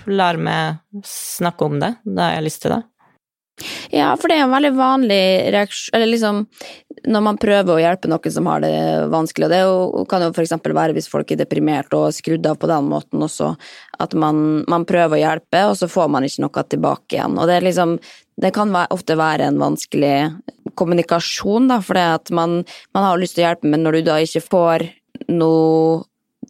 lar 0.07 0.37
meg 0.39 0.79
snakke 1.03 1.67
om 1.67 1.81
det 1.81 1.95
da 2.05 2.29
jeg 2.29 2.39
har 2.39 2.45
lyst 2.47 2.61
til 2.63 2.71
det. 2.77 2.81
Ja, 3.93 4.13
for 4.19 4.31
det 4.31 4.37
er 4.37 4.45
en 4.45 4.55
veldig 4.55 4.71
vanlig 4.77 5.23
reaksjon 5.53 5.97
Eller 5.97 6.09
liksom 6.11 6.45
når 7.07 7.23
man 7.25 7.39
prøver 7.41 7.73
å 7.73 7.81
hjelpe 7.81 8.09
noen 8.11 8.33
som 8.33 8.47
har 8.51 8.61
det 8.61 8.73
vanskelig, 9.09 9.47
og 9.47 9.95
det 10.03 10.09
kan 10.11 10.25
jo 10.25 10.33
eksempel 10.43 10.75
være 10.77 10.93
hvis 10.93 11.09
folk 11.09 11.31
er 11.33 11.39
deprimert 11.39 11.93
og 11.97 12.11
skrudd 12.13 12.45
av 12.45 12.59
på 12.61 12.69
den 12.69 12.89
måten 12.91 13.23
også, 13.25 13.55
at 14.03 14.13
man, 14.13 14.61
man 14.69 14.85
prøver 14.89 15.17
å 15.17 15.21
hjelpe, 15.21 15.63
og 15.69 15.77
så 15.79 15.89
får 15.89 16.11
man 16.13 16.27
ikke 16.27 16.45
noe 16.45 16.65
tilbake 16.69 17.17
igjen. 17.17 17.39
Og 17.39 17.49
det 17.49 17.61
liksom 17.65 17.97
Det 18.41 18.53
kan 18.55 18.71
ofte 18.73 19.17
være 19.17 19.45
en 19.45 19.59
vanskelig 19.59 20.31
kommunikasjon, 20.75 21.67
da, 21.69 21.81
for 21.81 21.97
man, 22.33 22.63
man 22.93 23.03
har 23.03 23.19
lyst 23.19 23.35
til 23.35 23.43
å 23.43 23.49
hjelpe, 23.49 23.67
men 23.69 23.83
når 23.83 23.91
du 23.91 24.01
da 24.07 24.15
ikke 24.23 24.41
får 24.41 24.85
noe 25.29 26.01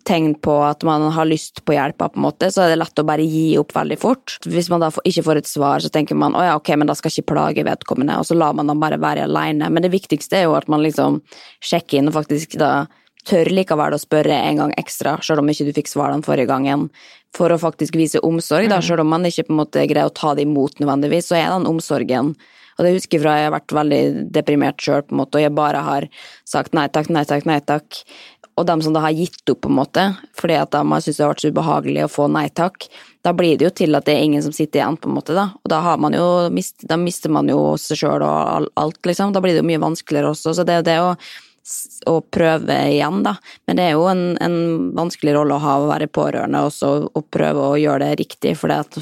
tegn 0.07 0.33
på 0.43 0.53
at 0.65 0.83
man 0.87 1.03
har 1.13 1.27
lyst 1.29 1.63
på 1.65 1.75
hjelpa, 1.75 2.09
på 2.11 2.19
en 2.19 2.25
måte, 2.25 2.49
så 2.53 2.63
er 2.63 2.73
det 2.73 2.79
lett 2.81 3.01
å 3.01 3.05
bare 3.07 3.25
gi 3.25 3.57
opp 3.61 3.73
veldig 3.75 3.97
fort. 4.01 4.37
Hvis 4.45 4.69
man 4.71 4.83
da 4.83 4.91
ikke 5.07 5.25
får 5.27 5.41
et 5.41 5.49
svar, 5.49 5.83
så 5.83 5.91
tenker 5.93 6.17
man 6.17 6.37
å 6.37 6.43
ja, 6.45 6.55
ok, 6.59 6.73
men 6.79 6.89
da 6.89 6.95
skal 6.97 7.11
jeg 7.11 7.21
ikke 7.21 7.33
plage 7.33 7.65
vedkommende, 7.67 8.17
og 8.19 8.27
så 8.27 8.37
lar 8.37 8.55
man 8.57 8.71
dem 8.71 8.81
bare 8.81 8.99
være 9.01 9.27
alene. 9.27 9.69
Men 9.69 9.85
det 9.85 9.93
viktigste 9.93 10.41
er 10.41 10.47
jo 10.47 10.57
at 10.59 10.69
man 10.71 10.83
liksom 10.85 11.21
sjekker 11.63 12.01
inn 12.01 12.11
og 12.11 12.17
faktisk 12.19 12.57
da 12.61 12.71
tør 13.27 13.51
likevel 13.53 13.93
å 13.93 14.01
spørre 14.01 14.37
en 14.47 14.63
gang 14.63 14.71
ekstra, 14.81 15.19
selv 15.21 15.43
om 15.43 15.51
ikke 15.51 15.67
du 15.67 15.75
fikk 15.77 15.91
svar 15.91 16.13
den 16.13 16.25
forrige 16.25 16.49
gangen, 16.49 16.87
for 17.37 17.53
å 17.53 17.59
faktisk 17.61 17.95
vise 17.99 18.19
omsorg, 18.25 18.71
da, 18.71 18.81
selv 18.83 19.05
om 19.05 19.13
man 19.13 19.27
ikke 19.29 19.45
på 19.47 19.53
en 19.53 19.61
måte 19.61 19.85
greier 19.87 20.09
å 20.09 20.15
ta 20.15 20.33
det 20.35 20.47
imot 20.47 20.81
nødvendigvis, 20.81 21.29
så 21.29 21.37
er 21.37 21.53
den 21.53 21.69
omsorgen 21.69 22.33
og 22.81 22.87
det 22.87 22.95
husker 22.95 23.19
jeg 23.19 23.21
fra 23.21 23.33
jeg 23.37 23.45
har 23.45 23.53
vært 23.53 23.73
veldig 23.77 24.01
deprimert 24.33 24.81
sjøl, 24.81 25.03
på 25.05 25.13
en 25.13 25.21
måte, 25.21 25.37
og 25.37 25.45
jeg 25.45 25.53
bare 25.53 25.83
har 25.85 26.07
sagt 26.49 26.73
nei 26.77 26.87
takk, 26.89 27.11
nei 27.13 27.21
takk, 27.29 27.45
nei 27.45 27.59
takk. 27.61 27.99
Og 28.61 28.67
dem 28.69 28.81
som 28.85 28.93
da 28.93 29.01
har 29.03 29.15
gitt 29.17 29.49
opp, 29.49 29.63
på 29.63 29.71
en 29.71 29.77
måte, 29.79 30.03
fordi 30.37 30.59
at 30.61 30.73
de 30.75 30.81
har 30.85 31.01
syntes 31.01 31.17
det 31.17 31.25
har 31.25 31.33
vært 31.33 31.43
så 31.43 31.51
ubehagelig 31.51 32.03
å 32.05 32.11
få 32.13 32.27
nei 32.29 32.47
takk, 32.53 32.87
da 33.25 33.33
blir 33.37 33.57
det 33.57 33.67
jo 33.67 33.73
til 33.81 33.97
at 33.97 34.05
det 34.05 34.15
er 34.15 34.25
ingen 34.27 34.43
som 34.45 34.53
sitter 34.53 34.81
igjen, 34.81 34.97
på 35.01 35.09
en 35.09 35.17
måte, 35.17 35.33
da. 35.37 35.49
Og 35.61 35.71
da 35.73 35.81
har 35.85 36.01
man 36.01 36.17
jo 36.17 36.27
da 36.85 36.97
mister 37.01 37.33
man 37.33 37.49
jo 37.49 37.75
seg 37.81 38.03
sjøl 38.03 38.25
og 38.25 38.69
alt, 38.77 39.01
liksom. 39.09 39.33
Da 39.33 39.41
blir 39.41 39.57
det 39.57 39.63
jo 39.63 39.69
mye 39.71 39.81
vanskeligere 39.81 40.33
også. 40.35 40.53
Så 40.57 40.67
det 40.67 40.77
er 40.77 40.83
jo 40.83 40.89
det 40.91 40.99
å 41.05 41.15
å 42.09 42.15
prøve 42.25 42.73
igjen, 42.89 43.19
da. 43.21 43.35
Men 43.69 43.77
det 43.77 43.83
er 43.85 43.91
jo 43.93 44.07
en, 44.09 44.23
en 44.41 44.55
vanskelig 44.97 45.35
rolle 45.35 45.55
å 45.55 45.61
ha 45.61 45.75
å 45.77 45.91
være 45.91 46.09
pårørende 46.09 46.63
også, 46.65 46.89
og 47.13 47.27
prøve 47.33 47.67
å 47.67 47.77
gjøre 47.77 48.07
det 48.07 48.17
riktig, 48.23 48.55
for 48.57 48.73
at 48.73 48.97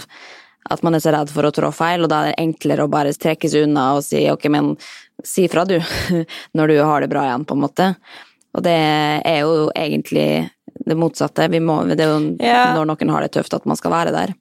at 0.69 0.83
man 0.85 0.93
er 0.93 1.01
så 1.01 1.13
redd 1.15 1.31
for 1.33 1.47
å 1.47 1.53
trå 1.55 1.71
feil, 1.73 2.03
og 2.05 2.11
da 2.11 2.19
er 2.21 2.31
det 2.31 2.43
enklere 2.43 2.85
å 2.85 2.91
bare 2.91 3.13
trekke 3.15 3.49
seg 3.49 3.65
unna 3.65 3.93
og 3.97 4.03
si 4.05 4.21
ok, 4.29 4.43
men 4.53 4.73
si 5.25 5.47
fra 5.49 5.63
du, 5.65 5.79
når 6.57 6.73
du 6.73 6.75
har 6.83 7.01
det 7.01 7.09
bra 7.09 7.25
igjen, 7.25 7.45
på 7.47 7.57
en 7.57 7.63
måte. 7.63 7.87
Og 8.57 8.65
det 8.65 8.75
er 8.75 9.39
jo 9.43 9.69
egentlig 9.77 10.49
det 10.85 10.97
motsatte. 10.97 11.47
Må, 11.61 11.81
det 11.89 12.03
er 12.03 12.11
jo 12.13 12.19
ja. 12.41 12.69
når 12.75 12.89
noen 12.91 13.13
har 13.13 13.25
det 13.25 13.33
tøft 13.35 13.55
at 13.57 13.67
man 13.69 13.77
skal 13.79 13.93
være 13.93 14.15
der. 14.15 14.35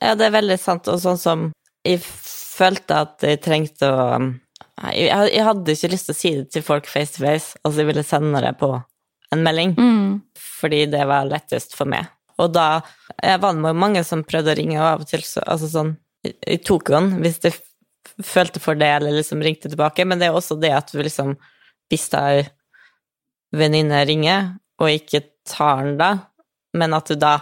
Ja, 0.00 0.14
det 0.14 0.28
er 0.28 0.36
veldig 0.38 0.58
sant, 0.60 0.88
og 0.88 1.00
sånn 1.02 1.18
som 1.20 1.48
jeg 1.86 2.00
følte 2.04 3.02
at 3.06 3.26
jeg 3.26 3.40
trengte 3.44 3.88
å 3.88 4.04
Jeg 4.96 5.44
hadde 5.44 5.74
ikke 5.74 5.90
lyst 5.92 6.08
til 6.08 6.14
å 6.14 6.18
si 6.18 6.30
det 6.38 6.46
til 6.54 6.64
folk 6.64 6.86
face 6.88 7.16
to 7.16 7.24
face, 7.24 7.58
altså 7.64 7.82
jeg 7.82 7.90
ville 7.90 8.04
sende 8.06 8.40
det 8.40 8.54
på 8.60 8.70
en 9.30 9.42
melding, 9.44 9.74
mm. 9.76 10.14
fordi 10.40 10.86
det 10.90 11.02
var 11.06 11.28
lettest 11.28 11.76
for 11.76 11.90
meg. 11.90 12.08
Og 12.40 12.48
da 12.54 12.80
jeg 13.20 13.42
var 13.42 13.58
det 13.58 13.74
mange 13.76 14.02
som 14.06 14.24
prøvde 14.24 14.54
å 14.54 14.56
ringe, 14.56 14.78
og 14.80 14.86
av 14.88 15.02
og 15.04 15.10
til 15.10 15.24
så 15.26 15.42
Altså 15.44 15.68
sånn 15.68 15.90
Jeg 16.24 16.62
tok 16.64 16.88
den 16.88 17.10
hvis 17.20 17.40
jeg 17.44 17.58
følte 18.24 18.62
for 18.62 18.78
det, 18.78 18.88
eller 18.88 19.18
liksom 19.18 19.42
ringte 19.44 19.68
tilbake, 19.68 20.06
men 20.08 20.20
det 20.20 20.30
er 20.30 20.36
også 20.36 20.56
det 20.60 20.72
at 20.76 20.92
du 20.92 21.02
liksom 21.02 21.34
Hvis 21.92 22.08
ei 22.16 22.46
venninne 23.56 24.02
ringer, 24.08 24.52
og 24.80 24.92
ikke 24.92 25.24
tar 25.48 25.84
den 25.84 25.96
da, 26.00 26.10
men 26.76 26.94
at 26.96 27.10
du 27.10 27.18
da 27.18 27.38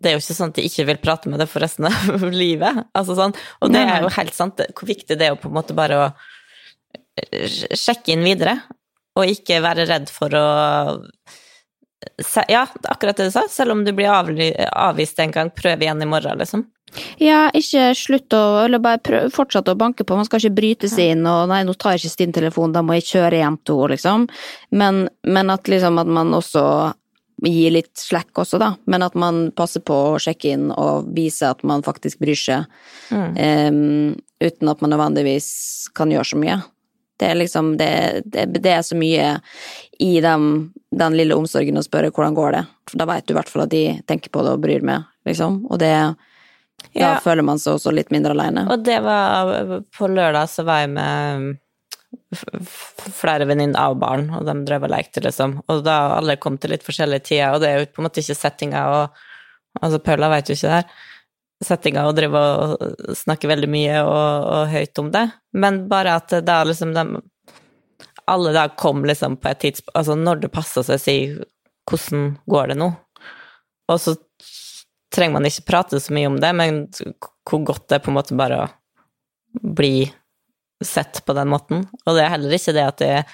det 0.00 0.06
er 0.06 0.14
jo 0.14 0.20
ikke 0.22 0.34
sånn 0.36 0.52
at 0.52 0.56
de 0.56 0.64
ikke 0.64 0.84
vil 0.88 0.98
prate 1.02 1.28
med 1.28 1.40
deg 1.42 1.48
for 1.50 1.60
resten 1.64 1.88
av 1.88 2.22
livet. 2.42 2.84
Altså 2.96 3.16
sånn. 3.18 3.34
Og 3.60 3.72
det 3.74 3.82
er 3.82 4.04
jo 4.04 4.12
helt 4.14 4.36
sant 4.36 4.62
hvor 4.62 4.88
viktig 4.88 5.16
det 5.18 5.26
er 5.26 5.34
å 5.34 5.40
på 5.40 5.50
en 5.50 5.56
måte 5.58 5.76
bare 5.76 5.98
å 5.98 6.06
sjekke 7.76 8.14
inn 8.14 8.24
videre, 8.24 8.54
og 9.18 9.28
ikke 9.28 9.58
være 9.60 9.88
redd 9.90 10.08
for 10.12 10.32
å 10.38 10.46
ja, 12.48 12.62
akkurat 12.88 13.18
det 13.18 13.28
du 13.28 13.34
sa. 13.34 13.42
Selv 13.50 13.74
om 13.74 13.82
du 13.84 13.92
blir 13.92 14.08
avvist 14.08 15.20
en 15.20 15.34
gang, 15.34 15.50
prøv 15.52 15.82
igjen 15.82 16.00
i 16.00 16.08
morgen, 16.08 16.38
liksom. 16.40 16.64
Ja, 17.22 17.48
ikke 17.54 17.90
slutt 17.94 18.34
å 18.34 18.64
Eller 18.64 18.82
bare 18.82 18.98
prøv, 19.02 19.28
fortsette 19.34 19.74
å 19.74 19.78
banke 19.78 20.04
på. 20.04 20.16
Man 20.18 20.26
skal 20.26 20.42
ikke 20.42 20.56
bryte 20.56 20.90
seg 20.90 21.14
inn 21.14 21.26
og 21.28 21.48
'nei, 21.50 21.62
nå 21.64 21.74
tar 21.78 21.96
jeg 21.96 22.10
ikke 22.10 22.24
din 22.24 22.32
telefon, 22.40 22.72
da 22.72 22.82
må 22.82 22.98
jeg 22.98 23.08
kjøre 23.12 23.42
hjem 23.42 23.58
til 23.64 23.76
henne', 23.78 23.92
liksom. 23.94 24.26
Men, 24.70 25.08
men 25.26 25.50
at 25.50 25.68
liksom 25.68 25.98
at 26.02 26.10
man 26.10 26.34
også 26.34 26.64
gir 27.48 27.70
litt 27.72 27.96
slack 27.96 28.36
også, 28.38 28.58
da. 28.60 28.74
Men 28.84 29.02
at 29.02 29.14
man 29.14 29.50
passer 29.56 29.80
på 29.80 29.94
å 29.94 30.18
sjekke 30.20 30.52
inn 30.52 30.68
og 30.74 31.08
vise 31.16 31.48
at 31.48 31.62
man 31.62 31.82
faktisk 31.82 32.20
bryr 32.20 32.36
seg. 32.36 32.66
Mm. 33.10 33.30
Um, 33.38 34.16
uten 34.40 34.68
at 34.68 34.80
man 34.80 34.92
nødvendigvis 34.92 35.88
kan 35.96 36.12
gjøre 36.12 36.32
så 36.32 36.40
mye. 36.40 36.58
Det 37.20 37.28
er 37.28 37.36
liksom 37.36 37.74
det, 37.76 38.22
det, 38.24 38.46
det 38.60 38.72
er 38.72 38.82
så 38.84 38.96
mye 38.96 39.40
i 40.00 40.20
dem, 40.24 40.72
den 40.96 41.16
lille 41.16 41.36
omsorgen 41.36 41.76
å 41.76 41.84
spørre 41.84 42.12
hvordan 42.12 42.36
går 42.36 42.56
det. 42.56 42.64
For 42.88 43.00
da 43.00 43.08
veit 43.08 43.26
du 43.28 43.34
i 43.34 43.38
hvert 43.38 43.52
fall 43.52 43.66
at 43.66 43.72
de 43.72 43.84
tenker 44.08 44.32
på 44.32 44.44
det 44.44 44.54
og 44.56 44.62
bryr 44.64 44.84
med, 44.84 45.08
liksom. 45.28 45.62
Og 45.68 45.80
det 45.82 45.92
Da 46.94 47.00
ja. 47.14 47.16
føler 47.22 47.46
man 47.46 47.60
seg 47.62 47.76
også 47.76 47.92
litt 47.94 48.10
mindre 48.14 48.34
aleine. 48.34 48.66
Og 48.72 48.84
det 48.86 48.98
var 49.04 49.50
På 49.94 50.08
lørdag 50.10 50.48
så 50.50 50.64
var 50.66 50.82
jeg 50.82 50.94
med 50.96 51.58
flere 53.14 53.46
venninner 53.46 53.78
av 53.78 53.94
barn, 54.00 54.28
og 54.34 54.46
de 54.48 54.54
drev 54.66 54.86
og 54.86 54.92
lekte, 54.92 55.22
liksom. 55.22 55.60
Og 55.70 55.84
da 55.86 56.16
alle 56.16 56.38
kom 56.42 56.58
til 56.58 56.74
litt 56.74 56.86
forskjellige 56.86 57.26
tider, 57.30 57.54
og 57.54 57.62
det 57.62 57.70
er 57.70 57.78
jo 57.80 57.90
på 57.94 58.02
en 58.02 58.08
måte 58.08 58.24
ikke 58.24 58.38
settinga 58.38 58.86
og 58.94 59.26
Altså, 59.78 60.00
Paula 60.02 60.26
veit 60.32 60.48
jo 60.50 60.56
ikke 60.56 60.66
det 60.66 60.78
her 60.80 61.10
settinga 61.62 62.06
og 62.08 62.16
drive 62.16 62.40
og 62.40 63.16
snakke 63.18 63.48
veldig 63.50 63.68
mye 63.70 63.98
og, 64.02 64.46
og, 64.48 64.62
høyt 64.72 65.00
om 65.02 65.10
det, 65.14 65.26
men 65.52 65.84
bare 65.90 66.16
at 66.18 66.34
da 66.46 66.62
liksom 66.66 66.94
de 66.96 67.04
Alle 68.30 68.52
da 68.54 68.68
kom 68.78 69.04
liksom 69.04 69.36
på 69.42 69.48
et 69.50 69.60
tidspunkt 69.64 69.96
Altså 69.96 70.16
når 70.16 70.42
det 70.44 70.52
passer 70.54 70.86
seg, 70.86 71.00
si 71.02 71.16
hvordan 71.90 72.36
går 72.50 72.70
det 72.70 72.76
nå? 72.78 72.90
Og 73.90 73.98
så 73.98 74.14
trenger 75.14 75.38
man 75.38 75.48
ikke 75.48 75.66
prate 75.68 76.00
så 76.00 76.14
mye 76.14 76.30
om 76.30 76.38
det, 76.40 76.50
men 76.56 76.82
hvor 77.48 77.64
godt 77.66 77.88
det 77.90 77.98
er 77.98 78.04
på 78.04 78.12
en 78.12 78.18
måte 78.18 78.38
bare 78.38 78.64
å 78.64 78.68
bli 79.50 80.04
sett 80.84 81.22
på 81.26 81.34
den 81.36 81.50
måten. 81.50 81.84
Og 82.06 82.16
det 82.16 82.24
er 82.24 82.34
heller 82.34 82.56
ikke 82.56 82.74
det 82.76 82.86
at 82.86 83.04
jeg 83.04 83.24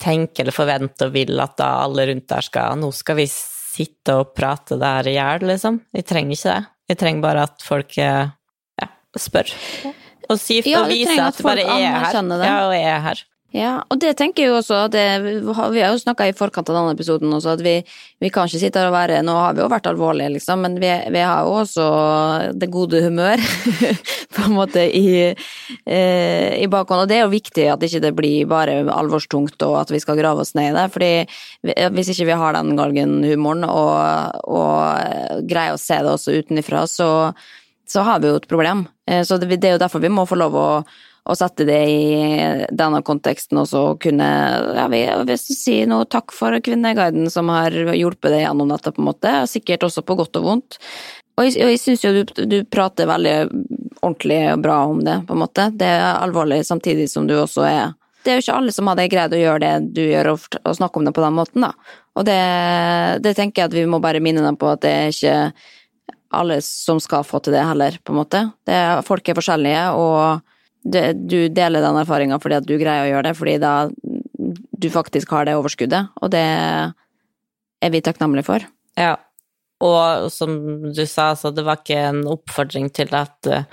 tenker 0.00 0.46
eller 0.46 0.56
forventer 0.56 1.10
og 1.10 1.16
vil 1.16 1.42
at 1.42 1.56
da 1.60 1.70
alle 1.84 2.06
rundt 2.08 2.28
der 2.30 2.46
skal 2.46 2.78
Nå 2.80 2.88
skal 2.96 3.18
vi 3.18 3.26
sitte 3.28 4.16
og 4.16 4.32
prate 4.36 4.78
det 4.80 4.92
her 4.96 5.08
i 5.10 5.16
hjel, 5.16 5.48
liksom. 5.52 5.80
Jeg 5.94 6.06
trenger 6.08 6.36
ikke 6.36 6.54
det. 6.54 6.62
Jeg 6.90 7.00
trenger 7.02 7.26
bare 7.26 7.42
at 7.46 7.62
folk 7.62 7.98
eh, 8.02 8.30
ja, 8.80 8.88
spør. 9.20 9.52
Og, 10.30 10.38
si, 10.40 10.60
ja, 10.64 10.82
og 10.82 10.90
vise 10.90 11.14
at, 11.18 11.38
at 11.38 11.44
bare 11.46 11.66
er 11.66 12.00
her. 12.06 12.18
Ja, 12.42 12.56
og 12.66 12.74
er 12.74 13.04
her. 13.04 13.22
Ja, 13.50 13.80
og 13.90 13.98
det 13.98 14.12
tenker 14.14 14.44
jeg 14.44 14.52
jo 14.52 14.58
også 14.60 14.76
at 14.84 14.94
Vi 14.94 15.82
har 15.82 15.90
jo 15.90 15.98
snakka 15.98 16.28
i 16.30 16.34
forkant 16.38 16.68
av 16.70 16.76
denne 16.76 16.92
episoden 16.94 17.32
også, 17.34 17.56
at 17.56 17.64
vi, 17.64 17.72
vi, 18.22 18.30
kan 18.30 18.46
ikke 18.46 18.60
sitte 18.62 18.78
her 18.78 18.92
og 18.92 18.94
være 18.94 19.24
Nå 19.26 19.34
har 19.34 19.56
vi 19.56 19.64
jo 19.64 19.70
vært 19.72 19.88
alvorlige, 19.90 20.30
liksom, 20.36 20.62
men 20.62 20.76
vi, 20.78 20.90
vi 21.10 21.24
har 21.26 21.48
jo 21.48 21.56
også 21.64 21.86
det 22.54 22.70
gode 22.70 23.02
humør, 23.02 23.42
på 24.36 24.46
en 24.46 24.54
måte, 24.54 24.84
i, 24.86 25.34
eh, 25.34 26.48
i 26.62 26.70
bakhånd. 26.70 27.04
Og 27.04 27.10
det 27.10 27.18
er 27.18 27.24
jo 27.24 27.34
viktig 27.34 27.66
at 27.72 27.82
ikke 27.82 28.04
det 28.06 28.14
blir 28.14 28.48
bare 28.50 28.78
alvorstungt 28.94 29.66
og 29.66 29.80
at 29.82 29.90
vi 29.90 30.02
skal 30.02 30.20
grave 30.20 30.46
oss 30.46 30.54
ned 30.54 30.70
i 30.70 30.76
det. 30.78 30.86
fordi 30.94 31.12
hvis 31.96 32.14
ikke 32.14 32.30
vi 32.30 32.40
har 32.44 32.54
den 32.54 32.76
galgenhumoren 32.78 33.66
og, 33.66 34.46
og 34.46 35.42
greier 35.50 35.74
å 35.74 35.82
se 35.82 35.98
det 35.98 36.14
også 36.14 36.38
utenfra, 36.38 36.86
så, 36.86 37.10
så 37.90 38.06
har 38.06 38.22
vi 38.22 38.30
jo 38.30 38.38
et 38.38 38.50
problem. 38.50 38.86
Eh, 39.10 39.24
så 39.26 39.42
det, 39.42 39.50
det 39.58 39.72
er 39.72 39.78
jo 39.78 39.84
derfor 39.84 40.06
vi 40.06 40.12
må 40.12 40.28
få 40.28 40.38
lov 40.38 40.54
å 40.54 40.68
og 41.28 41.36
sette 41.36 41.66
det 41.68 41.80
i 41.90 42.04
denne 42.72 43.02
konteksten 43.06 43.60
og 43.60 43.68
så 43.68 43.82
kunne 44.00 44.26
ja, 44.76 44.86
vi, 44.92 45.02
hvis 45.28 45.46
du 45.50 45.54
sier 45.54 45.88
noe 45.90 46.08
takk 46.10 46.32
for 46.34 46.56
Kvinneguiden 46.64 47.28
som 47.32 47.50
har 47.52 47.74
hjulpet 47.74 48.32
deg 48.32 48.44
gjennom 48.46 48.72
dette, 48.72 48.92
på 48.94 49.02
en 49.02 49.10
måte, 49.10 49.34
sikkert 49.50 49.86
også 49.86 50.04
på 50.06 50.16
godt 50.20 50.40
og 50.40 50.46
vondt. 50.48 50.80
Og 51.38 51.46
jeg, 51.46 51.56
jeg 51.60 51.80
syns 51.80 52.04
jo 52.04 52.12
du, 52.12 52.44
du, 52.44 52.58
prater 52.68 53.08
veldig 53.08 53.36
ordentlig 54.00 54.42
og 54.52 54.62
bra 54.64 54.76
om 54.90 55.00
det, 55.04 55.20
på 55.28 55.36
en 55.36 55.42
måte. 55.44 55.70
Det 55.76 55.88
er 55.88 56.20
alvorlig 56.20 56.62
samtidig 56.68 57.08
som 57.12 57.28
du 57.28 57.36
også 57.38 57.64
er 57.68 57.96
Det 58.24 58.32
er 58.32 58.38
jo 58.38 58.44
ikke 58.44 58.56
alle 58.58 58.72
som 58.76 58.90
hadde 58.90 59.08
greid 59.08 59.32
å 59.32 59.40
gjøre 59.40 59.62
det 59.64 59.94
du 59.96 60.02
gjør, 60.04 60.34
og, 60.34 60.60
og 60.64 60.76
snakke 60.76 61.00
om 61.00 61.06
det 61.08 61.14
på 61.16 61.24
den 61.24 61.36
måten, 61.36 61.64
da. 61.64 61.72
Og 62.18 62.26
det, 62.28 62.40
det 63.24 63.36
tenker 63.38 63.62
jeg 63.62 63.70
at 63.70 63.76
vi 63.78 63.86
må 63.88 64.00
bare 64.02 64.20
minne 64.20 64.44
dem 64.44 64.58
på 64.60 64.68
at 64.68 64.82
det 64.84 64.92
er 64.92 65.14
ikke 65.14 65.36
alle 66.36 66.60
som 66.62 67.00
skal 67.02 67.24
få 67.26 67.40
til 67.42 67.56
det 67.56 67.64
heller, 67.64 67.96
på 68.04 68.12
en 68.12 68.20
måte. 68.20 68.42
Det, 68.68 68.76
folk 69.06 69.28
er 69.28 69.38
forskjellige, 69.38 69.86
og 69.96 70.49
du 70.82 71.38
deler 71.52 71.84
den 71.84 71.98
erfaringa 72.00 72.38
fordi 72.40 72.56
at 72.56 72.68
du 72.68 72.76
greier 72.80 73.06
å 73.06 73.10
gjøre 73.10 73.28
det, 73.28 73.36
fordi 73.38 73.56
da 73.60 73.74
du 74.80 74.88
faktisk 74.92 75.32
har 75.34 75.44
det 75.46 75.58
overskuddet, 75.58 76.14
og 76.22 76.32
det 76.32 76.44
er 77.80 77.92
vi 77.92 78.00
takknemlige 78.04 78.48
for. 78.48 78.64
Ja, 78.98 79.14
og 79.84 80.30
som 80.32 80.56
du 80.92 81.04
sa, 81.08 81.32
så 81.36 81.52
det 81.52 81.64
var 81.66 81.80
ikke 81.80 82.00
en 82.10 82.24
oppfordring 82.28 82.90
til 82.96 83.12
at 83.16 83.48
uh, 83.48 83.64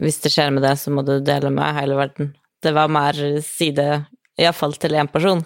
hvis 0.00 0.22
det 0.24 0.32
skjer 0.32 0.52
med 0.54 0.64
det, 0.64 0.76
så 0.80 0.92
må 0.92 1.04
du 1.04 1.18
dele 1.24 1.52
med 1.52 1.76
hele 1.76 1.98
verden. 1.98 2.32
Det 2.62 2.72
var 2.76 2.92
mer 2.92 3.18
si 3.44 3.72
det 3.76 4.04
iallfall 4.40 4.76
til 4.80 4.96
én 4.96 5.10
person. 5.12 5.42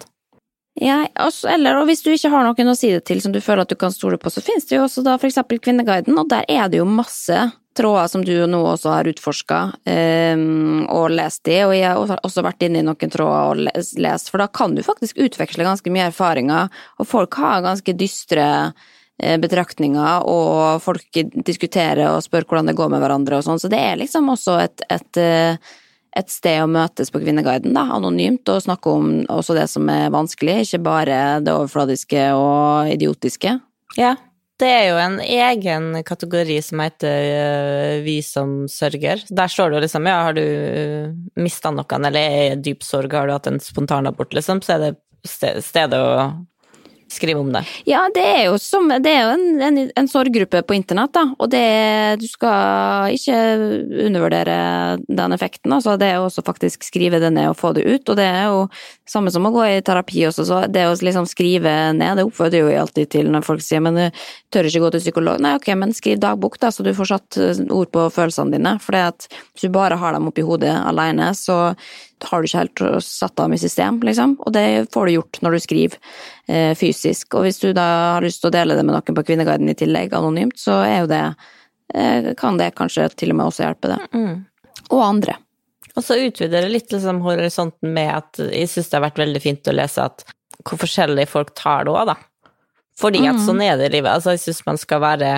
Ja, 0.77 1.01
også, 1.23 1.49
eller 1.49 1.79
og 1.79 1.87
hvis 1.89 2.03
du 2.05 2.11
ikke 2.13 2.29
har 2.29 2.45
noen 2.45 2.69
å 2.69 2.77
si 2.77 2.91
det 2.93 3.01
til 3.09 3.21
som 3.23 3.33
du 3.33 3.41
føler 3.41 3.65
at 3.65 3.71
du 3.71 3.79
kan 3.79 3.93
stole 3.93 4.19
på, 4.21 4.29
så 4.29 4.43
finnes 4.45 4.67
det 4.69 4.77
jo 4.77 4.83
også 4.85 5.01
da 5.03 5.15
for 5.17 5.29
eksempel 5.29 5.59
Kvinneguiden, 5.63 6.19
og 6.21 6.29
der 6.29 6.45
er 6.47 6.69
det 6.69 6.83
jo 6.83 6.85
masse 6.85 7.47
tråder 7.77 8.09
som 8.11 8.23
du 8.25 8.33
nå 8.49 8.59
også 8.65 8.91
har 8.91 9.07
utforska 9.11 9.59
um, 9.85 10.83
og 10.91 11.13
lest 11.13 11.47
i, 11.49 11.59
og 11.65 11.75
jeg 11.77 11.93
har 11.93 12.21
også 12.25 12.43
vært 12.45 12.65
inne 12.67 12.81
i 12.81 12.85
noen 12.85 13.13
tråder 13.13 13.51
og 13.51 13.81
lest, 14.01 14.31
for 14.31 14.41
da 14.41 14.49
kan 14.49 14.75
du 14.75 14.83
faktisk 14.85 15.19
utveksle 15.21 15.67
ganske 15.67 15.93
mye 15.93 16.09
erfaringer, 16.09 16.71
og 16.97 17.09
folk 17.09 17.37
har 17.39 17.65
ganske 17.65 17.95
dystre 17.97 18.47
eh, 19.21 19.37
betraktninger, 19.41 20.25
og 20.27 20.83
folk 20.83 21.21
diskuterer 21.47 22.07
og 22.09 22.23
spør 22.25 22.47
hvordan 22.47 22.71
det 22.71 22.77
går 22.79 22.93
med 22.93 23.03
hverandre 23.03 23.39
og 23.39 23.47
sånn, 23.47 23.61
så 23.61 23.71
det 23.71 23.81
er 23.81 23.99
liksom 24.01 24.31
også 24.33 24.59
et, 24.65 24.85
et, 24.93 25.21
eh, 25.21 25.77
et 26.17 26.33
sted 26.33 26.63
å 26.63 26.69
møtes 26.71 27.13
på 27.13 27.21
Kvinneguiden, 27.21 27.77
da, 27.77 27.87
anonymt, 27.97 28.49
og 28.49 28.63
snakke 28.65 28.93
om 28.93 29.11
også 29.33 29.57
det 29.57 29.67
som 29.71 29.89
er 29.93 30.09
vanskelig, 30.13 30.63
ikke 30.65 30.85
bare 30.89 31.19
det 31.45 31.53
overfladiske 31.53 32.31
og 32.37 32.95
idiotiske. 32.97 33.59
Ja, 33.97 34.15
det 34.61 34.69
er 34.73 34.85
jo 34.89 34.97
en 34.97 35.17
egen 35.21 35.89
kategori 36.05 36.57
som 36.65 36.81
heter 36.81 37.27
uh, 37.29 38.03
Vi 38.05 38.17
som 38.25 38.59
sørger. 38.71 39.21
Der 39.29 39.51
står 39.51 39.69
det 39.69 39.77
jo 39.77 39.83
liksom 39.85 40.09
ja, 40.09 40.17
har 40.25 40.37
du 40.37 40.43
uh, 40.43 41.11
mista 41.37 41.71
noen 41.73 42.09
eller 42.09 42.37
er 42.37 42.55
i 42.55 42.61
dyp 42.65 42.85
sorg, 42.85 43.13
har 43.13 43.29
du 43.29 43.35
hatt 43.35 43.49
en 43.51 43.61
spontanabort, 43.61 44.33
liksom, 44.33 44.63
så 44.65 44.77
er 44.77 44.85
det 44.87 44.93
stedet 45.27 45.99
å 46.01 46.31
skrive 47.11 47.39
om 47.39 47.51
det. 47.53 47.63
Ja, 47.87 48.03
det 48.13 48.23
er 48.23 48.41
jo, 48.47 48.57
som, 48.61 48.89
det 49.03 49.11
er 49.11 49.25
jo 49.25 49.33
en, 49.35 49.61
en, 49.63 49.79
en 49.95 50.09
sorggruppe 50.11 50.61
på 50.67 50.75
internett, 50.77 51.13
da. 51.15 51.23
Og 51.39 51.49
det, 51.51 51.63
du 52.21 52.27
skal 52.29 53.15
ikke 53.15 53.37
undervurdere 54.07 54.57
den 55.07 55.35
effekten. 55.35 55.73
Altså, 55.73 55.97
det 55.99 56.11
er 56.11 56.19
jo 56.19 56.27
også 56.27 56.43
faktisk 56.47 56.85
skrive 56.87 57.21
det 57.23 57.31
ned 57.35 57.51
og 57.51 57.59
få 57.59 57.73
det 57.77 57.85
ut. 57.87 58.09
Og 58.11 58.19
det 58.19 58.27
er 58.27 58.49
jo 58.51 58.65
samme 59.07 59.31
som 59.33 59.47
å 59.47 59.53
gå 59.55 59.63
i 59.67 59.83
terapi 59.85 60.25
også, 60.27 60.47
så 60.47 60.61
det 60.71 60.87
å 60.87 60.95
liksom 60.95 61.27
skrive 61.29 61.73
ned, 61.95 62.19
det 62.19 62.27
oppfordrer 62.27 62.65
jo 62.65 62.81
alltid 62.81 63.11
til 63.13 63.31
når 63.31 63.45
folk 63.47 63.63
sier 63.63 63.83
men 63.83 63.97
du 63.97 64.23
tør 64.53 64.67
ikke 64.67 64.83
gå 64.83 64.91
til 64.95 65.05
psykolog. 65.05 65.41
Nei, 65.43 65.55
ok, 65.59 65.71
men 65.79 65.95
skriv 65.95 66.19
dagbok, 66.23 66.59
da, 66.61 66.71
så 66.73 66.83
du 66.85 66.93
får 66.97 67.11
satt 67.13 67.39
ord 67.71 67.91
på 67.93 68.07
følelsene 68.13 68.57
dine. 68.57 68.75
For 68.83 68.97
hvis 68.97 69.63
du 69.63 69.71
bare 69.73 69.99
har 69.99 70.17
dem 70.17 70.27
oppi 70.29 70.45
hodet 70.45 70.75
alene, 70.83 71.31
så 71.37 71.75
har 72.25 72.41
du 72.41 72.47
ikke 72.47 72.63
helt 72.63 73.05
satt 73.05 73.39
av 73.39 73.53
i 73.53 73.59
system, 73.61 73.99
liksom. 74.05 74.37
Og 74.45 74.53
det 74.55 74.65
får 74.93 75.07
du 75.07 75.13
gjort 75.17 75.39
når 75.45 75.55
du 75.55 75.59
skriver 75.63 75.97
eh, 76.49 76.73
fysisk. 76.77 77.35
Og 77.37 77.47
hvis 77.47 77.61
du 77.61 77.71
da 77.77 77.87
har 78.17 78.25
lyst 78.25 78.41
til 78.43 78.51
å 78.51 78.55
dele 78.55 78.77
det 78.77 78.85
med 78.87 78.95
noen 78.95 79.17
på 79.17 79.25
Kvinneguiden 79.27 79.69
i 79.69 79.77
tillegg, 79.77 80.15
anonymt, 80.17 80.57
så 80.59 80.79
er 80.85 81.01
jo 81.01 81.11
det 81.11 81.23
eh, 81.93 82.31
Kan 82.39 82.57
det 82.61 82.73
kanskje 82.77 83.09
til 83.15 83.35
og 83.35 83.39
med 83.39 83.51
også 83.51 83.67
hjelpe 83.67 83.93
det. 83.93 83.99
Og 84.87 85.03
andre. 85.03 85.37
Og 85.97 86.05
så 86.05 86.17
utvider 86.21 86.61
det 86.65 86.73
litt 86.73 86.93
liksom, 86.93 87.23
horisonten 87.25 87.93
med 87.93 88.11
at 88.13 88.41
jeg 88.45 88.69
syns 88.69 88.89
det 88.89 88.99
har 88.99 89.07
vært 89.07 89.21
veldig 89.23 89.41
fint 89.41 89.69
å 89.69 89.75
lese 89.75 90.05
at 90.05 90.25
hvor 90.67 90.79
forskjellig 90.81 91.25
folk 91.29 91.53
tar 91.57 91.87
det 91.87 91.93
òg, 91.93 92.11
da. 92.11 92.17
Fordi 92.97 93.23
at 93.29 93.39
sånn 93.45 93.61
er 93.61 93.77
det 93.77 93.91
i 93.91 93.95
livet. 93.97 94.09
Altså, 94.09 94.33
jeg 94.33 94.43
syns 94.45 94.63
man 94.65 94.79
skal 94.81 95.01
være 95.03 95.31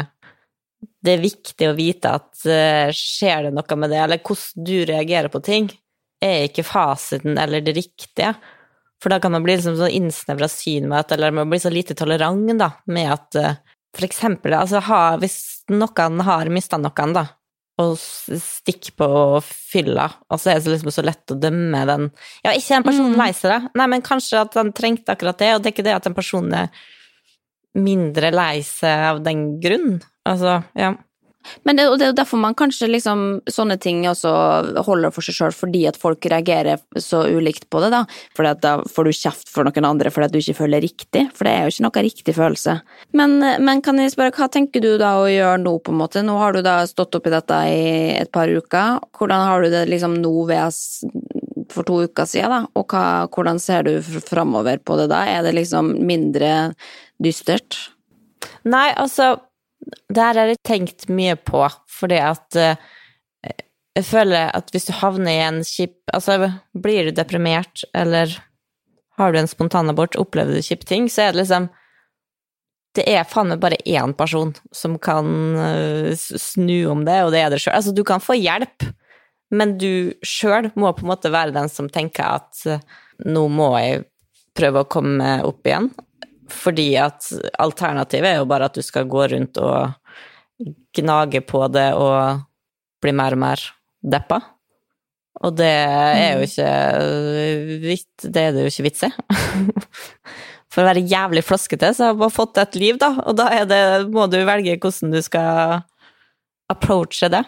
Det 1.03 1.11
er 1.11 1.23
viktig 1.23 1.67
å 1.67 1.75
vite 1.75 2.11
at 2.15 2.43
uh, 2.47 2.91
skjer 2.95 3.47
det 3.47 3.53
noe 3.55 3.79
med 3.79 3.91
det, 3.91 3.99
eller 4.03 4.21
hvordan 4.23 4.67
du 4.67 4.75
reagerer 4.87 5.31
på 5.31 5.41
ting, 5.43 5.67
er 6.23 6.47
ikke 6.49 6.67
fasiten 6.67 7.38
eller 7.39 7.63
det 7.63 7.75
riktige. 7.77 8.34
For 8.99 9.12
da 9.13 9.19
kan 9.23 9.32
man 9.32 9.45
bli 9.45 9.55
liksom 9.55 9.77
så 9.79 9.88
innsnevra 9.95 10.49
syn 10.51 10.89
med 10.91 11.05
at, 11.05 11.13
eller 11.15 11.32
man 11.36 11.49
blir 11.49 11.62
så 11.63 11.71
lite 11.71 11.95
tolerant 11.95 12.51
da, 12.60 12.73
med 12.91 13.12
at 13.13 13.39
eh, 13.39 13.60
for 13.95 14.05
eksempel, 14.05 14.53
altså 14.53 14.82
ha, 14.86 15.03
hvis 15.21 15.39
noen 15.71 16.19
har 16.27 16.51
mista 16.53 16.77
noen, 16.77 17.15
da, 17.15 17.25
og 17.79 17.95
stikker 17.97 18.95
på 18.99 19.10
fylla, 19.45 20.10
og 20.27 20.41
så 20.41 20.51
er 20.51 20.60
det 20.60 20.75
liksom 20.75 20.91
så 20.93 21.05
lett 21.08 21.32
å 21.32 21.38
dømme 21.39 21.86
den 21.88 22.10
Ja, 22.43 22.51
ikke 22.51 22.75
en 22.75 22.86
person 22.86 23.15
lei 23.17 23.32
seg, 23.34 23.53
da. 23.53 23.73
Nei, 23.79 23.88
men 23.95 24.05
kanskje 24.05 24.43
at 24.43 24.58
han 24.60 24.73
trengte 24.75 25.15
akkurat 25.15 25.39
det, 25.39 25.53
og 25.55 25.63
det 25.63 25.71
er 25.71 25.77
ikke 25.77 25.88
det 25.88 25.95
at 25.95 26.10
en 26.10 26.17
person 26.17 26.51
er 26.53 26.67
mindre 27.79 28.34
lei 28.36 28.60
seg 28.67 29.05
av 29.13 29.23
den 29.23 29.45
grunn. 29.63 30.01
Altså, 30.27 30.60
ja. 30.77 30.93
Men 31.67 31.79
det, 31.79 31.85
det 31.99 32.07
er 32.07 32.12
jo 32.13 32.17
derfor 32.19 32.41
man 32.41 32.57
kanskje 32.57 32.89
liksom 32.89 33.25
sånne 33.49 33.79
ting 33.81 34.03
også 34.09 34.31
holder 34.85 35.13
for 35.15 35.25
seg 35.25 35.38
sjøl, 35.38 35.55
fordi 35.55 35.85
at 35.89 35.99
folk 35.99 36.25
reagerer 36.31 36.81
så 37.01 37.23
ulikt 37.29 37.69
på 37.71 37.81
det, 37.83 37.91
da. 37.95 38.03
Fordi 38.38 38.53
da 38.63 38.75
får 38.89 39.09
du 39.09 39.15
kjeft 39.15 39.51
for 39.51 39.67
noen 39.67 39.88
andre 39.89 40.12
fordi 40.13 40.29
at 40.29 40.35
du 40.35 40.39
ikke 40.41 40.59
føler 40.62 40.83
riktig, 40.83 41.25
for 41.35 41.47
det 41.47 41.55
er 41.55 41.65
jo 41.65 41.73
ikke 41.73 41.88
noe 41.88 42.05
riktig 42.05 42.35
følelse. 42.38 42.77
Men, 43.17 43.38
men 43.65 43.83
kan 43.85 43.99
jeg 44.01 44.13
spørre, 44.15 44.35
hva 44.35 44.49
tenker 44.51 44.83
du 44.83 44.91
da 45.01 45.15
å 45.21 45.27
gjøre 45.29 45.62
nå, 45.63 45.75
på 45.83 45.93
en 45.93 46.01
måte? 46.01 46.23
Nå 46.25 46.38
har 46.41 46.55
du 46.55 46.63
da 46.65 46.79
stått 46.89 47.17
oppi 47.19 47.33
dette 47.33 47.59
i 47.69 47.83
et 48.19 48.31
par 48.33 48.49
uker. 48.49 48.99
Hvordan 49.17 49.45
har 49.49 49.63
du 49.63 49.73
det 49.73 49.85
liksom 49.91 50.19
nå 50.23 50.33
ved 50.49 50.79
for 51.69 51.85
to 51.88 52.01
uker 52.07 52.27
siden, 52.29 52.51
da? 52.51 52.62
Og 52.79 52.89
hva, 52.89 53.05
hvordan 53.29 53.62
ser 53.62 53.85
du 53.88 53.93
framover 54.01 54.81
på 54.81 54.97
det 54.99 55.09
da? 55.12 55.23
Er 55.29 55.45
det 55.45 55.55
liksom 55.57 55.93
mindre 56.07 56.73
dystert? 57.21 57.77
Nei, 58.69 58.89
altså, 58.95 59.35
det 60.09 60.21
her 60.21 60.37
har 60.37 60.51
jeg 60.51 60.61
tenkt 60.67 61.07
mye 61.11 61.35
på, 61.37 61.61
fordi 61.91 62.19
at 62.21 62.57
eh, 62.59 62.79
jeg 63.97 64.05
føler 64.07 64.51
at 64.55 64.69
hvis 64.73 64.87
du 64.87 64.93
havner 64.99 65.33
i 65.33 65.41
en 65.47 65.59
kjip 65.65 65.97
Altså, 66.13 66.51
blir 66.73 67.09
du 67.09 67.11
deprimert, 67.15 67.83
eller 67.93 68.31
har 69.19 69.33
du 69.33 69.39
en 69.39 69.49
spontanabort, 69.49 70.17
opplever 70.17 70.55
du 70.55 70.63
kjipe 70.63 70.87
ting, 70.87 71.09
så 71.11 71.27
er 71.27 71.33
det 71.33 71.43
liksom 71.43 71.69
Det 72.97 73.05
er 73.05 73.27
faen 73.29 73.51
meg 73.51 73.61
bare 73.61 73.77
én 73.85 74.15
person 74.17 74.55
som 74.73 74.97
kan 74.97 75.27
eh, 75.61 76.15
snu 76.17 76.89
om 76.89 77.03
det, 77.05 77.19
og 77.23 77.31
det 77.35 77.43
er 77.43 77.51
det 77.53 77.59
sjøl. 77.61 77.75
Altså, 77.77 77.93
du 77.93 78.01
kan 78.03 78.23
få 78.23 78.33
hjelp, 78.39 78.87
men 79.53 79.75
du 79.77 80.15
sjøl 80.25 80.71
må 80.73 80.89
på 80.97 81.05
en 81.05 81.11
måte 81.11 81.29
være 81.33 81.53
den 81.53 81.69
som 81.69 81.89
tenker 81.93 82.39
at 82.39 82.63
eh, 82.65 82.81
nå 83.29 83.45
må 83.53 83.69
jeg 83.77 84.07
prøve 84.57 84.81
å 84.81 84.89
komme 84.89 85.37
opp 85.45 85.69
igjen. 85.69 85.91
Fordi 86.49 86.89
at 87.01 87.29
alternativet 87.62 88.33
er 88.33 88.39
jo 88.41 88.49
bare 88.49 88.69
at 88.69 88.77
du 88.77 88.85
skal 88.85 89.09
gå 89.09 89.27
rundt 89.33 89.59
og 89.62 89.93
gnage 90.95 91.41
på 91.47 91.65
det 91.71 91.89
og 91.97 92.41
bli 93.03 93.13
mer 93.15 93.35
og 93.35 93.43
mer 93.43 93.65
deppa. 94.03 94.41
Og 95.39 95.55
det 95.55 95.71
er 95.71 96.35
jo 96.35 96.47
ikke 96.47 96.71
vit, 97.85 98.09
Det 98.23 98.41
er 98.41 98.55
det 98.55 98.65
jo 98.65 98.71
ikke 98.73 98.88
vits 98.89 99.05
i. 99.07 99.12
For 100.69 100.83
å 100.83 100.89
være 100.89 101.05
jævlig 101.09 101.41
floskete, 101.47 101.93
så 101.95 102.12
har 102.12 102.17
man 102.19 102.33
fått 102.33 102.59
et 102.62 102.75
liv, 102.77 102.99
da, 103.01 103.13
og 103.25 103.38
da 103.39 103.47
det, 103.65 103.79
må 104.13 104.27
du 104.29 104.38
velge 104.45 104.75
hvordan 104.77 105.15
du 105.15 105.21
skal 105.25 105.79
approache 106.69 107.31
det. 107.33 107.41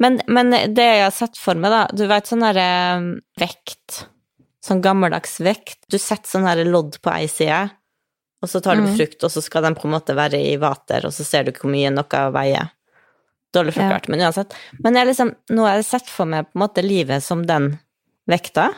Men, 0.00 0.20
men 0.30 0.54
det 0.72 0.86
jeg 0.86 1.02
har 1.02 1.12
sett 1.12 1.36
for 1.40 1.58
meg, 1.58 1.74
da 1.74 1.82
Du 1.90 2.06
vet 2.08 2.28
sånn 2.30 2.44
derre 2.44 2.68
vekt, 3.40 4.06
sånn 4.64 4.80
gammeldags 4.84 5.40
vekt. 5.44 5.82
Du 5.90 5.98
setter 5.98 6.30
sånn 6.30 6.46
her 6.48 6.62
lodd 6.68 7.00
på 7.02 7.12
ei 7.12 7.26
side, 7.30 7.66
og 8.42 8.50
så 8.50 8.60
tar 8.60 8.76
du 8.78 8.86
frukt, 8.96 9.22
og 9.24 9.32
så 9.32 9.42
skal 9.42 9.64
den 9.64 9.76
på 9.78 9.88
en 9.88 9.94
måte 9.96 10.16
være 10.16 10.38
i 10.50 10.56
vater, 10.60 11.06
og 11.08 11.14
så 11.14 11.24
ser 11.24 11.46
du 11.46 11.54
hvor 11.56 11.72
mye 11.72 11.92
noe 11.92 12.24
veier. 12.34 12.72
Dårlig 13.54 13.72
forklart, 13.76 14.10
men 14.12 14.20
uansett. 14.26 14.52
Men 14.84 14.98
jeg 14.98 15.08
liksom, 15.08 15.32
nå 15.56 15.64
har 15.64 15.78
jeg 15.80 15.88
sett 15.88 16.10
for 16.12 16.28
meg 16.28 16.50
på 16.50 16.58
en 16.58 16.64
måte 16.66 16.84
livet 16.84 17.24
som 17.24 17.46
den 17.48 17.72
vekta, 18.28 18.68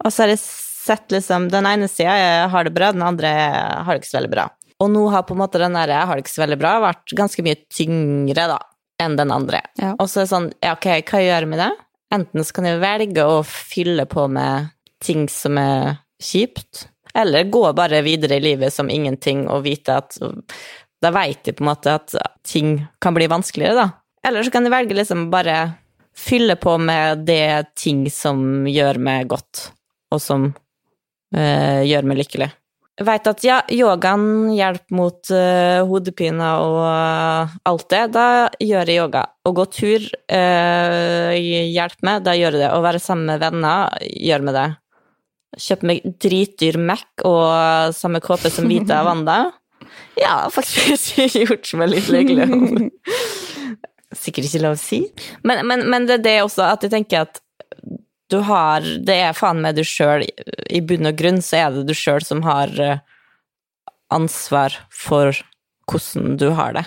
og 0.00 0.08
så 0.08 0.24
har 0.24 0.32
jeg 0.32 0.40
sett 0.40 1.12
liksom 1.12 1.50
Den 1.52 1.66
ene 1.68 1.90
sida 1.92 2.46
har 2.48 2.64
det 2.64 2.72
bra, 2.72 2.88
den 2.94 3.04
andre 3.04 3.28
har 3.28 3.90
det 3.92 4.00
ikke 4.00 4.08
så 4.14 4.16
veldig 4.16 4.32
bra. 4.32 4.46
Og 4.80 4.88
nå 4.88 5.02
har 5.12 5.26
på 5.28 5.36
en 5.36 5.42
måte 5.42 5.60
den 5.60 5.76
der 5.76 5.92
jeg 5.92 6.08
har 6.08 6.16
det 6.16 6.24
ikke 6.24 6.32
så 6.32 6.42
veldig 6.46 6.58
bra, 6.62 6.70
vært 6.86 7.12
ganske 7.18 7.44
mye 7.44 7.58
tyngre, 7.68 8.46
da, 8.54 8.56
enn 9.04 9.18
den 9.20 9.34
andre. 9.34 9.60
Ja. 9.76 9.92
Og 10.00 10.08
så 10.08 10.22
er 10.22 10.24
det 10.24 10.32
sånn, 10.32 10.48
ja, 10.64 10.72
ok, 10.78 10.88
hva 11.10 11.20
gjør 11.20 11.44
jeg 11.44 11.50
med 11.52 11.60
det? 11.60 11.70
Enten 12.16 12.46
så 12.46 12.56
kan 12.56 12.70
jeg 12.70 12.80
velge 12.82 13.26
å 13.28 13.42
fylle 13.46 14.08
på 14.08 14.24
med 14.32 14.72
ting 15.04 15.28
som 15.30 15.60
er 15.60 16.00
kjipt, 16.20 16.86
eller 17.14 17.50
gå 17.50 17.64
bare 17.76 18.02
videre 18.06 18.38
i 18.38 18.44
livet 18.44 18.74
som 18.74 18.90
ingenting 18.90 19.46
og 19.48 19.64
vite 19.66 20.00
at 20.02 20.18
Da 21.00 21.08
veit 21.14 21.44
de 21.44 21.54
på 21.56 21.64
en 21.64 21.70
måte 21.70 21.94
at 21.96 22.12
ting 22.44 22.82
kan 23.00 23.14
bli 23.16 23.24
vanskeligere, 23.24 23.72
da. 23.72 23.86
Eller 24.28 24.44
så 24.44 24.52
kan 24.52 24.66
de 24.66 24.70
velge 24.70 24.94
liksom 24.94 25.30
bare 25.32 25.72
fylle 26.12 26.56
på 26.60 26.78
med 26.78 27.24
det 27.24 27.72
ting 27.78 28.04
som 28.12 28.66
gjør 28.68 29.00
meg 29.00 29.30
godt, 29.32 29.70
og 30.12 30.20
som 30.20 30.50
eh, 31.32 31.80
gjør 31.88 32.04
meg 32.10 32.20
lykkelig. 32.20 32.50
Jeg 33.00 33.06
veit 33.08 33.28
at 33.30 33.44
ja, 33.46 33.54
yogaen 33.72 34.50
hjelper 34.52 34.92
mot 34.98 35.30
eh, 35.32 35.80
hodepine 35.88 36.50
og 36.60 36.80
eh, 36.84 37.54
alt 37.70 37.86
det. 37.88 38.02
Da 38.12 38.26
gjør 38.60 38.92
jeg 38.92 39.00
yoga. 39.00 39.22
Å 39.40 39.52
gå 39.56 39.64
tur 39.72 40.04
uh, 40.04 41.30
hjelper 41.32 42.04
meg, 42.04 42.18
da 42.26 42.34
gjør 42.36 42.58
jeg 42.58 42.60
det. 42.60 42.68
Å 42.76 42.82
være 42.84 43.00
sammen 43.00 43.30
med 43.32 43.40
venner 43.40 44.04
gjør 44.04 44.44
meg 44.44 44.58
det. 44.58 44.66
Kjøpe 45.58 45.88
meg 45.90 46.04
dritdyr 46.22 46.78
Mac 46.78 47.24
og 47.26 47.94
samme 47.96 48.20
kåpe 48.22 48.52
som 48.52 48.68
Vita 48.70 49.02
Wanda. 49.06 49.46
Ja, 50.20 50.50
faktisk 50.52 51.16
gjort 51.40 51.70
meg 51.80 51.88
litt 51.94 52.10
lykkelig. 52.12 52.90
Sikkert 54.12 54.46
ikke 54.46 54.60
lov 54.62 54.74
å 54.76 54.80
si. 54.80 55.00
Men, 55.46 55.62
men, 55.66 55.86
men 55.90 56.06
det 56.06 56.18
er 56.18 56.24
det 56.26 56.34
også 56.44 56.66
at 56.66 56.84
jeg 56.84 56.92
tenker 56.92 57.24
at 57.24 57.40
du 58.30 58.38
har 58.46 58.84
Det 59.02 59.16
er 59.16 59.34
faen 59.34 59.62
meg 59.64 59.78
du 59.78 59.82
sjøl, 59.86 60.22
i 60.22 60.80
bunn 60.84 61.08
og 61.08 61.16
grunn 61.18 61.40
så 61.42 61.64
er 61.64 61.74
det 61.74 61.88
du 61.88 61.96
sjøl 61.96 62.22
som 62.22 62.44
har 62.46 62.70
eh, 62.78 63.00
ansvar 64.14 64.76
for 64.94 65.34
hvordan 65.90 66.36
du 66.38 66.50
har 66.54 66.76
det. 66.76 66.84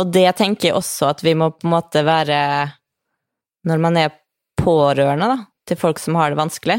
Og 0.00 0.12
det 0.14 0.28
tenker 0.38 0.70
jeg 0.70 0.78
også 0.78 1.10
at 1.10 1.24
vi 1.26 1.34
må 1.36 1.50
på 1.52 1.66
en 1.66 1.74
måte 1.74 2.04
være 2.06 2.38
Når 3.66 3.82
man 3.82 3.98
er 4.00 4.14
pårørende 4.60 5.28
da, 5.28 5.38
til 5.68 5.76
folk 5.80 6.00
som 6.00 6.16
har 6.16 6.32
det 6.32 6.40
vanskelig, 6.40 6.78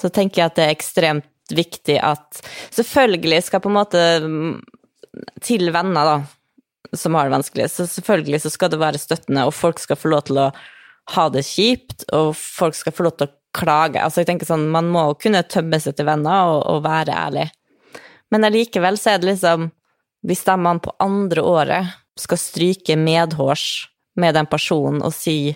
så 0.00 0.10
tenker 0.14 0.42
jeg 0.42 0.50
at 0.50 0.58
det 0.58 0.66
er 0.66 0.74
ekstremt 0.76 1.28
viktig 1.54 1.96
at 2.04 2.42
Selvfølgelig 2.76 3.42
skal 3.46 3.62
på 3.64 3.70
en 3.70 3.78
måte 3.78 4.02
Til 5.44 5.70
venner, 5.74 6.04
da, 6.04 6.96
som 6.96 7.16
har 7.16 7.28
det 7.28 7.36
vanskelig, 7.38 7.70
så 7.72 7.86
selvfølgelig 7.88 8.42
så 8.44 8.52
skal 8.52 8.70
det 8.72 8.80
være 8.80 9.00
støttende, 9.00 9.46
og 9.48 9.56
folk 9.56 9.80
skal 9.82 9.98
få 9.98 10.12
lov 10.12 10.26
til 10.28 10.38
å 10.40 10.50
ha 11.14 11.24
det 11.32 11.42
kjipt, 11.48 12.04
og 12.14 12.36
folk 12.36 12.76
skal 12.76 12.94
få 12.94 13.06
lov 13.06 13.16
til 13.16 13.28
å 13.28 13.34
klage. 13.56 14.00
Altså, 14.00 14.20
jeg 14.22 14.28
tenker 14.28 14.48
sånn, 14.48 14.68
man 14.70 14.90
må 14.92 15.02
kunne 15.20 15.42
tømme 15.48 15.80
seg 15.82 15.96
til 15.98 16.06
venner 16.08 16.52
og, 16.52 16.60
og 16.68 16.84
være 16.84 17.16
ærlig. 17.16 17.48
Men 18.30 18.44
allikevel 18.46 19.00
så 19.00 19.14
er 19.14 19.22
det 19.22 19.32
liksom 19.32 19.70
Hvis 20.26 20.42
de 20.44 20.54
man 20.58 20.80
på 20.82 20.92
andre 21.00 21.42
året 21.46 21.92
skal 22.18 22.40
stryke 22.42 22.96
medhårs 22.98 23.88
med 24.18 24.34
den 24.34 24.48
personen 24.50 24.98
og 25.06 25.14
si 25.14 25.54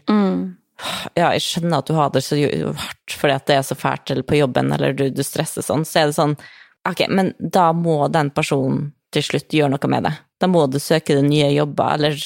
ja, 1.14 1.30
jeg 1.34 1.44
skjønner 1.44 1.82
at 1.82 1.90
du 1.90 1.94
har 1.96 2.10
det 2.14 2.24
så 2.24 2.38
hardt 2.38 3.16
fordi 3.18 3.36
at 3.36 3.46
det 3.50 3.58
er 3.58 3.66
så 3.66 3.76
fælt 3.78 4.12
eller 4.14 4.26
på 4.26 4.40
jobben, 4.40 4.72
eller 4.74 4.96
du, 4.96 5.08
du 5.14 5.22
stresser 5.26 5.64
sånn, 5.64 5.86
så 5.88 6.02
er 6.02 6.10
det 6.10 6.18
sånn 6.18 6.36
Ok, 6.82 7.04
men 7.14 7.28
da 7.38 7.68
må 7.78 8.08
den 8.10 8.32
personen 8.34 8.88
til 9.14 9.22
slutt 9.22 9.54
gjøre 9.54 9.70
noe 9.76 9.90
med 9.92 10.02
det. 10.08 10.10
Da 10.42 10.48
må 10.50 10.64
du 10.66 10.80
søke 10.82 11.14
deg 11.14 11.28
nye 11.28 11.52
jobber, 11.54 11.92
eller 11.94 12.16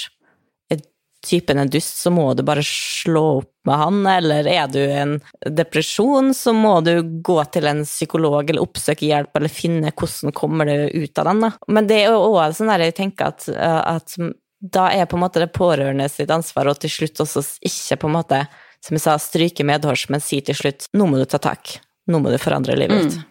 er 0.72 0.80
typen 1.26 1.60
en 1.60 1.68
dust, 1.68 1.98
så 2.00 2.12
må 2.14 2.30
du 2.32 2.40
bare 2.46 2.62
slå 2.64 3.24
opp 3.42 3.50
med 3.68 3.80
han, 3.82 3.98
eller 4.08 4.48
er 4.48 4.70
du 4.72 4.78
en 4.80 5.16
depresjon, 5.44 6.32
så 6.32 6.54
må 6.56 6.78
du 6.86 6.94
gå 7.26 7.36
til 7.52 7.68
en 7.68 7.82
psykolog 7.84 8.48
eller 8.48 8.64
oppsøke 8.64 9.10
hjelp, 9.10 9.34
eller 9.36 9.52
finne 9.52 9.92
hvordan 9.92 10.32
kommer 10.36 10.70
du 10.70 11.04
ut 11.04 11.20
av 11.20 11.28
den. 11.28 11.44
Da. 11.44 11.52
Men 11.68 11.90
det 11.90 12.00
er 12.00 12.14
jo 12.14 12.30
òg 12.30 12.56
sånn 12.56 12.72
der 12.72 12.86
jeg 12.86 12.96
tenker 13.02 13.34
at, 13.34 13.48
eh, 13.52 13.80
at 13.96 14.16
da 14.60 14.88
er 14.92 15.06
på 15.06 15.18
en 15.18 15.24
måte 15.26 15.42
det 15.42 15.52
pårørende 15.56 16.08
sitt 16.12 16.30
ansvar, 16.32 16.70
og 16.70 16.80
til 16.80 16.92
slutt 16.92 17.22
også 17.24 17.44
ikke 17.66 18.00
på 18.02 18.10
en 18.10 18.16
måte, 18.16 18.42
som 18.84 18.96
jeg 18.96 19.04
sa, 19.04 19.16
stryke 19.20 19.66
medhårs, 19.66 20.08
men 20.12 20.22
si 20.24 20.40
til 20.44 20.56
slutt 20.56 20.90
nå 20.96 21.08
må 21.10 21.20
du 21.20 21.26
ta 21.28 21.40
tak, 21.42 21.78
nå 22.08 22.20
må 22.22 22.32
du 22.32 22.38
forandre 22.40 22.78
livet 22.78 23.06
ditt. 23.06 23.24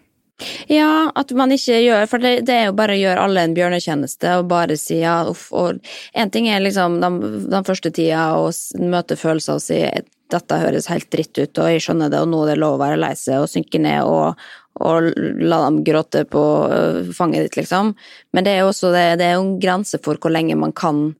Ja, 0.67 1.13
at 1.15 1.29
man 1.31 1.53
ikke 1.55 1.77
gjør 1.79 2.09
For 2.11 2.19
det, 2.19 2.41
det 2.49 2.55
er 2.57 2.65
jo 2.67 2.73
bare 2.75 2.97
å 2.97 2.99
gjøre 2.99 3.21
alle 3.23 3.45
en 3.47 3.53
bjørnetjeneste 3.55 4.33
og 4.41 4.49
bare 4.51 4.75
si 4.75 4.97
ja, 4.99 5.21
uff. 5.31 5.45
Og 5.55 5.79
en 6.11 6.33
ting 6.33 6.49
er 6.51 6.59
liksom 6.59 6.97
den, 6.99 7.21
den 7.47 7.67
første 7.67 7.91
tida 7.95 8.33
å 8.35 8.49
møte 8.83 9.15
følelser 9.15 9.55
og 9.55 9.63
si 9.63 9.79
dette 10.33 10.57
høres 10.59 10.89
helt 10.89 11.07
dritt 11.13 11.37
ut, 11.37 11.59
og 11.61 11.69
jeg 11.69 11.85
skjønner 11.85 12.11
det, 12.11 12.19
og 12.19 12.31
nå 12.31 12.41
er 12.43 12.55
det 12.55 12.61
lov 12.63 12.75
å 12.75 12.81
være 12.81 12.97
lei 12.99 13.13
seg 13.15 13.43
og 13.43 13.51
synke 13.51 13.79
ned 13.79 14.09
og, 14.09 14.41
og 14.83 15.11
la 15.15 15.61
dem 15.65 15.83
gråte 15.87 16.25
på 16.27 16.45
øh, 16.71 17.11
fanget 17.15 17.47
ditt, 17.47 17.59
liksom. 17.61 17.93
Men 18.35 18.47
det 18.47 18.55
er 18.55 18.63
jo 18.63 18.71
også 18.73 18.91
det, 18.95 19.05
det 19.21 19.29
er 19.29 19.37
en 19.39 19.55
grense 19.61 20.01
for 20.03 20.19
hvor 20.19 20.33
lenge 20.35 20.57
man 20.59 20.75
kan 20.75 21.13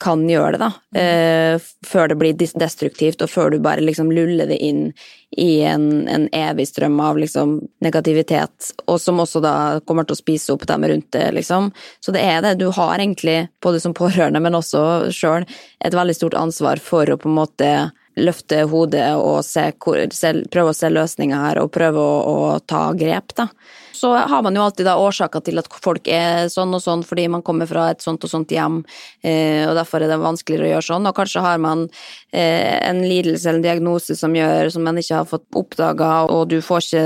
kan 0.00 0.26
gjøre 0.28 0.56
det, 0.56 0.60
da. 0.60 1.00
Eh, 1.00 1.66
før 1.86 2.10
det 2.10 2.18
blir 2.20 2.36
destruktivt, 2.36 3.22
og 3.24 3.30
før 3.32 3.52
du 3.52 3.58
bare 3.64 3.84
liksom 3.84 4.10
luller 4.12 4.48
det 4.48 4.58
inn 4.64 4.90
i 5.36 5.62
en, 5.66 6.06
en 6.08 6.26
evig 6.36 6.68
strøm 6.68 6.98
av 7.00 7.18
liksom 7.20 7.58
negativitet, 7.84 8.72
og 8.86 9.00
som 9.00 9.20
også 9.22 9.40
da 9.44 9.54
kommer 9.88 10.06
til 10.06 10.16
å 10.16 10.20
spise 10.20 10.52
opp 10.54 10.66
dem 10.68 10.84
rundt 10.90 11.08
det, 11.16 11.30
liksom. 11.38 11.70
Så 12.04 12.12
det 12.14 12.24
er 12.24 12.42
det. 12.44 12.56
Du 12.60 12.68
har 12.76 12.98
egentlig, 12.98 13.46
både 13.64 13.80
som 13.80 13.96
pårørende, 13.96 14.42
men 14.42 14.58
også 14.58 15.12
sjøl, 15.14 15.48
et 15.80 15.96
veldig 15.96 16.18
stort 16.18 16.36
ansvar 16.38 16.82
for 16.82 17.08
å 17.08 17.20
på 17.20 17.30
en 17.32 17.40
måte 17.40 17.70
løfte 18.16 18.62
hodet 18.70 19.08
og 19.20 19.42
se, 19.44 19.70
prøve 19.80 20.72
å 20.72 20.76
se 20.76 20.92
løsninger 20.92 21.42
her, 21.48 21.60
og 21.62 21.72
prøve 21.74 22.00
å, 22.00 22.14
å 22.54 22.60
ta 22.64 22.88
grep, 22.96 23.36
da. 23.36 23.48
Så 23.96 24.12
har 24.14 24.42
man 24.44 24.56
jo 24.58 24.64
alltid 24.66 24.86
da 24.88 24.96
årsaker 25.00 25.42
til 25.46 25.60
at 25.62 25.68
folk 25.82 26.08
er 26.12 26.50
sånn 26.52 26.74
og 26.76 26.82
sånn 26.84 27.04
fordi 27.06 27.26
man 27.32 27.44
kommer 27.46 27.68
fra 27.70 27.88
et 27.94 28.04
sånt 28.04 28.24
og 28.26 28.30
sånt 28.30 28.52
hjem, 28.52 28.82
eh, 29.24 29.64
og 29.68 29.74
derfor 29.78 30.04
er 30.04 30.12
det 30.12 30.18
vanskeligere 30.20 30.68
å 30.68 30.72
gjøre 30.74 30.86
sånn. 30.90 31.08
Og 31.08 31.16
kanskje 31.16 31.44
har 31.44 31.58
man 31.62 31.86
eh, 32.32 32.76
en 32.88 33.00
lidelse 33.02 33.48
eller 33.48 33.62
en 33.62 33.66
diagnose 33.66 34.16
som 34.18 34.34
gjør 34.36 34.70
som 34.74 34.84
man 34.86 35.00
ikke 35.00 35.22
har 35.22 35.28
fått 35.30 35.46
oppdaga, 35.56 36.10
og 36.30 36.48
du 36.52 36.58
får 36.64 36.84
ikke 36.86 37.04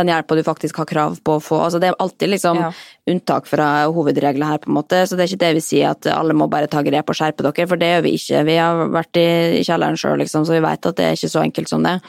den 0.00 0.12
hjelpa 0.12 0.36
du 0.38 0.42
faktisk 0.46 0.82
har 0.82 0.90
krav 0.90 1.20
på 1.24 1.38
å 1.38 1.42
få. 1.42 1.60
Altså 1.68 1.80
det 1.82 1.92
er 1.92 2.00
alltid 2.02 2.34
liksom 2.34 2.56
Ja. 2.56 2.72
unntak 3.06 3.46
fra 3.46 3.86
hovedregler 3.92 4.46
her, 4.46 4.58
på 4.58 4.70
en 4.70 4.78
måte. 4.80 5.02
Så 5.06 5.16
det 5.16 5.26
er 5.26 5.30
ikke 5.30 5.44
det 5.44 5.54
vi 5.60 5.60
sier 5.62 5.90
at 5.90 6.06
alle 6.10 6.34
må 6.34 6.48
bare 6.50 6.66
ta 6.66 6.82
grep 6.82 7.08
og 7.12 7.14
skjerpe 7.14 7.44
dere, 7.46 7.68
for 7.68 7.76
det 7.76 7.92
gjør 7.92 8.02
vi 8.02 8.14
ikke. 8.18 8.44
Vi 8.48 8.56
har 8.56 8.88
vært 8.90 9.20
i 9.20 9.62
kjelleren 9.62 9.98
sjøl, 10.00 10.18
liksom, 10.18 10.46
så 10.46 10.56
vi 10.56 10.64
vet 10.64 10.86
at 10.90 10.96
det 10.96 11.04
er 11.06 11.14
ikke 11.14 11.30
så 11.30 11.44
enkelt 11.44 11.70
som 11.70 11.84
det. 11.86 12.00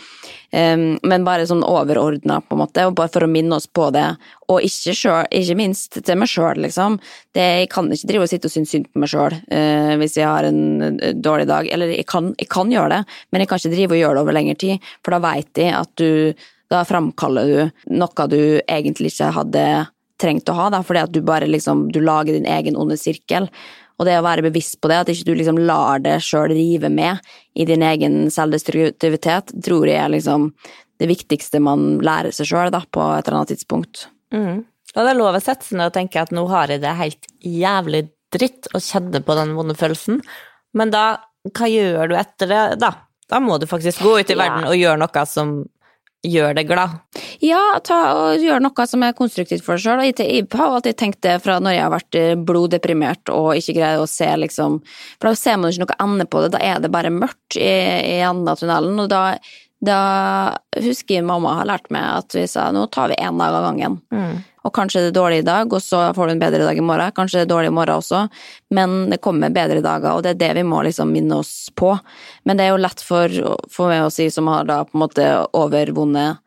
Men 0.51 1.25
bare 1.27 1.45
sånn 1.49 1.63
overordna, 1.65 2.39
på 2.41 2.55
en 2.55 2.61
måte, 2.61 2.85
og 2.87 2.95
bare 2.97 3.11
for 3.11 3.25
å 3.25 3.29
minne 3.29 3.57
oss 3.57 3.67
på 3.67 3.89
det. 3.95 4.05
Og 4.47 4.63
ikke, 4.63 4.93
selv, 4.95 5.27
ikke 5.35 5.57
minst 5.59 5.99
til 5.99 6.19
meg 6.19 6.31
sjøl, 6.31 6.61
liksom. 6.63 6.97
Det, 7.35 7.45
jeg 7.61 7.69
kan 7.73 7.91
ikke 7.91 8.09
drive 8.11 8.27
og 8.27 8.31
sitte 8.31 8.49
og 8.49 8.53
synes 8.53 8.71
synd 8.73 8.87
på 8.91 9.03
meg 9.03 9.11
sjøl 9.11 9.35
hvis 9.99 10.17
jeg 10.19 10.27
har 10.27 10.47
en 10.47 10.99
eh, 10.99 11.15
dårlig 11.15 11.47
dag. 11.49 11.67
Eller 11.73 11.93
jeg 11.93 12.07
kan, 12.09 12.31
jeg 12.39 12.49
kan 12.53 12.71
gjøre 12.71 12.93
det, 12.95 13.01
men 13.31 13.43
jeg 13.43 13.51
kan 13.51 13.61
ikke 13.61 13.73
drive 13.75 13.97
og 13.97 14.01
gjøre 14.01 14.17
det 14.17 14.23
over 14.25 14.37
lengre 14.37 14.59
tid, 14.59 14.87
for 15.05 15.15
da 15.15 15.23
veit 15.23 15.63
jeg 15.63 15.75
at 15.77 15.93
du 15.99 16.45
Da 16.67 16.81
framkaller 16.83 17.47
du 17.47 17.93
noe 17.95 18.23
du 18.27 18.59
egentlig 18.67 19.13
ikke 19.13 19.29
hadde 19.31 19.61
trengt 20.19 20.49
å 20.51 20.55
ha, 20.57 20.65
da, 20.73 20.81
fordi 20.83 20.99
at 21.05 21.13
du 21.15 21.21
bare 21.23 21.47
liksom 21.47 21.87
Du 21.93 22.01
lager 22.03 22.35
din 22.35 22.49
egen 22.49 22.75
onde 22.75 22.97
sirkel. 22.99 23.47
Og 23.97 24.05
det 24.05 24.17
å 24.19 24.25
være 24.25 24.45
bevisst 24.45 24.77
på 24.81 24.91
det, 24.91 24.99
at 25.01 25.09
ikke 25.09 25.25
du 25.25 25.37
liksom 25.39 25.59
lar 25.65 26.01
det 26.03 26.19
sjøl 26.25 26.51
rive 26.53 26.89
med 26.93 27.17
i 27.57 27.65
din 27.65 27.81
egen 27.81 28.27
selvdestruktivitet, 28.33 29.55
tror 29.65 29.87
jeg 29.89 29.97
er 30.03 30.13
liksom 30.13 30.51
det 31.01 31.09
viktigste 31.09 31.61
man 31.61 31.97
lærer 32.05 32.33
seg 32.33 32.49
sjøl 32.49 32.73
på 32.73 33.07
et 33.15 33.27
eller 33.27 33.39
annet 33.39 33.53
tidspunkt. 33.55 34.07
Mm. 34.33 34.61
Og 34.95 35.01
det 35.01 35.09
er 35.11 35.17
lov 35.17 35.37
å 35.37 35.41
sette 35.41 35.65
seg 35.65 35.79
ned 35.79 35.91
og 35.91 35.97
tenke 35.97 36.21
at 36.21 36.33
nå 36.33 36.45
har 36.49 36.73
jeg 36.73 36.81
det 36.81 36.93
helt 36.97 37.27
jævlig 37.45 38.07
dritt, 38.33 38.69
og 38.73 38.83
kjenne 38.83 39.21
på 39.23 39.35
den 39.37 39.53
vonde 39.55 39.75
følelsen. 39.77 40.21
Men 40.77 40.91
da, 40.93 41.03
hva 41.47 41.69
gjør 41.71 42.11
du 42.11 42.15
etter 42.19 42.49
det, 42.51 42.63
da? 42.81 42.91
Da 43.27 43.39
må 43.43 43.57
du 43.59 43.67
faktisk 43.67 44.01
gå 44.03 44.17
ut 44.19 44.29
i 44.29 44.35
Ja. 44.35 44.39
verden 44.43 44.67
og 44.69 44.75
gjøre 44.75 44.99
noe 45.01 45.25
som 45.25 45.57
gjør 46.25 46.55
deg 46.57 46.69
glad. 46.69 46.97
Ja, 47.43 47.61
ta 47.85 47.97
og 48.17 48.41
gjør 48.41 48.61
noe 48.63 48.85
som 48.89 49.03
er 49.05 49.15
konstruktivt 49.17 49.65
for 49.65 49.77
deg 49.77 49.85
sjøl. 49.85 50.01
Jeg, 50.07 50.47
har 50.53 50.73
alltid 50.73 50.97
tenkt 50.97 51.21
det 51.25 51.37
fra 51.43 51.59
når 51.61 51.75
jeg 51.75 51.83
har 51.85 51.93
vært 51.93 52.17
eh, 52.17 52.33
bloddeprimert 52.49 53.33
og 53.33 53.51
ikke 53.59 53.77
greier 53.77 54.01
å 54.01 54.09
se 54.09 54.29
liksom 54.41 54.79
For 55.19 55.29
da 55.29 55.35
ser 55.37 55.59
man 55.61 55.71
ikke 55.71 55.85
noe 55.85 55.99
ende 56.07 56.27
på 56.29 56.43
det, 56.43 56.51
da 56.55 56.63
er 56.63 56.81
det 56.81 56.93
bare 56.93 57.13
mørkt 57.13 57.59
i, 57.59 57.67
i 57.67 58.17
enden 58.25 58.49
av 58.49 58.59
tunnelen. 58.59 58.97
Og 59.03 59.11
da, 59.11 59.23
da 59.79 60.57
husker 60.81 61.25
mamma 61.25 61.59
har 61.59 61.67
lært 61.69 61.91
meg 61.93 62.01
at 62.01 62.33
vi 62.33 62.47
sa 62.49 62.71
nå 62.73 62.87
tar 62.89 63.11
vi 63.11 63.19
én 63.21 63.37
dag 63.37 63.53
av 63.53 63.67
gangen. 63.67 63.99
Og 64.67 64.73
kanskje 64.75 65.05
det 65.05 65.11
er 65.11 65.15
dårlig 65.15 65.37
i 65.43 65.45
dag, 65.47 65.71
og 65.71 65.79
så 65.79 65.99
får 66.15 66.27
du 66.27 66.31
en 66.33 66.41
bedre 66.41 66.65
dag 66.65 66.77
i 66.77 66.83
morgen. 66.83 67.13
Kanskje 67.15 67.39
det 67.39 67.45
er 67.45 67.51
dårlig 67.53 67.69
i 67.71 67.75
morgen 67.77 68.01
også, 68.01 68.23
men 68.75 68.97
det 69.11 69.21
kommer 69.23 69.53
bedre 69.53 69.83
dager, 69.85 70.17
og 70.17 70.25
det 70.25 70.33
er 70.33 70.41
det 70.41 70.49
vi 70.57 70.65
må 70.67 70.81
liksom 70.83 71.13
minne 71.13 71.37
oss 71.39 71.69
på. 71.77 71.93
Men 72.43 72.57
det 72.57 72.65
er 72.65 72.73
jo 72.73 72.81
lett 72.81 73.03
for, 73.05 73.37
for 73.71 73.93
meg 73.93 74.03
å 74.03 74.11
si, 74.11 74.27
som 74.33 74.49
har 74.51 74.67
da 74.67 74.81
på 74.83 74.97
en 74.97 75.05
måte 75.05 75.29
overvunnet 75.55 76.43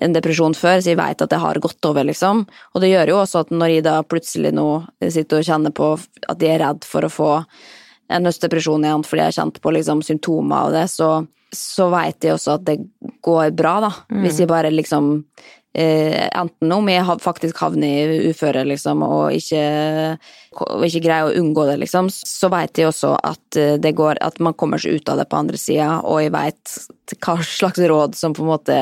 en 0.00 0.16
depresjon 0.16 0.56
før, 0.56 0.80
så 0.80 0.94
jeg 0.94 0.98
veit 0.98 1.20
at 1.20 1.30
det 1.30 1.38
har 1.38 1.60
gått 1.60 1.84
over, 1.84 2.06
liksom. 2.08 2.46
Og 2.72 2.82
det 2.82 2.90
gjør 2.94 3.12
jo 3.12 3.20
også 3.20 3.44
at 3.44 3.52
når 3.52 3.74
jeg 3.74 3.84
da 3.84 3.98
plutselig 4.02 4.54
nå 4.56 4.66
sitter 5.04 5.42
og 5.42 5.48
kjenner 5.48 5.74
på 5.76 5.92
at 6.32 6.42
jeg 6.42 6.56
er 6.56 6.64
redd 6.64 6.88
for 6.88 7.04
å 7.04 7.12
få 7.12 7.30
en 8.12 8.28
høstdepresjon 8.28 8.84
igjen 8.84 9.04
fordi 9.06 9.22
jeg 9.22 9.30
har 9.30 9.38
kjent 9.38 9.60
på 9.62 9.72
liksom 9.76 10.02
symptomer 10.04 10.66
av 10.66 10.74
det, 10.74 10.86
så, 10.92 11.10
så 11.52 11.88
veit 11.92 12.24
jeg 12.24 12.36
også 12.36 12.56
at 12.58 12.64
det 12.66 12.78
går 13.24 13.52
bra, 13.56 13.78
da. 13.84 13.90
Hvis 14.22 14.40
jeg 14.40 14.50
bare 14.50 14.72
liksom 14.72 15.12
eh, 15.74 16.28
Enten 16.28 16.72
om 16.72 16.88
jeg 16.88 17.18
faktisk 17.22 17.60
havner 17.62 18.12
i 18.16 18.32
uføre, 18.32 18.64
liksom, 18.68 19.04
og 19.04 19.36
ikke, 19.36 19.62
og 20.64 20.86
ikke 20.88 21.04
greier 21.04 21.28
å 21.28 21.36
unngå 21.40 21.66
det, 21.68 21.78
liksom, 21.84 22.10
så 22.12 22.50
veit 22.52 22.80
jeg 22.80 22.90
også 22.90 23.14
at 23.20 23.60
eh, 23.60 23.76
det 23.82 23.94
går 23.98 24.20
At 24.24 24.40
man 24.40 24.56
kommer 24.56 24.80
seg 24.82 25.00
ut 25.00 25.12
av 25.12 25.20
det 25.20 25.28
på 25.30 25.40
andre 25.44 25.60
sida, 25.60 25.94
og 26.02 26.22
jeg 26.24 26.34
veit 26.34 26.78
hva 27.18 27.38
slags 27.44 27.84
råd 27.92 28.16
som 28.18 28.36
på 28.36 28.44
en 28.44 28.52
måte 28.54 28.78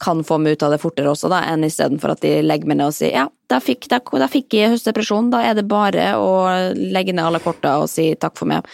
kan 0.00 0.22
få 0.24 0.38
meg 0.40 0.56
ut 0.56 0.62
av 0.64 0.72
det 0.72 0.80
fortere 0.80 1.10
også, 1.12 1.28
da, 1.32 1.42
enn 1.50 1.66
istedenfor 1.66 2.14
at 2.14 2.22
de 2.24 2.38
legger 2.44 2.70
meg 2.70 2.78
ned 2.80 2.88
og 2.88 2.96
sier 2.96 3.12
ja, 3.12 3.26
da 3.50 3.58
fikk, 3.60 3.88
da, 3.90 3.98
da 4.00 4.28
fikk 4.30 4.54
jeg 4.56 4.72
høstdepresjon, 4.72 5.28
da 5.32 5.42
er 5.44 5.58
det 5.58 5.66
bare 5.68 6.14
å 6.16 6.30
legge 6.74 7.12
ned 7.12 7.26
alle 7.26 7.42
korta 7.44 7.76
og 7.82 7.90
si 7.90 8.08
takk 8.20 8.38
for 8.38 8.48
meg. 8.48 8.66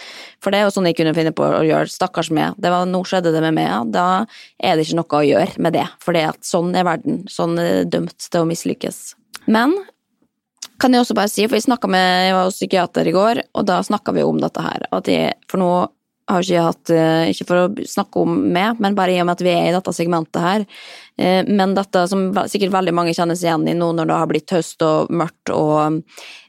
For 0.43 0.53
det 0.53 0.61
er 0.61 0.67
jo 0.67 0.73
sånn 0.75 0.87
jeg 0.87 0.99
kunne 0.99 1.15
finne 1.17 1.33
på 1.35 1.43
å 1.43 1.65
gjøre, 1.67 1.91
stakkars 1.91 2.31
meg, 2.35 2.55
det 2.61 2.71
var, 2.71 2.87
nå 2.87 3.03
skjedde 3.07 3.33
det 3.35 3.43
med 3.43 3.57
meg, 3.57 3.91
da 3.91 4.07
er 4.61 4.77
det 4.77 4.87
ikke 4.87 5.01
noe 5.01 5.19
å 5.19 5.27
gjøre 5.27 5.67
med 5.67 5.75
det, 5.75 5.85
for 6.03 6.15
det 6.15 6.23
at 6.29 6.47
sånn 6.47 6.71
er 6.77 6.87
verden, 6.87 7.23
sånn 7.31 7.59
er 7.59 7.69
det 7.81 7.91
dømt 7.97 8.17
til 8.29 8.43
å 8.45 8.49
mislykkes. 8.49 9.03
Men 9.51 9.75
kan 10.77 10.93
jeg 10.93 11.03
også 11.03 11.17
bare 11.17 11.31
si, 11.31 11.45
for 11.49 11.57
jeg 11.57 11.89
med 11.89 12.07
jeg 12.27 12.35
var 12.37 12.47
hos 12.47 12.57
psykiater 12.59 13.09
i 13.09 13.15
går, 13.15 13.43
og 13.57 13.67
da 13.67 13.81
snakka 13.83 14.13
vi 14.15 14.23
om 14.23 14.39
dette 14.41 14.63
her, 14.63 14.87
at 14.93 15.09
jeg, 15.09 15.35
for 15.49 15.61
nå 15.61 15.71
har 16.27 16.43
ikke 16.43 16.63
hatt, 16.65 16.89
eh, 16.91 17.29
ikke 17.31 17.47
for 17.47 17.61
å 17.61 17.87
snakke 17.87 18.21
om 18.21 18.37
meg, 18.53 18.81
men 18.83 18.95
bare 18.97 19.15
i 19.15 19.19
og 19.21 19.27
med 19.29 19.37
at 19.37 19.43
vi 19.45 19.53
er 19.53 19.69
i 19.69 19.75
dette 19.75 19.93
segmentet 19.95 20.43
her, 20.43 20.65
eh, 21.17 21.43
men 21.47 21.75
dette 21.77 22.07
som 22.11 22.33
sikkert 22.33 22.75
veldig 22.75 22.93
mange 22.93 23.15
kjenner 23.15 23.37
seg 23.37 23.49
igjen 23.49 23.67
i 23.71 23.77
nå 23.77 23.93
når 23.95 24.09
det 24.09 24.17
har 24.17 24.27
blitt 24.27 24.55
høst 24.55 24.83
og 24.83 25.09
mørkt 25.09 25.53
og, 25.55 26.03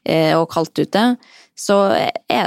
eh, 0.05 0.35
og 0.35 0.49
kaldt 0.51 0.83
ute, 0.83 1.05
så 1.59 1.77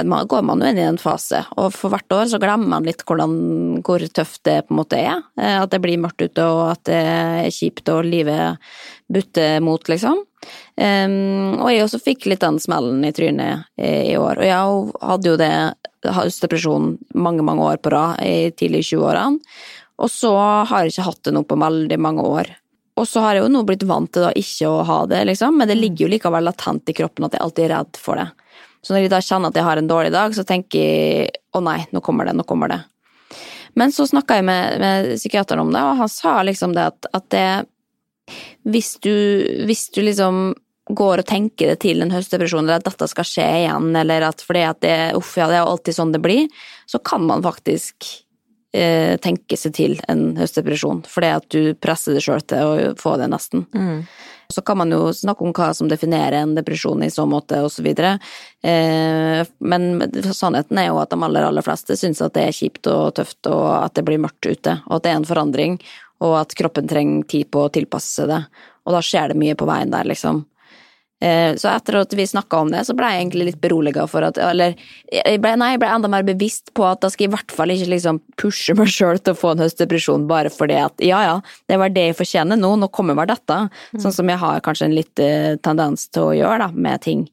man, 0.08 0.26
går 0.26 0.42
man 0.42 0.62
jo 0.62 0.70
inn 0.70 0.78
i 0.80 0.86
en 0.88 0.98
fase, 1.00 1.42
og 1.60 1.74
for 1.76 1.92
hvert 1.92 2.14
år 2.16 2.30
så 2.32 2.40
glemmer 2.40 2.70
man 2.72 2.86
litt 2.88 3.04
hvordan, 3.04 3.34
hvor 3.84 4.00
tøft 4.08 4.40
det 4.48 4.62
på 4.64 4.72
en 4.72 4.78
måte 4.78 5.00
er, 5.00 5.20
eh, 5.36 5.58
at 5.60 5.72
det 5.72 5.82
blir 5.84 6.00
mørkt 6.00 6.24
ute 6.24 6.46
og 6.48 6.62
at 6.70 6.84
det 6.88 7.00
er 7.00 7.50
kjipt 7.52 7.92
og 7.92 8.08
livet 8.08 8.72
butter 9.12 9.60
mot, 9.64 9.84
liksom. 9.92 10.22
Um, 10.74 11.60
og 11.60 11.68
jeg 11.70 11.84
også 11.84 12.00
fikk 12.02 12.24
litt 12.32 12.40
den 12.42 12.56
smellen 12.62 13.04
i 13.04 13.12
trynet 13.14 13.68
i, 13.76 14.14
i 14.14 14.16
år. 14.18 14.40
Og 14.40 14.48
jeg 14.48 15.04
hadde 15.04 15.30
jo 15.30 15.36
det 15.38 15.52
høstdepresjon 16.16 16.88
mange, 17.14 17.44
mange 17.46 17.68
år 17.68 17.78
på 17.84 17.92
rad 17.92 18.24
i 18.24 18.50
tidlig 18.56 18.82
20-årene. 18.88 19.38
Og 20.02 20.10
så 20.10 20.32
har 20.66 20.82
jeg 20.82 20.96
ikke 20.96 21.06
hatt 21.10 21.22
det 21.28 21.36
nå 21.36 21.44
på 21.46 21.60
veldig 21.60 22.00
mange 22.00 22.24
år. 22.26 22.50
Og 22.98 23.06
så 23.08 23.22
har 23.24 23.36
jeg 23.36 23.44
jo 23.44 23.52
nå 23.52 23.62
blitt 23.68 23.84
vant 23.88 24.10
til 24.12 24.26
da 24.26 24.32
ikke 24.36 24.68
å 24.68 24.82
ha 24.88 25.02
det, 25.08 25.22
liksom, 25.30 25.60
men 25.60 25.70
det 25.70 25.78
ligger 25.78 26.06
jo 26.06 26.14
likevel 26.16 26.48
latent 26.48 26.90
i 26.90 26.96
kroppen 26.96 27.28
at 27.28 27.36
jeg 27.36 27.44
alltid 27.44 27.68
er 27.68 27.74
redd 27.76 28.00
for 28.00 28.20
det. 28.20 28.26
Så 28.82 28.94
når 28.94 29.04
jeg 29.04 29.12
da 29.12 29.20
kjenner 29.22 29.52
at 29.52 29.58
jeg 29.58 29.66
har 29.66 29.78
en 29.78 29.90
dårlig 29.90 30.10
dag, 30.14 30.34
så 30.34 30.44
tenker 30.46 30.82
jeg 30.82 31.28
å 31.54 31.62
nei, 31.62 31.80
nå 31.94 32.02
kommer 32.04 32.26
det, 32.26 32.34
nå 32.38 32.46
kommer 32.48 32.72
det. 32.72 32.80
Men 33.78 33.92
så 33.94 34.04
snakka 34.08 34.40
jeg 34.40 34.46
med, 34.48 34.80
med 34.82 35.12
psykiateren 35.16 35.62
om 35.62 35.70
det, 35.72 35.82
og 35.86 36.02
han 36.02 36.10
sa 36.10 36.40
liksom 36.44 36.74
det 36.76 36.90
at, 36.90 37.08
at 37.14 37.28
det 37.32 37.46
hvis 38.68 38.96
du, 39.02 39.14
hvis 39.66 39.88
du 39.94 40.02
liksom 40.04 40.52
går 40.92 41.22
og 41.22 41.28
tenker 41.28 41.72
det 41.72 41.78
til 41.84 42.02
en 42.02 42.12
høstdepresjon, 42.12 42.66
eller 42.66 42.82
at 42.82 42.88
dette 42.88 43.08
skal 43.10 43.26
skje 43.26 43.46
igjen, 43.62 43.92
eller 43.96 44.26
at 44.26 44.42
fordi 44.44 44.64
at 44.66 44.82
det, 44.84 44.96
uff, 45.18 45.36
ja, 45.38 45.48
det 45.50 45.60
er 45.60 45.70
alltid 45.70 45.96
sånn 45.96 46.12
det 46.14 46.20
blir, 46.24 46.50
så 46.90 47.00
kan 47.06 47.24
man 47.28 47.44
faktisk 47.44 48.08
eh, 48.76 49.14
tenke 49.22 49.56
seg 49.58 49.76
til 49.78 49.96
en 50.10 50.32
høstdepresjon, 50.38 51.04
fordi 51.08 51.32
at 51.38 51.48
du 51.54 51.72
presser 51.78 52.18
deg 52.18 52.26
sjøl 52.26 52.44
til 52.50 52.66
å 52.66 52.92
få 53.00 53.16
det, 53.20 53.30
nesten. 53.32 53.66
Så 54.52 54.62
kan 54.66 54.78
man 54.80 54.92
jo 54.92 55.08
snakke 55.16 55.44
om 55.46 55.54
hva 55.56 55.70
som 55.76 55.88
definerer 55.90 56.42
en 56.42 56.54
depresjon 56.58 57.02
i 57.04 57.10
så 57.12 57.26
måte, 57.28 57.60
videre. 57.82 58.18
Eh, 58.62 59.42
men 59.58 59.88
sannheten 60.28 60.78
er 60.78 60.90
jo 60.90 61.00
at 61.02 61.10
de 61.10 61.18
aller, 61.18 61.48
aller 61.48 61.64
fleste 61.64 61.96
syns 61.98 62.22
at 62.22 62.36
det 62.36 62.46
er 62.48 62.56
kjipt 62.56 62.90
og 62.92 63.14
tøft, 63.18 63.40
og 63.50 63.66
at 63.80 63.96
det 63.96 64.06
blir 64.06 64.22
mørkt 64.22 64.46
ute, 64.46 64.78
og 64.86 64.98
at 64.98 65.06
det 65.06 65.12
er 65.12 65.20
en 65.20 65.28
forandring, 65.28 65.78
og 66.22 66.38
at 66.44 66.54
kroppen 66.58 66.88
trenger 66.90 67.26
tid 67.30 67.50
på 67.50 67.66
å 67.66 67.72
tilpasse 67.72 68.20
seg 68.20 68.30
det. 68.30 68.42
Og 68.86 68.96
da 68.96 69.02
skjer 69.04 69.32
det 69.32 69.38
mye 69.40 69.58
på 69.58 69.66
veien 69.68 69.92
der, 69.94 70.06
liksom. 70.08 70.44
Eh, 71.22 71.54
Så 71.54 71.68
etter 71.70 72.00
at 72.00 72.14
vi 72.18 72.26
snakka 72.26 72.58
om 72.64 72.70
det, 72.72 72.80
så 72.88 72.96
ble 72.98 73.06
jeg 73.12 73.20
egentlig 73.20 73.44
litt 73.52 73.60
beroliga 73.62 74.08
for 74.10 74.26
at 74.26 74.40
Eller 74.42 74.74
jeg 75.06 75.38
ble, 75.42 75.54
nei, 75.60 75.72
jeg 75.74 75.82
ble 75.84 75.90
enda 75.94 76.10
mer 76.10 76.26
bevisst 76.26 76.72
på 76.74 76.86
at 76.88 77.02
da 77.04 77.10
skal 77.12 77.26
jeg 77.28 77.30
i 77.30 77.34
hvert 77.36 77.54
fall 77.54 77.70
ikke 77.70 77.90
liksom 77.92 78.18
pushe 78.40 78.74
meg 78.78 78.90
sjøl 78.90 79.20
til 79.20 79.36
å 79.36 79.38
få 79.38 79.52
en 79.54 79.62
høstdepresjon 79.62 80.26
bare 80.30 80.50
fordi 80.50 80.80
at 80.82 81.04
ja 81.04 81.20
ja, 81.22 81.36
det 81.70 81.78
var 81.78 81.92
det 81.94 82.08
jeg 82.08 82.18
fortjener 82.18 82.58
nå, 82.58 82.74
nå 82.80 82.88
kommer 82.90 83.18
vel 83.18 83.30
dette. 83.30 83.58
Sånn 84.02 84.14
som 84.14 84.32
jeg 84.32 84.40
har 84.42 84.64
kanskje 84.66 84.88
en 84.88 84.96
litt 84.96 85.22
eh, 85.22 85.54
tendens 85.62 86.08
til 86.10 86.32
å 86.32 86.34
gjøre 86.40 86.66
da, 86.66 86.72
med 86.74 87.04
ting. 87.06 87.28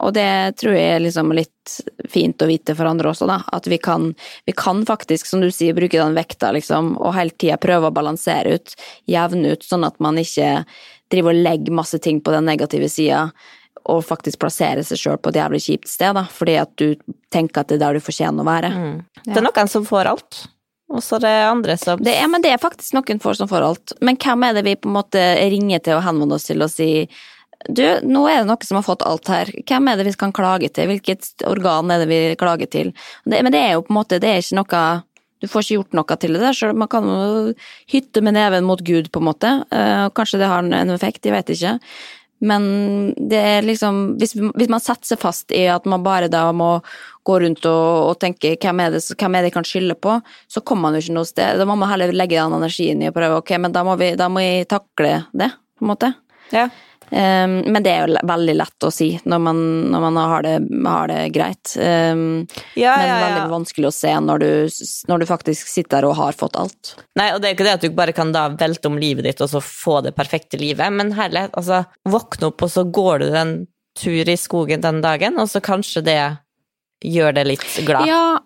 Og 0.00 0.14
det 0.16 0.56
tror 0.60 0.76
jeg 0.76 0.94
er 0.96 1.02
liksom 1.04 1.32
litt 1.36 1.74
fint 2.08 2.40
å 2.40 2.48
vite 2.48 2.74
for 2.76 2.88
andre 2.88 3.10
også, 3.12 3.28
da. 3.28 3.40
At 3.52 3.68
vi 3.68 3.76
kan, 3.80 4.10
vi 4.48 4.54
kan 4.56 4.80
faktisk, 4.88 5.28
som 5.28 5.42
du 5.44 5.50
sier, 5.52 5.76
bruke 5.76 6.00
den 6.00 6.16
vekta, 6.16 6.52
liksom, 6.56 6.94
og 6.98 7.14
hele 7.16 7.36
tida 7.36 7.60
prøve 7.60 7.90
å 7.90 7.94
balansere 7.94 8.56
ut, 8.56 8.72
jevne 9.10 9.52
ut, 9.54 9.66
sånn 9.66 9.84
at 9.86 10.00
man 10.00 10.18
ikke 10.20 10.64
driver 11.10 11.34
og 11.34 11.42
legge 11.46 11.74
masse 11.74 11.98
ting 12.02 12.20
på 12.24 12.34
den 12.34 12.46
negative 12.48 12.88
sida, 12.92 13.26
og 13.90 14.04
faktisk 14.04 14.40
plassere 14.42 14.84
seg 14.84 15.00
sjøl 15.00 15.18
på 15.22 15.32
et 15.32 15.40
jævlig 15.40 15.62
kjipt 15.64 15.88
sted, 15.88 16.14
da, 16.18 16.26
fordi 16.30 16.56
at 16.60 16.72
du 16.80 16.94
tenker 17.32 17.62
at 17.62 17.70
det 17.70 17.78
er 17.78 17.84
der 17.86 17.98
du 17.98 18.04
fortjener 18.04 18.44
å 18.44 18.48
være. 18.48 18.72
Det 19.24 19.38
er 19.38 19.46
noen 19.46 19.70
som 19.72 19.86
får 19.88 20.10
alt, 20.12 20.40
og 20.90 21.02
så 21.06 21.16
er 21.20 21.24
det 21.24 21.34
andre 21.46 21.76
som 21.80 22.00
Det 22.02 22.14
er, 22.18 22.28
men 22.30 22.42
det 22.44 22.52
er 22.52 22.62
faktisk 22.62 22.96
noen 22.96 23.22
får 23.22 23.40
som 23.40 23.50
får 23.50 23.66
alt. 23.66 23.92
Men 24.02 24.18
hvem 24.20 24.46
er 24.46 24.56
det 24.56 24.64
vi 24.66 24.78
på 24.78 24.90
en 24.90 24.96
måte 24.98 25.22
ringer 25.52 25.82
til 25.86 25.98
og 25.98 26.04
henvender 26.04 26.40
oss 26.40 26.48
til 26.50 26.66
og 26.66 26.72
sier 26.72 27.06
du, 27.68 27.84
nå 28.08 28.22
er 28.30 28.40
det 28.40 28.48
noe 28.48 28.64
som 28.64 28.78
har 28.78 28.86
fått 28.86 29.02
alt 29.04 29.28
her, 29.28 29.50
hvem 29.68 29.90
er 29.90 29.98
det 30.00 30.06
vi 30.08 30.14
kan 30.16 30.32
klage 30.32 30.70
til, 30.72 30.88
hvilket 30.88 31.44
organ 31.44 31.92
er 31.92 32.02
det 32.02 32.08
vi 32.08 32.20
klager 32.40 32.70
til? 32.72 32.92
Det, 33.26 33.42
men 33.44 33.52
det 33.52 33.60
er 33.60 33.74
jo 33.74 33.82
på 33.84 33.92
en 33.92 33.98
måte, 33.98 34.20
det 34.22 34.30
er 34.30 34.40
ikke 34.40 34.56
noe 34.56 34.80
du 35.40 35.48
får 35.48 35.64
ikke 35.64 35.78
gjort 35.78 35.98
noe 35.98 36.16
til 36.20 36.36
det 36.36 36.44
der, 36.44 36.56
sjøl 36.56 36.76
man 36.76 36.90
kan 36.92 37.06
jo 37.08 37.52
hytte 37.90 38.22
med 38.24 38.36
neven 38.36 38.66
mot 38.68 38.80
Gud, 38.84 39.10
på 39.12 39.22
en 39.22 39.28
måte. 39.30 39.52
Eh, 39.72 40.06
Kanskje 40.16 40.42
det 40.42 40.50
har 40.50 40.64
en 40.64 40.94
effekt, 40.94 41.24
jeg 41.24 41.36
vet 41.36 41.54
ikke. 41.54 41.78
Men 42.40 42.62
det 43.16 43.36
er 43.36 43.66
liksom 43.66 44.14
hvis, 44.20 44.32
hvis 44.32 44.70
man 44.72 44.80
setter 44.80 45.12
seg 45.12 45.20
fast 45.20 45.52
i 45.52 45.66
at 45.68 45.84
man 45.88 46.04
bare 46.04 46.30
da 46.32 46.46
må 46.56 46.78
gå 47.28 47.36
rundt 47.42 47.66
og, 47.68 47.88
og 48.08 48.14
tenke 48.22 48.54
hvem 48.56 48.80
er, 48.80 48.94
det, 48.94 49.02
hvem 49.12 49.36
er 49.36 49.44
det 49.44 49.52
kan 49.52 49.66
skylde 49.66 49.96
på, 50.00 50.16
så 50.48 50.62
kommer 50.64 50.88
man 50.88 50.96
jo 50.96 51.04
ikke 51.04 51.18
noe 51.18 51.28
sted. 51.28 51.60
Da 51.60 51.66
må 51.68 51.76
man 51.76 51.92
heller 51.92 52.14
legge 52.16 52.40
den 52.40 52.56
energien 52.56 53.04
i 53.04 53.10
å 53.10 53.16
prøve 53.16 53.42
ok, 53.42 53.52
men 53.60 53.76
da 53.76 53.84
må, 53.84 53.96
vi, 54.00 54.14
da 54.16 54.30
må 54.32 54.44
jeg 54.44 54.70
takle 54.72 55.18
det, 55.36 55.50
på 55.76 55.84
en 55.84 55.92
måte. 55.92 56.14
Ja. 56.54 56.70
Um, 57.10 57.56
men 57.66 57.82
det 57.82 57.90
er 57.90 58.06
jo 58.06 58.20
veldig 58.30 58.54
lett 58.54 58.86
å 58.86 58.90
si 58.94 59.08
når 59.26 59.40
man, 59.42 59.62
når 59.90 60.04
man 60.04 60.18
har, 60.20 60.46
det, 60.46 60.54
har 60.86 61.10
det 61.10 61.20
greit. 61.34 61.72
Um, 61.76 62.46
Ja, 62.78 62.94
men 62.96 63.08
ja, 63.08 63.16
ja. 63.16 63.24
veldig 63.26 63.54
vanskelig 63.54 63.88
å 63.90 63.94
se 63.94 64.12
når 64.22 64.44
du, 64.44 64.50
når 65.10 65.22
du 65.22 65.26
faktisk 65.28 65.70
sitter 65.70 66.00
der 66.00 66.08
og 66.10 66.18
har 66.20 66.38
fått 66.38 66.58
alt. 66.60 66.94
Nei, 67.18 67.32
og 67.34 67.42
det 67.42 67.50
er 67.50 67.56
ikke 67.56 67.66
det 67.66 67.76
at 67.78 67.86
du 67.86 67.96
bare 67.96 68.14
kan 68.16 68.30
da 68.34 68.46
velte 68.54 68.90
om 68.90 68.98
livet 69.00 69.26
ditt 69.26 69.42
og 69.42 69.50
så 69.52 69.62
få 69.64 70.00
det 70.06 70.14
perfekte 70.18 70.60
livet, 70.60 70.92
men 70.94 71.14
herlighet, 71.18 71.56
altså, 71.58 71.82
våkne 72.08 72.52
opp 72.52 72.62
og 72.66 72.70
så 72.70 72.86
går 72.86 73.24
du 73.24 73.28
en 73.34 73.56
tur 73.98 74.28
i 74.28 74.36
skogen 74.38 74.84
den 74.84 75.02
dagen, 75.02 75.38
og 75.42 75.50
så 75.50 75.60
kanskje 75.64 76.04
det 76.06 76.20
gjør 77.04 77.34
deg 77.40 77.48
litt 77.54 77.66
glad. 77.86 78.06
Ja, 78.08 78.38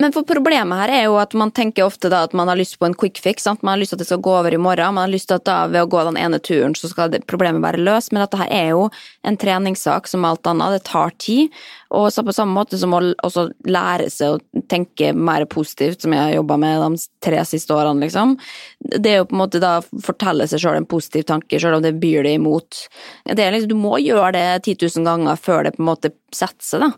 men 0.00 0.14
for 0.14 0.24
problemet 0.24 0.80
her 0.80 0.92
er 0.94 1.02
jo 1.04 1.18
at 1.20 1.34
man 1.36 1.52
tenker 1.52 1.84
ofte 1.84 2.08
da 2.12 2.22
at 2.24 2.32
man 2.36 2.48
har 2.48 2.56
lyst 2.56 2.78
på 2.80 2.88
en 2.88 2.96
quick 2.96 3.20
fix. 3.20 3.44
Sant? 3.44 3.62
Man 3.62 3.74
har 3.74 3.82
lyst 3.82 3.92
til 3.92 3.98
at 3.98 4.04
det 4.04 4.08
skal 4.08 4.22
gå 4.24 4.32
over 4.32 4.54
i 4.56 4.60
morgen. 4.60 4.94
Man 4.96 5.04
har 5.04 5.12
lyst 5.12 5.28
til 5.28 5.36
at 5.36 5.44
da 5.48 5.58
ved 5.68 5.84
å 5.84 5.90
gå 5.92 6.04
den 6.08 6.16
ene 6.20 6.40
turen 6.40 6.76
så 6.78 6.88
skal 6.88 7.12
problemet 7.28 7.60
være 7.64 7.82
løst. 7.84 8.12
Men 8.12 8.24
dette 8.24 8.40
her 8.40 8.54
er 8.54 8.70
jo 8.72 8.86
en 9.28 9.36
treningssak 9.40 10.08
som 10.08 10.24
alt 10.24 10.48
annet. 10.48 10.78
Det 10.78 10.88
tar 10.88 11.12
tid. 11.20 11.60
Og 11.90 12.06
så 12.14 12.22
på 12.22 12.34
samme 12.34 12.54
måte 12.54 12.78
som 12.78 12.92
å 12.94 13.00
også 13.26 13.48
lære 13.66 14.06
seg 14.12 14.36
å 14.36 14.62
tenke 14.70 15.10
mer 15.16 15.42
positivt, 15.50 16.04
som 16.04 16.14
jeg 16.14 16.22
har 16.22 16.36
jobba 16.36 16.58
med 16.62 16.82
de 16.84 17.00
tre 17.24 17.40
siste 17.48 17.74
årene, 17.74 18.04
liksom. 18.04 18.36
Det 18.78 19.10
er 19.10 19.18
jo 19.18 19.26
på 19.30 19.34
en 19.34 19.42
måte 19.42 19.62
da 19.62 19.72
fortelle 19.82 20.46
seg 20.50 20.62
sjøl 20.62 20.78
en 20.78 20.88
positiv 20.90 21.26
tanke, 21.26 21.58
sjøl 21.58 21.80
om 21.80 21.84
det 21.84 21.96
byr 22.02 22.28
deg 22.28 22.38
imot. 22.38 22.84
Det 23.26 23.42
er 23.42 23.56
liksom, 23.56 23.72
du 23.72 23.80
må 23.80 23.98
gjøre 24.02 24.32
det 24.38 24.46
10 24.60 24.76
000 25.00 25.08
ganger 25.08 25.40
før 25.40 25.66
det 25.66 25.74
på 25.74 25.82
en 25.82 25.90
måte 25.90 26.12
setter 26.30 26.66
seg, 26.66 26.86
da. 26.86 26.92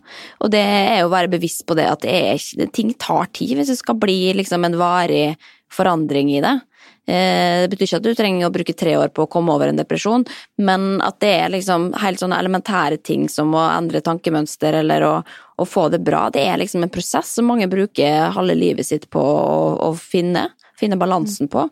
Og 0.45 0.53
det 0.53 0.61
er 0.61 1.01
jo 1.01 1.09
å 1.09 1.15
være 1.15 1.33
bevisst 1.33 1.65
på 1.69 1.79
det 1.79 1.89
at 1.89 2.05
det 2.05 2.13
er 2.13 2.71
ting 2.77 2.93
tar 3.01 3.33
tid 3.33 3.57
hvis 3.57 3.73
det 3.73 3.81
skal 3.81 3.97
bli 4.01 4.35
liksom 4.37 4.69
en 4.69 4.77
varig 4.81 5.33
forandring 5.73 6.35
i 6.37 6.43
det. 6.45 6.59
Eh, 7.07 7.63
Det 7.63 7.71
betyr 7.71 7.89
ikke 7.89 7.99
at 7.99 8.07
du 8.07 8.15
trenger 8.15 8.47
å 8.47 8.55
bruke 8.55 8.75
tre 8.79 8.95
år 8.97 9.11
på 9.11 9.25
å 9.25 9.31
komme 9.31 9.55
over 9.55 9.69
en 9.69 9.79
depresjon, 9.79 10.25
men 10.63 11.01
at 11.03 11.19
det 11.21 11.33
er 11.41 11.51
liksom 11.51 11.91
helt 11.99 12.23
sånne 12.23 12.39
elementære 12.39 13.01
ting 13.03 13.29
som 13.29 13.55
å 13.59 13.65
endre 13.73 14.05
tankemønster 14.07 14.79
eller 14.83 15.07
å, 15.09 15.15
å 15.59 15.67
få 15.67 15.89
det 15.91 15.99
bra, 16.07 16.29
det 16.31 16.47
er 16.47 16.61
liksom 16.63 16.87
en 16.87 16.95
prosess 16.95 17.35
som 17.35 17.51
mange 17.51 17.67
bruker 17.71 18.31
halve 18.37 18.55
livet 18.55 18.87
sitt 18.87 19.09
på 19.11 19.19
å, 19.19 19.75
å 19.83 19.91
finne, 19.99 20.49
finne 20.79 20.99
balansen 21.01 21.51
på. 21.51 21.67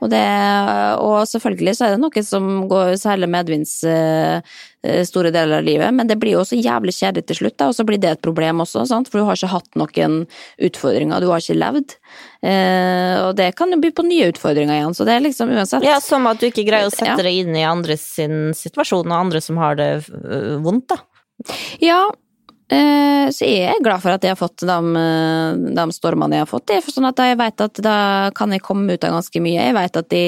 Og, 0.00 0.08
det, 0.10 0.26
og 0.98 1.20
selvfølgelig 1.30 1.76
så 1.78 1.86
er 1.86 1.94
det 1.94 2.02
noe 2.02 2.22
som 2.26 2.64
går 2.66 2.96
særlig 2.98 3.30
medvinds 3.30 3.76
eh, 3.86 4.42
store 5.08 5.30
deler 5.34 5.58
av 5.58 5.64
livet, 5.64 5.94
men 5.96 6.08
det 6.08 6.18
blir 6.20 6.34
jo 6.36 6.42
også 6.42 6.58
jævlig 6.58 6.92
kjedelig 6.96 7.26
til 7.28 7.38
slutt, 7.38 7.56
da, 7.60 7.68
og 7.70 7.76
så 7.76 7.86
blir 7.88 8.00
det 8.02 8.10
et 8.14 8.24
problem 8.24 8.60
også, 8.64 8.84
sant? 8.90 9.08
for 9.10 9.20
du 9.20 9.28
har 9.28 9.38
ikke 9.38 9.52
hatt 9.54 9.78
noen 9.80 10.16
utfordringer, 10.68 11.24
du 11.24 11.30
har 11.30 11.42
ikke 11.42 11.56
levd. 11.56 11.96
Eh, 12.44 13.14
og 13.24 13.32
det 13.38 13.50
kan 13.58 13.72
jo 13.72 13.80
by 13.80 13.92
på 13.96 14.04
nye 14.06 14.28
utfordringer 14.32 14.76
igjen, 14.76 14.96
så 14.96 15.06
det 15.08 15.16
er 15.16 15.24
liksom 15.24 15.54
uansett 15.54 15.86
Ja, 15.86 16.00
Som 16.04 16.28
at 16.30 16.42
du 16.42 16.48
ikke 16.50 16.66
greier 16.66 16.90
å 16.90 16.94
sette 16.94 17.22
deg 17.24 17.44
inn 17.44 17.56
i 17.56 17.64
andres 17.66 18.04
sin 18.18 18.52
situasjon, 18.56 19.08
og 19.08 19.16
andre 19.16 19.42
som 19.44 19.60
har 19.62 19.80
det 19.80 19.90
øh, 20.10 20.60
vondt, 20.64 20.92
da. 20.92 21.00
Ja, 21.82 22.02
eh, 22.10 22.23
så 23.34 23.46
jeg 23.48 23.68
er 23.72 23.82
glad 23.84 24.02
for 24.02 24.14
at 24.14 24.24
jeg 24.24 24.34
har 24.34 24.40
fått 24.40 24.64
de, 24.66 24.76
eh, 25.00 25.74
de 25.76 25.84
stormene 25.96 26.38
jeg 26.38 26.44
har 26.44 26.50
fått. 26.50 26.66
Det 26.70 26.78
er 26.78 26.94
sånn 26.94 27.08
at 27.08 27.20
jeg 27.20 27.38
vet 27.40 27.64
at 27.66 27.80
da 27.84 27.96
kan 28.36 28.52
jeg 28.54 28.64
komme 28.64 28.94
ut 28.94 29.04
av 29.04 29.16
ganske 29.18 29.42
mye. 29.44 29.68
Jeg 29.68 29.76
vet 29.76 30.00
at 30.00 30.08
de 30.12 30.24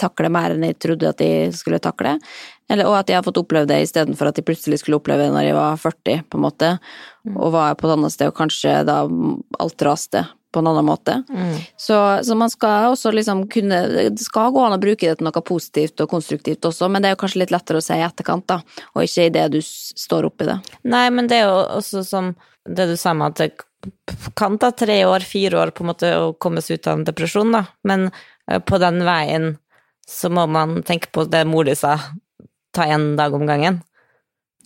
takler 0.00 0.32
mer 0.34 0.54
enn 0.54 0.66
jeg 0.68 0.78
trodde 0.82 1.10
at 1.10 1.22
de 1.22 1.30
skulle 1.56 1.82
takle. 1.82 2.16
Eller, 2.70 2.88
og 2.88 2.96
at 2.98 3.10
jeg 3.12 3.18
har 3.18 3.26
fått 3.26 3.42
oppleve 3.42 3.68
det 3.68 3.82
istedenfor 3.84 4.30
at 4.30 4.40
jeg 4.40 4.46
plutselig 4.48 4.80
skulle 4.80 4.98
oppleve 5.00 5.26
det 5.26 5.34
når 5.34 5.50
jeg 5.50 5.58
var 5.58 5.82
40, 5.82 6.24
på 6.30 6.40
en 6.40 6.46
måte. 6.46 6.70
Og 7.34 7.52
var 7.54 7.76
på 7.78 7.88
et 7.88 7.96
annet 7.96 8.14
sted, 8.14 8.32
og 8.32 8.38
kanskje 8.38 8.80
da 8.88 9.02
alt 9.60 9.86
raste 9.86 10.24
på 10.54 10.62
en 10.62 10.70
annen 10.70 10.86
måte. 10.86 11.18
Så, 11.80 11.98
så 12.24 12.36
man 12.38 12.52
skal 12.52 12.92
også 12.92 13.10
liksom 13.14 13.44
kunne 13.50 13.80
Det 14.14 14.22
skal 14.22 14.52
gå 14.54 14.62
an 14.62 14.76
å 14.76 14.80
bruke 14.80 15.08
det 15.08 15.18
til 15.18 15.26
noe 15.26 15.44
positivt 15.44 16.00
og 16.04 16.12
konstruktivt 16.14 16.64
også, 16.70 16.88
men 16.88 17.02
det 17.02 17.10
er 17.10 17.16
jo 17.16 17.22
kanskje 17.24 17.42
litt 17.42 17.54
lettere 17.54 17.82
å 17.82 17.84
si 17.84 17.98
i 17.98 18.06
etterkant, 18.06 18.46
da, 18.50 18.60
og 18.94 19.06
ikke 19.06 19.28
idet 19.30 19.46
du 19.54 19.60
står 19.64 20.30
oppi 20.30 20.48
det. 20.48 20.58
Nei, 20.94 21.06
men 21.14 21.30
det 21.30 21.42
er 21.42 21.48
jo 21.48 21.60
også 21.80 22.04
som 22.06 22.34
det 22.64 22.86
du 22.88 22.96
sa 22.96 23.12
med 23.16 23.34
at 23.34 23.42
det 23.42 23.50
kan 24.38 24.58
ta 24.58 24.70
tre 24.72 25.04
år, 25.04 25.20
fire 25.20 25.58
år 25.60 25.74
på 25.74 25.84
en 25.84 25.90
måte 25.92 26.12
å 26.16 26.32
komme 26.40 26.62
seg 26.64 26.80
ut 26.80 26.88
av 26.88 26.98
en 26.98 27.08
depresjon, 27.08 27.52
da. 27.52 27.64
Men 27.84 28.08
eh, 28.50 28.60
på 28.60 28.80
den 28.80 29.02
veien 29.04 29.54
så 30.08 30.30
må 30.32 30.46
man 30.50 30.82
tenke 30.84 31.10
på 31.12 31.26
det 31.28 31.44
mor 31.48 31.66
di 31.68 31.74
sa, 31.76 31.98
ta 32.74 32.86
en 32.88 33.14
dag 33.16 33.34
om 33.36 33.46
gangen. 33.48 33.82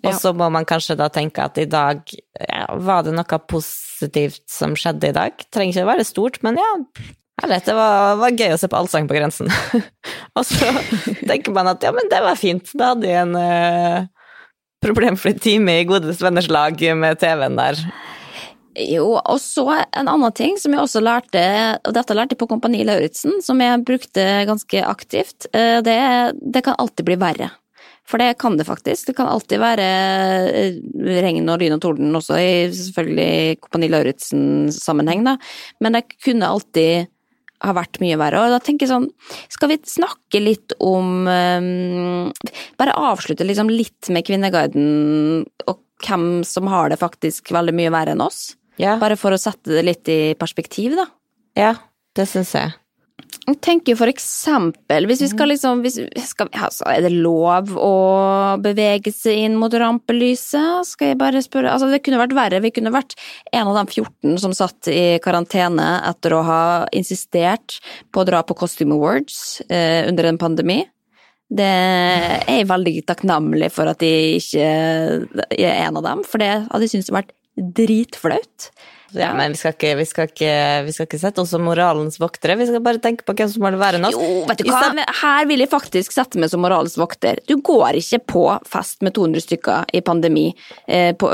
Og 0.06 0.14
så 0.14 0.32
må 0.36 0.46
man 0.54 0.66
kanskje 0.68 0.96
da 0.98 1.08
tenke 1.12 1.42
at 1.42 1.58
i 1.58 1.66
dag 1.68 2.02
ja, 2.08 2.66
var 2.86 3.06
det 3.06 3.14
noe 3.16 3.38
positivt 3.50 4.44
som 4.50 4.76
skjedde 4.78 5.10
i 5.10 5.16
dag. 5.16 5.46
Trenger 5.54 5.74
ikke 5.74 5.86
å 5.86 5.90
være 5.90 6.06
stort, 6.06 6.38
men 6.46 6.60
ja, 6.60 6.68
herlighet, 7.42 7.70
det 7.70 7.78
var, 7.78 8.18
var 8.20 8.36
gøy 8.36 8.54
å 8.54 8.60
se 8.60 8.70
på 8.70 8.78
Allsang 8.78 9.08
på 9.10 9.18
grensen. 9.18 9.50
og 10.38 10.46
så 10.46 10.70
tenker 11.26 11.54
man 11.56 11.72
at 11.72 11.82
ja, 11.84 11.94
men 11.94 12.10
det 12.12 12.22
var 12.24 12.38
fint, 12.38 12.70
da 12.78 12.92
hadde 12.94 13.10
jeg 13.10 13.26
en 13.26 13.34
uh, 13.38 14.06
problemfri 14.84 15.34
time 15.38 15.80
i 15.80 15.88
Godes 15.88 16.22
venners 16.22 16.50
lag 16.52 16.78
med 16.98 17.18
TV-en 17.22 17.58
der. 17.58 17.82
Jo, 18.78 19.16
og 19.18 19.40
så 19.42 19.64
en 19.74 20.06
annen 20.06 20.34
ting 20.36 20.58
som 20.60 20.74
jeg 20.74 20.84
også 20.84 21.02
lærte, 21.02 21.42
og 21.82 21.94
dette 21.96 22.14
lærte 22.14 22.36
jeg 22.36 22.42
på 22.44 22.46
Kompani 22.50 22.84
Lauritzen, 22.86 23.40
som 23.42 23.58
jeg 23.62 23.82
brukte 23.86 24.26
ganske 24.46 24.84
aktivt, 24.86 25.48
eh, 25.50 25.80
det, 25.82 25.98
det 26.38 26.62
kan 26.62 26.78
alltid 26.78 27.08
bli 27.08 27.16
verre. 27.18 27.50
For 28.08 28.20
det 28.22 28.38
kan 28.40 28.56
det 28.56 28.64
faktisk. 28.68 29.10
Det 29.10 29.16
kan 29.18 29.28
alltid 29.28 29.60
være 29.60 29.86
eh, 30.48 30.78
regn 31.20 31.48
og 31.52 31.60
lyn 31.60 31.76
og 31.76 31.82
torden 31.84 32.16
også, 32.16 32.38
i 32.40 32.50
selvfølgelig 32.72 33.60
Kompani 33.60 33.90
Lauritzen-sammenheng, 33.92 35.26
da. 35.26 35.36
Men 35.84 35.98
det 35.98 36.06
kunne 36.16 36.48
alltid 36.48 37.10
ha 37.64 37.74
vært 37.74 37.98
mye 38.02 38.18
verre. 38.20 38.40
Og 38.44 38.54
da 38.54 38.60
tenker 38.62 38.86
jeg 38.86 38.94
sånn, 38.94 39.08
skal 39.52 39.72
vi 39.72 39.80
snakke 39.90 40.40
litt 40.40 40.76
om 40.84 41.26
um, 41.26 42.30
Bare 42.78 42.94
avslutte 43.10 43.46
liksom 43.46 43.72
litt 43.72 44.10
med 44.14 44.26
Kvinneguiden 44.28 45.42
og 45.66 45.82
hvem 46.06 46.44
som 46.46 46.70
har 46.70 46.92
det 46.92 47.00
faktisk 47.00 47.50
veldig 47.50 47.74
mye 47.74 47.90
verre 47.90 48.14
enn 48.14 48.22
oss? 48.22 48.52
Ja, 48.78 48.94
Bare 49.02 49.18
for 49.18 49.34
å 49.34 49.40
sette 49.42 49.74
det 49.74 49.82
litt 49.82 50.10
i 50.12 50.36
perspektiv, 50.38 50.94
da. 50.94 51.08
ja 51.58 51.72
det 52.18 52.26
syns 52.30 52.54
jeg. 52.54 52.74
Jeg 53.48 53.56
tenker 53.64 53.96
for 53.96 54.10
eksempel, 54.10 55.06
hvis 55.08 55.22
vi 55.24 55.28
skal 55.30 55.48
liksom 55.48 55.80
hvis, 55.84 55.96
skal, 56.28 56.50
altså, 56.52 56.84
Er 56.92 57.06
det 57.06 57.14
lov 57.16 57.70
å 57.80 57.92
bevege 58.60 59.12
seg 59.14 59.46
inn 59.46 59.56
mot 59.58 59.72
rampelyset? 59.72 60.84
Skal 60.90 61.12
jeg 61.12 61.20
bare 61.20 61.40
spørre 61.44 61.72
Altså, 61.72 61.88
det 61.92 62.02
kunne 62.04 62.20
vært 62.20 62.36
verre. 62.36 62.60
Vi 62.64 62.72
kunne 62.76 62.92
vært 62.92 63.16
en 63.52 63.70
av 63.70 63.78
de 63.80 64.02
14 64.02 64.36
som 64.42 64.54
satt 64.56 64.90
i 64.92 65.16
karantene 65.24 65.88
etter 66.10 66.36
å 66.36 66.44
ha 66.44 66.60
insistert 66.96 67.78
på 68.12 68.22
å 68.22 68.28
dra 68.28 68.44
på 68.44 68.56
Costume 68.58 68.98
Awards 68.98 69.62
eh, 69.68 70.04
under 70.10 70.28
en 70.28 70.40
pandemi. 70.40 70.82
Det 71.48 71.64
er 71.64 72.58
jeg 72.60 72.68
veldig 72.68 72.94
takknemlig 73.08 73.72
for 73.72 73.88
at 73.88 74.04
jeg 74.04 74.42
ikke 74.42 74.68
er 75.56 75.86
en 75.86 75.96
av 75.96 76.04
dem, 76.04 76.24
for 76.28 76.44
det 76.44 76.52
hadde 76.66 76.84
jeg 76.84 76.98
syntes 76.98 77.14
vært 77.16 77.32
dritflaut. 77.56 78.68
Ja, 79.16 79.30
men 79.36 79.54
vi 79.54 79.60
skal, 79.60 79.72
ikke, 79.76 79.94
vi, 79.96 80.06
skal 80.08 80.28
ikke, 80.28 80.52
vi 80.84 80.92
skal 80.92 81.08
ikke 81.08 81.20
sette 81.22 81.42
oss 81.42 81.52
som 81.54 81.64
moralens 81.64 82.18
voktere, 82.20 82.58
vi 82.60 82.68
skal 82.68 82.84
bare 82.84 83.00
tenke 83.02 83.24
på 83.24 83.34
hvem 83.38 83.50
som 83.52 83.64
har 83.64 83.74
det 83.74 83.80
verre 83.80 84.00
enn 84.00 84.08
oss. 84.10 84.16
Jo, 84.18 84.44
vet 84.48 84.62
du 84.62 84.70
hva, 84.72 85.08
her 85.22 85.48
vil 85.48 85.64
jeg 85.64 85.72
faktisk 85.72 86.14
sette 86.14 86.40
meg 86.40 86.52
som 86.52 86.62
moralens 86.64 86.98
vokter. 87.00 87.40
Du 87.48 87.56
går 87.64 88.00
ikke 88.02 88.20
på 88.34 88.46
fest 88.68 89.04
med 89.06 89.16
200 89.16 89.46
stykker 89.46 89.92
i 89.96 90.04
pandemi 90.04 90.48
eh, 90.86 91.14
på, 91.16 91.32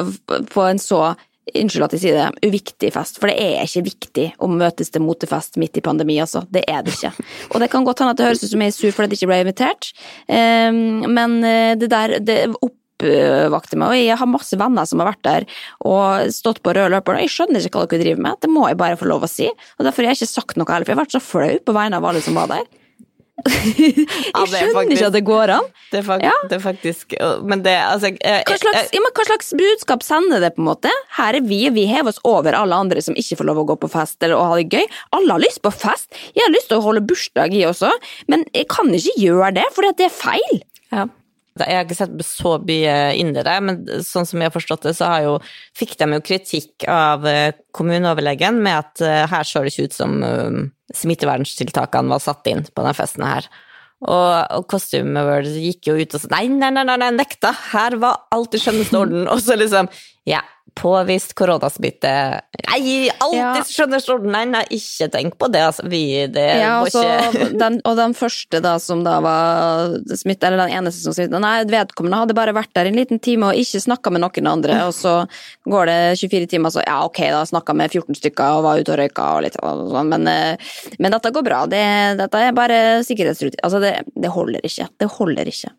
på 0.50 0.66
en 0.68 0.82
så 0.82 1.14
Unnskyld 1.44 1.84
at 1.84 1.92
jeg 1.92 2.00
sier 2.00 2.14
det, 2.16 2.48
uviktig 2.48 2.88
fest, 2.94 3.18
for 3.20 3.28
det 3.28 3.34
er 3.36 3.66
ikke 3.66 3.82
viktig 3.84 4.22
å 4.40 4.46
møtes 4.48 4.88
til 4.88 5.02
motefest 5.04 5.58
midt 5.60 5.76
i 5.76 5.82
pandemi, 5.84 6.16
altså. 6.22 6.40
Det 6.48 6.62
er 6.64 6.80
det 6.86 6.94
ikke. 6.94 7.10
Og 7.50 7.60
det 7.60 7.68
kan 7.68 7.84
godt 7.84 8.00
hende 8.00 8.14
at 8.14 8.20
det 8.22 8.30
høres 8.30 8.44
ut 8.46 8.54
som 8.54 8.64
jeg 8.64 8.72
er 8.72 8.76
sur 8.78 8.94
fordi 8.96 9.12
jeg 9.12 9.20
ikke 9.20 9.28
ble 9.28 9.38
invitert, 9.44 9.90
eh, 10.24 10.70
men 11.04 11.36
eh, 11.44 11.74
det 11.76 11.90
der 11.92 12.16
det 12.24 12.38
oppvakter 13.04 13.80
meg, 13.80 13.88
og 13.94 14.00
jeg 14.00 14.18
har 14.20 14.30
masse 14.30 14.58
venner 14.60 14.84
som 14.88 15.02
har 15.02 15.12
vært 15.12 15.22
der 15.26 15.46
og 15.84 16.30
stått 16.34 16.62
på 16.64 16.74
rød 16.76 16.90
løper, 16.96 17.18
og 17.18 17.24
jeg 17.26 17.34
skjønner 17.34 17.64
ikke 17.68 17.82
hva 17.82 17.88
dere 17.90 18.04
driver 18.04 18.22
med, 18.28 18.40
det 18.40 18.50
må 18.50 18.68
jeg 18.70 18.80
bare 18.80 18.96
få 19.00 19.06
lov 19.10 19.26
å 19.26 19.30
si, 19.30 19.48
og 19.50 19.84
derfor 19.86 20.04
har 20.04 20.14
jeg 20.14 20.22
ikke 20.22 20.34
sagt 20.34 20.56
noe 20.60 20.70
heller, 20.72 20.84
for 20.88 20.94
jeg 20.94 20.98
har 21.00 21.04
vært 21.04 21.18
så 21.18 21.24
flau 21.24 21.52
på 21.64 21.76
vegne 21.76 22.00
av 22.00 22.04
alle 22.10 22.20
som 22.24 22.34
var 22.38 22.48
der. 22.54 22.64
jeg 23.44 24.06
skjønner 24.06 24.68
ja, 24.70 24.74
faktisk- 24.76 24.92
ikke 24.94 25.06
at 25.08 25.12
det 25.16 25.24
går 25.26 25.50
an. 25.56 25.64
Det 25.90 25.98
er, 25.98 26.04
fakt, 26.06 26.22
Ja. 26.22 26.32
det 26.48 26.54
er 26.54 26.62
faktisk 26.62 27.14
Men 27.42 27.62
det, 27.62 27.74
altså 27.82 28.08
jeg, 28.14 28.44
Hva 28.46 28.56
slags, 28.62 28.92
ja, 28.94 29.00
hva 29.02 29.24
slags 29.26 29.50
budskap 29.58 30.02
sender 30.06 30.40
det, 30.40 30.52
på 30.54 30.62
en 30.62 30.68
måte? 30.70 30.92
Her 31.18 31.34
er 31.34 31.40
vi, 31.42 31.68
vi 31.74 31.86
hever 31.90 32.08
oss 32.14 32.20
over 32.24 32.54
alle 32.54 32.74
andre 32.78 33.02
som 33.02 33.14
ikke 33.18 33.36
får 33.40 33.44
lov 33.50 33.58
å 33.58 33.66
gå 33.72 33.76
på 33.82 33.90
fest 33.90 34.22
eller 34.22 34.36
å 34.38 34.46
ha 34.52 34.54
det 34.56 34.70
gøy. 34.70 34.86
Alle 35.18 35.32
har 35.34 35.42
lyst 35.42 35.60
på 35.62 35.72
fest. 35.74 36.14
Jeg 36.34 36.46
har 36.46 36.54
lyst 36.54 36.68
til 36.70 36.78
å 36.78 36.82
holde 36.86 37.02
bursdag 37.02 37.52
i 37.58 37.64
også, 37.66 37.90
men 38.28 38.44
jeg 38.54 38.68
kan 38.68 38.86
ikke 38.94 39.18
gjøre 39.18 39.52
det, 39.58 39.66
fordi 39.74 39.88
at 39.90 39.96
det 39.98 40.06
er 40.06 40.14
feil. 40.14 40.62
Ja. 40.94 41.06
Jeg 41.54 41.76
har 41.76 41.84
ikke 41.86 41.96
sett 41.96 42.14
så 42.26 42.56
mye 42.66 42.94
inn 43.14 43.30
i 43.30 43.42
det, 43.46 43.58
men 43.62 43.76
sånn 44.02 44.26
som 44.26 44.40
jeg 44.42 44.50
har 44.50 44.54
forstått 44.56 44.88
det, 44.88 44.94
så 44.98 45.10
har 45.12 45.20
jo, 45.22 45.34
fikk 45.78 45.94
de 46.00 46.08
jo 46.16 46.24
kritikk 46.26 46.86
av 46.90 47.28
eh, 47.30 47.54
kommuneoverlegen 47.76 48.58
med 48.64 48.80
at 48.80 49.04
eh, 49.06 49.20
her 49.30 49.46
så 49.46 49.62
det 49.62 49.70
ikke 49.70 49.86
ut 49.86 49.94
som 49.94 50.16
um, 50.24 50.58
smitteverntiltakene 50.98 52.10
var 52.10 52.24
satt 52.24 52.50
inn 52.50 52.64
på 52.66 52.82
denne 52.82 52.96
festen 52.98 53.22
her. 53.28 53.46
Og, 54.04 54.66
Costume 54.68 55.22
World 55.24 55.54
gikk 55.54 55.88
jo 55.88 55.94
ut 55.96 56.16
og 56.16 56.24
sa 56.24 56.32
nei, 56.34 56.48
nei, 56.50 56.72
nei, 56.74 56.84
nei 56.90 57.12
nekta, 57.14 57.54
her 57.70 57.96
var 58.02 58.26
alt 58.34 58.56
i 58.56 58.60
skjønneste 58.60 58.98
orden. 58.98 59.28
Og 59.32 59.40
så 59.40 59.56
liksom, 59.56 59.88
ja, 60.24 60.40
påvist 60.74 61.34
koronasmitte. 61.38 62.40
Nei, 62.66 63.10
alt 63.22 63.34
Ja. 63.36 63.50
orden, 64.10 64.32
nei, 64.32 64.44
nei, 64.44 64.62
ikke 64.74 65.08
tenk 65.12 65.36
på 65.38 65.50
det, 65.52 65.60
altså. 65.62 65.84
Vi, 65.88 66.26
det 66.26 66.46
Ja, 66.60 66.80
og, 66.80 66.88
ikke 66.88 67.50
den, 67.62 67.80
og 67.84 67.96
den 67.96 68.14
første 68.14 68.60
da 68.64 68.78
som 68.82 69.04
da 69.04 69.20
var 69.22 69.94
smitta, 70.16 70.48
eller 70.48 70.64
den 70.64 70.74
eneste 70.80 71.04
som 71.04 71.14
smitta, 71.14 71.38
nei, 71.38 71.62
vedkommende 71.70 72.18
hadde 72.18 72.34
bare 72.34 72.56
vært 72.56 72.72
der 72.74 72.90
en 72.90 72.98
liten 72.98 73.20
time 73.22 73.52
og 73.52 73.60
ikke 73.60 73.82
snakka 73.86 74.10
med 74.10 74.24
noen 74.24 74.50
andre, 74.50 74.80
og 74.88 74.94
så 74.96 75.14
går 75.70 75.86
det 75.92 76.00
24 76.24 76.50
timer, 76.56 76.74
så 76.74 76.82
ja, 76.82 77.00
ok, 77.06 77.22
da 77.30 77.44
snakka 77.46 77.76
med 77.76 77.92
14 77.94 78.18
stykker 78.18 78.58
og 78.58 78.66
var 78.66 78.82
ute 78.82 78.94
og 78.96 79.02
røyka 79.02 79.30
og 79.36 79.44
litt 79.46 79.58
og 79.62 79.88
sånn, 79.94 80.10
men, 80.10 80.26
eh, 80.26 80.78
men 80.98 81.14
dette 81.14 81.30
går 81.34 81.46
bra. 81.46 81.64
Det, 81.70 81.84
dette 82.18 82.46
er 82.48 82.56
bare 82.56 82.80
sikkerhetsrutine. 83.06 83.62
Altså, 83.62 83.80
det, 83.84 83.98
det 84.18 84.32
holder 84.32 84.64
ikke. 84.66 84.88
Det 84.98 85.10
holder 85.20 85.50
ikke. 85.50 85.70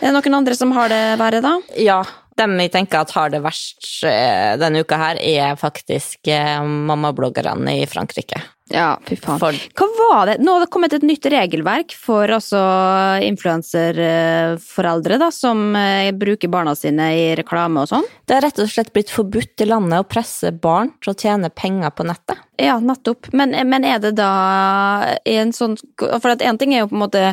Er 0.00 0.12
det 0.12 0.14
noen 0.16 0.38
andre 0.40 0.56
som 0.56 0.72
har 0.76 0.88
det 0.92 1.02
verre, 1.20 1.42
da? 1.44 1.58
Ja, 1.80 2.00
dem 2.40 2.58
jeg 2.60 2.72
tenker 2.74 3.02
at 3.04 3.14
har 3.16 3.30
det 3.32 3.42
verst 3.44 4.02
eh, 4.06 4.56
denne 4.60 4.82
uka 4.84 4.98
her, 5.00 5.20
er 5.20 5.56
faktisk 5.60 6.28
eh, 6.32 6.60
mammabloggerne 6.62 7.78
i 7.82 7.86
Frankrike. 7.90 8.42
Ja, 8.72 8.96
fy 9.06 9.14
faen. 9.14 9.38
For- 9.38 9.54
Hva 9.78 9.86
var 10.00 10.26
det? 10.26 10.40
Nå 10.42 10.56
har 10.56 10.64
det 10.64 10.70
kommet 10.74 10.94
et 10.96 11.04
nytt 11.06 11.26
regelverk 11.30 11.92
for 11.94 12.26
influenserforeldre, 13.22 15.18
da, 15.22 15.28
som 15.30 15.76
eh, 15.78 16.10
bruker 16.16 16.50
barna 16.50 16.74
sine 16.74 17.10
i 17.14 17.28
reklame 17.38 17.84
og 17.84 17.90
sånn. 17.90 18.06
Det 18.26 18.34
har 18.36 18.42
rett 18.46 18.58
og 18.62 18.70
slett 18.70 18.92
blitt 18.96 19.12
forbudt 19.14 19.62
i 19.62 19.68
landet 19.70 20.02
å 20.02 20.08
presse 20.08 20.50
barn 20.52 20.90
til 21.02 21.12
å 21.12 21.18
tjene 21.18 21.50
penger 21.54 21.94
på 21.94 22.06
nettet. 22.08 22.42
Ja, 22.60 22.78
nettopp. 22.82 23.30
Men, 23.36 23.54
men 23.70 23.84
er 23.86 24.00
det 24.02 24.14
da 24.18 24.30
en 25.28 25.52
sånn 25.52 25.74
For 26.00 26.30
at 26.32 26.40
en 26.40 26.56
ting 26.58 26.72
er 26.72 26.84
jo 26.84 26.88
på 26.88 26.96
en 26.96 27.02
måte 27.02 27.24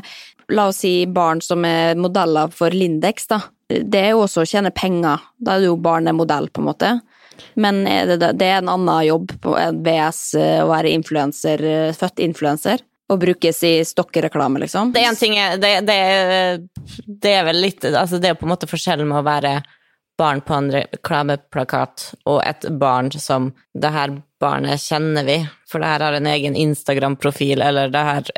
La 0.51 0.65
oss 0.67 0.81
si 0.83 1.05
barn 1.07 1.39
som 1.41 1.63
er 1.65 1.95
modeller 1.95 2.51
for 2.51 2.73
Lindex, 2.75 3.29
da. 3.31 3.37
Det 3.67 3.99
er 3.99 4.13
jo 4.13 4.23
også 4.25 4.43
å 4.43 4.49
tjene 4.49 4.73
penger. 4.75 5.23
Da 5.37 5.55
er 5.55 5.63
det 5.63 5.69
jo 5.71 5.79
barnemodell, 5.81 6.49
på 6.53 6.61
en 6.61 6.69
måte. 6.69 6.93
Men 7.59 7.83
er 7.89 8.09
det, 8.13 8.33
det 8.39 8.47
er 8.47 8.61
en 8.61 8.71
annen 8.73 9.05
jobb 9.07 9.35
på 9.41 9.53
VS 9.85 10.23
eh, 10.39 10.57
å 10.63 10.69
være 10.69 10.91
influenser, 10.93 11.63
eh, 11.65 11.93
født 11.97 12.21
influenser. 12.23 12.83
Og 13.11 13.19
brukes 13.19 13.59
i 13.67 13.73
stokkereklame, 13.85 14.61
liksom. 14.63 14.93
Det 14.95 15.01
er 15.03 15.09
en 15.09 15.19
ting 15.19 15.35
det, 15.61 15.71
det, 15.85 15.97
det 17.05 17.33
er 17.35 17.43
vel 17.45 17.59
litt 17.61 17.83
Altså, 17.89 18.17
det 18.17 18.31
er 18.31 18.37
på 18.39 18.47
en 18.47 18.53
måte 18.53 18.69
forskjellen 18.69 19.09
med 19.09 19.19
å 19.19 19.25
være 19.27 19.57
barn 20.17 20.41
på 20.45 20.55
en 20.55 20.69
reklameplakat 20.71 22.05
og 22.29 22.39
et 22.45 22.65
barn 22.79 23.11
som 23.11 23.51
Det 23.73 23.91
her 23.91 24.15
barnet 24.43 24.81
kjenner 24.81 25.25
vi, 25.27 25.37
for 25.69 25.81
det 25.81 25.89
her 25.89 26.03
har 26.05 26.17
en 26.17 26.27
egen 26.29 26.57
Instagram-profil, 26.59 27.63
eller 27.65 27.91
det 27.93 28.03
her 28.07 28.31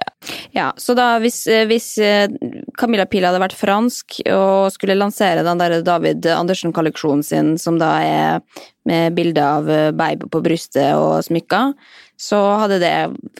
Ja, 0.55 0.69
så 0.77 0.95
da 0.97 1.17
hvis, 1.21 1.41
eh, 1.51 1.65
hvis 1.69 1.97
eh, 2.01 2.31
Camilla 2.79 3.05
Pil 3.09 3.25
hadde 3.27 3.41
vært 3.43 3.57
fransk 3.57 4.21
og 4.31 4.71
skulle 4.73 4.97
lansere 4.97 5.43
den 5.45 5.61
der 5.61 5.81
David 5.85 6.25
Andersen-kolleksjonen 6.31 7.25
sin, 7.25 7.53
som 7.61 7.79
da 7.81 7.91
er 8.01 8.63
med 8.87 9.17
bilde 9.17 9.43
av 9.43 9.69
eh, 9.69 9.91
baby 9.91 10.29
på 10.31 10.41
brystet 10.45 10.95
og 10.95 11.19
smykker, 11.27 11.73
så 12.15 12.41
hadde 12.61 12.79
det 12.79 12.95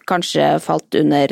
kanskje 0.10 0.58
falt 0.60 0.98
under 1.00 1.32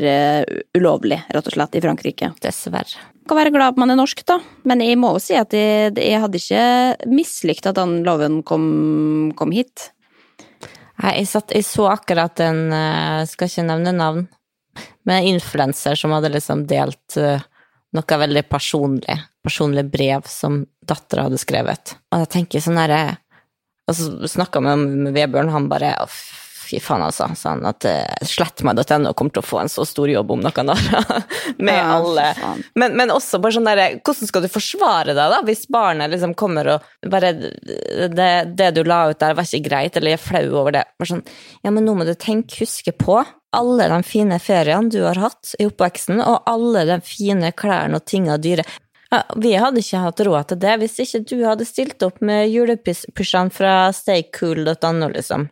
ulovlig, 0.77 1.17
rett 1.35 1.49
og 1.49 1.57
slett, 1.57 1.75
i 1.75 1.81
Frankrike. 1.83 2.29
Dessverre. 2.41 3.09
Kan 3.27 3.39
være 3.39 3.51
glad 3.55 3.73
at 3.73 3.79
man 3.79 3.91
er 3.91 3.99
norsk, 3.99 4.23
da, 4.27 4.37
men 4.67 4.83
jeg 4.83 4.99
må 4.99 5.13
jo 5.15 5.23
si 5.23 5.35
at 5.39 5.51
jeg, 5.55 5.93
jeg 5.95 6.23
hadde 6.23 6.39
ikke 6.39 7.11
mislikt 7.11 7.67
at 7.67 7.77
den 7.79 8.01
loven 8.07 8.41
kom, 8.47 9.31
kom 9.39 9.51
hit. 9.55 9.92
Jeg, 11.01 11.25
satt, 11.27 11.51
jeg 11.55 11.65
så 11.65 11.87
akkurat 11.89 12.37
en 12.45 12.67
Jeg 12.69 13.29
Skal 13.31 13.49
ikke 13.49 13.65
nevne 13.65 13.95
navn, 13.97 14.27
men 15.03 15.15
en 15.15 15.31
influenser 15.33 15.97
som 15.99 16.13
hadde 16.15 16.31
liksom 16.33 16.63
delt 16.69 17.17
eh, 17.19 17.41
noe 17.93 18.19
veldig 18.23 18.45
personlig. 18.49 19.17
Personlig 19.43 19.83
brev 19.91 20.29
som 20.29 20.63
dattera 20.85 21.27
hadde 21.27 21.41
skrevet. 21.41 21.95
Og 22.13 22.23
jeg 22.23 22.31
tenker 22.37 22.63
sånn 22.63 22.79
herre 22.81 23.01
Og 23.89 23.97
så 23.97 24.31
snakka 24.31 24.61
vi 24.63 24.75
med 24.79 25.13
Vebjørn, 25.17 25.51
han 25.51 25.67
bare 25.71 25.91
«Å, 25.99 26.07
Fy 26.73 26.79
faen, 26.81 27.03
altså. 27.05 27.27
Sånn 27.37 27.61
at 27.69 27.85
uh, 27.85 28.25
slettmeg.no 28.25 29.11
kommer 29.13 29.35
til 29.35 29.43
å 29.43 29.45
få 29.45 29.59
en 29.61 29.69
så 29.69 29.85
stor 29.85 30.09
jobb 30.09 30.31
om 30.33 30.41
noen 30.41 30.71
dager. 30.71 31.19
med 31.63 31.77
Ja, 31.77 31.99
alle 31.99 32.25
men, 32.79 32.95
men 32.97 33.11
også 33.13 33.39
bare 33.41 33.55
sånn 33.57 33.67
derre 33.67 33.87
Hvordan 33.99 34.29
skal 34.29 34.45
du 34.45 34.49
forsvare 34.51 35.13
deg, 35.13 35.33
da, 35.33 35.41
hvis 35.45 35.67
barnet 35.71 36.09
liksom 36.13 36.33
kommer 36.39 36.71
og 36.75 37.11
bare 37.11 37.33
det, 37.37 38.31
det 38.57 38.71
du 38.77 38.81
la 38.87 39.03
ut 39.11 39.19
der, 39.21 39.35
var 39.37 39.45
ikke 39.45 39.67
greit, 39.69 39.97
eller 39.97 40.15
jeg 40.15 40.21
er 40.21 40.23
flau 40.23 40.45
over 40.63 40.75
det. 40.75 40.83
Bare 40.97 41.11
sånn 41.13 41.23
Ja, 41.65 41.69
men 41.69 41.85
nå 41.85 41.95
må 41.97 42.07
du 42.07 42.15
tenke, 42.17 42.63
huske 42.63 42.95
på 42.95 43.21
alle 43.53 43.85
de 43.91 43.99
fine 44.07 44.39
feriene 44.41 44.89
du 44.89 45.03
har 45.03 45.19
hatt 45.21 45.53
i 45.61 45.67
oppveksten, 45.69 46.23
og 46.25 46.49
alle 46.49 46.87
de 46.89 46.97
fine 47.05 47.53
klærne 47.53 47.99
og 47.99 48.07
tinga 48.09 48.39
dyre. 48.41 48.65
Vi 49.37 49.51
hadde 49.59 49.81
ikke 49.83 49.99
hatt 50.03 50.21
råd 50.25 50.47
til 50.51 50.59
det 50.63 50.75
hvis 50.81 50.95
ikke 51.03 51.19
du 51.29 51.35
hadde 51.45 51.65
stilt 51.67 52.01
opp 52.05 52.21
med 52.25 52.47
julepushene 52.49 53.53
fra 53.53 53.73
staycool.no, 53.93 55.09
liksom. 55.13 55.47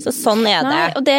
Så 0.00 0.12
sånn 0.14 0.44
er 0.48 0.64
det. 0.64 0.72
Nei, 0.72 0.84
og, 0.96 1.02
det, 1.04 1.16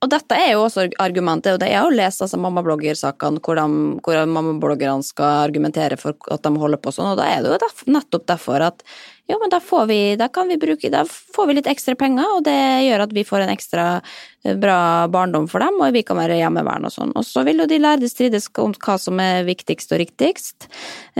og 0.00 0.10
dette 0.12 0.36
er 0.40 0.52
jo 0.54 0.62
også 0.64 0.86
argumentet, 1.04 1.52
og 1.54 1.60
det 1.60 1.68
jeg 1.72 1.82
har 1.84 1.92
lest 1.96 2.24
altså, 2.24 2.40
mammabloggersakene 2.40 3.42
hvor, 3.44 3.60
de- 3.60 4.00
hvor 4.04 4.22
mammabloggerne 4.36 5.04
skal 5.04 5.44
argumentere 5.46 5.98
for 6.00 6.16
at 6.32 6.44
de 6.46 6.54
holder 6.62 6.80
på 6.80 6.92
sånn, 6.96 7.12
og 7.12 7.20
da 7.20 7.28
er 7.28 7.44
det 7.44 7.52
jo 7.56 7.92
nettopp 7.92 8.24
derfor 8.32 8.64
at 8.70 8.84
jo, 9.30 9.38
men 9.40 9.52
da 9.52 9.60
får 9.62 9.86
vi, 9.90 10.00
da 10.20 10.28
kan 10.32 10.50
vi 10.50 10.58
bruke, 10.60 10.90
da 10.92 11.04
får 11.08 11.48
vi 11.48 11.58
litt 11.60 11.70
ekstra 11.70 11.96
penger, 11.98 12.36
og 12.36 12.44
det 12.48 12.58
gjør 12.86 13.06
at 13.06 13.14
vi 13.16 13.26
får 13.26 13.44
en 13.44 13.52
ekstra 13.54 13.86
eh, 14.00 14.56
bra 14.60 15.06
barndom 15.12 15.48
for 15.50 15.62
dem, 15.64 15.78
og 15.80 15.94
vi 15.96 16.04
kan 16.06 16.18
være 16.20 16.40
hjemmeværende 16.40 16.90
og 16.90 16.96
sånn. 16.96 17.14
Og 17.18 17.26
så 17.26 17.44
vil 17.46 17.62
jo 17.62 17.68
de 17.70 17.80
lærde 17.82 18.10
strides 18.10 18.50
om 18.60 18.74
hva 18.74 18.98
som 19.00 19.22
er 19.22 19.46
viktigst 19.48 19.94
og 19.94 20.02
riktigst, 20.02 20.68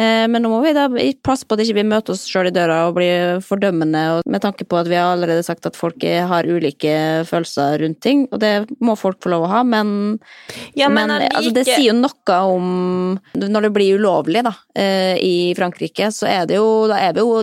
Eh, 0.01 0.27
men 0.31 0.43
nå 0.43 0.51
må 0.53 0.61
vi 0.65 0.73
da 0.77 0.87
passe 1.25 1.47
på 1.47 1.57
at 1.57 1.63
ikke 1.65 1.77
vi 1.77 1.83
ikke 1.83 1.91
møter 1.91 2.15
oss 2.15 2.27
sjøl 2.29 2.49
i 2.51 2.55
døra 2.55 2.83
og 2.89 2.97
blir 2.97 3.41
fordømmende, 3.45 4.03
og 4.17 4.31
med 4.31 4.45
tanke 4.45 4.67
på 4.69 4.79
at 4.81 4.89
vi 4.91 4.99
har 4.99 5.15
allerede 5.15 5.45
sagt 5.47 5.67
at 5.69 5.79
folk 5.79 6.05
har 6.05 6.49
ulike 6.49 6.95
følelser 7.29 7.81
rundt 7.83 8.01
ting, 8.05 8.27
og 8.31 8.41
det 8.43 8.53
må 8.81 8.97
folk 8.99 9.21
få 9.23 9.33
lov 9.35 9.47
å 9.49 9.53
ha, 9.53 9.63
men, 9.67 10.19
Ja, 10.79 10.89
men, 10.89 11.11
men 11.11 11.27
altså, 11.29 11.53
det 11.55 11.67
sier 11.69 11.91
jo 11.91 11.97
noe 11.99 12.39
om 12.51 12.67
Når 13.35 13.67
det 13.67 13.73
blir 13.75 13.99
ulovlig, 13.99 14.45
da, 14.47 14.53
eh, 14.79 15.17
i 15.21 15.35
Frankrike, 15.59 16.11
så 16.15 16.29
er 16.31 16.47
det 16.49 16.59
jo 16.59 16.87
Da 16.91 17.01
er 17.09 17.15
vi 17.17 17.25
jo 17.25 17.43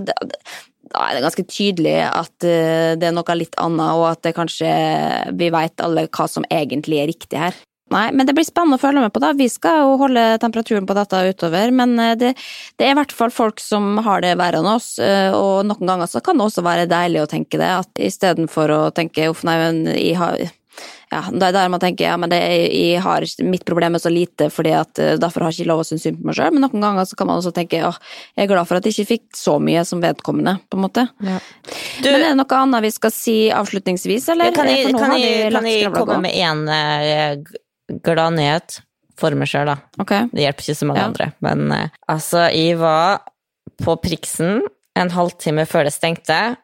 da 0.92 1.06
er 1.08 1.18
det 1.18 1.24
ganske 1.26 1.48
tydelig 1.50 1.96
at 2.08 2.48
eh, 2.48 2.96
det 3.00 3.10
er 3.10 3.16
noe 3.16 3.38
litt 3.38 3.58
annet, 3.62 3.96
og 3.98 4.10
at 4.12 4.26
det 4.28 4.36
kanskje 4.38 4.70
vi 5.38 5.50
veit 5.54 5.84
alle 5.84 6.08
hva 6.08 6.28
som 6.32 6.48
egentlig 6.52 7.02
er 7.02 7.12
riktig 7.12 7.42
her. 7.42 7.58
Nei, 7.88 8.10
men 8.12 8.28
det 8.28 8.34
blir 8.36 8.44
spennende 8.44 8.76
å 8.76 8.82
følge 8.82 9.00
med 9.00 9.14
på, 9.16 9.22
da. 9.24 9.30
Vi 9.38 9.48
skal 9.48 9.78
jo 9.80 9.94
holde 10.02 10.24
temperaturen 10.44 10.88
på 10.90 10.96
dette 10.98 11.22
utover, 11.30 11.72
men 11.72 11.96
eh, 12.04 12.16
det, 12.20 12.34
det 12.76 12.88
er 12.88 12.96
i 12.96 13.00
hvert 13.00 13.16
fall 13.16 13.32
folk 13.32 13.64
som 13.64 14.02
har 14.04 14.24
det 14.26 14.36
verre 14.40 14.60
enn 14.60 14.68
oss, 14.74 14.96
eh, 15.00 15.32
og 15.32 15.64
noen 15.70 15.94
ganger 15.94 16.12
så 16.12 16.22
kan 16.24 16.40
det 16.40 16.50
også 16.50 16.66
være 16.68 16.90
deilig 16.92 17.24
å 17.24 17.30
tenke 17.32 17.60
det, 17.62 17.72
at 17.86 18.04
istedenfor 18.10 18.76
å 18.76 18.82
tenke 18.96 19.30
uff, 19.32 19.46
nei, 19.48 19.56
men 19.64 19.84
jeg 19.94 20.18
har 20.20 20.44
ja, 21.12 21.22
det 21.32 21.48
er 21.48 21.54
der 21.56 21.70
man 21.72 21.80
tenker 21.80 22.04
ja, 22.10 22.16
men 22.20 22.32
det 22.32 22.38
er, 22.44 22.66
jeg 22.74 23.02
har 23.06 23.24
mitt 23.48 23.64
problem 23.68 23.96
er 23.96 24.02
så 24.04 24.12
lite, 24.12 24.50
fordi 24.52 24.74
at 24.76 25.00
eh, 25.00 25.14
derfor 25.22 25.46
har 25.46 25.54
jeg 25.54 25.64
ikke 25.64 25.72
lov 25.72 25.84
å 25.84 25.88
synes 25.88 26.04
synd 26.08 26.20
på 26.20 26.28
meg 26.30 26.36
sjøl. 26.40 26.52
Men 26.56 26.66
noen 26.66 26.84
ganger 26.84 27.08
så 27.08 27.16
kan 27.20 27.30
man 27.30 27.40
også 27.40 27.54
tenke 27.56 27.80
åh, 27.88 28.00
jeg 28.36 28.48
er 28.48 28.52
glad 28.52 28.68
for 28.68 28.80
at 28.80 28.88
jeg 28.90 28.98
ikke 28.98 29.12
fikk 29.14 29.40
så 29.40 29.56
mye 29.64 29.86
som 29.88 30.04
vedkommende, 30.04 30.58
på 30.68 30.80
en 30.80 30.84
måte. 30.84 31.06
Du, 31.22 32.10
men 32.12 32.20
er 32.20 32.28
det 32.32 32.36
noe 32.42 32.60
annet 32.60 32.88
vi 32.88 32.92
skal 32.96 33.14
si 33.16 33.38
avslutningsvis, 33.56 34.28
eller? 34.36 34.52
kan 34.58 34.68
jeg, 34.72 34.92
kan 34.92 35.16
jeg, 35.20 35.48
kan 35.56 35.70
jeg 35.72 35.94
komme 35.96 36.20
med 36.26 36.36
med 36.38 36.44
en 36.44 38.02
glad 38.04 38.36
nyhet 38.36 38.82
for 39.18 39.34
meg 39.38 39.50
sjøl, 39.50 39.72
da? 39.72 39.78
Okay. 40.02 40.28
Det 40.34 40.44
hjelper 40.44 40.66
ikke 40.68 40.80
så 40.82 40.88
mange 40.90 41.02
Ja. 41.02 41.08
andre. 41.10 41.32
Men 41.46 41.72
uh, 41.72 41.88
altså, 42.12 42.48
jeg 42.54 42.78
var 42.82 43.24
på 43.84 43.96
Priksen 44.02 44.62
en 44.98 45.12
halvtime 45.14 45.66
før 45.70 45.88
det 45.88 45.94
stengte, 45.94 46.58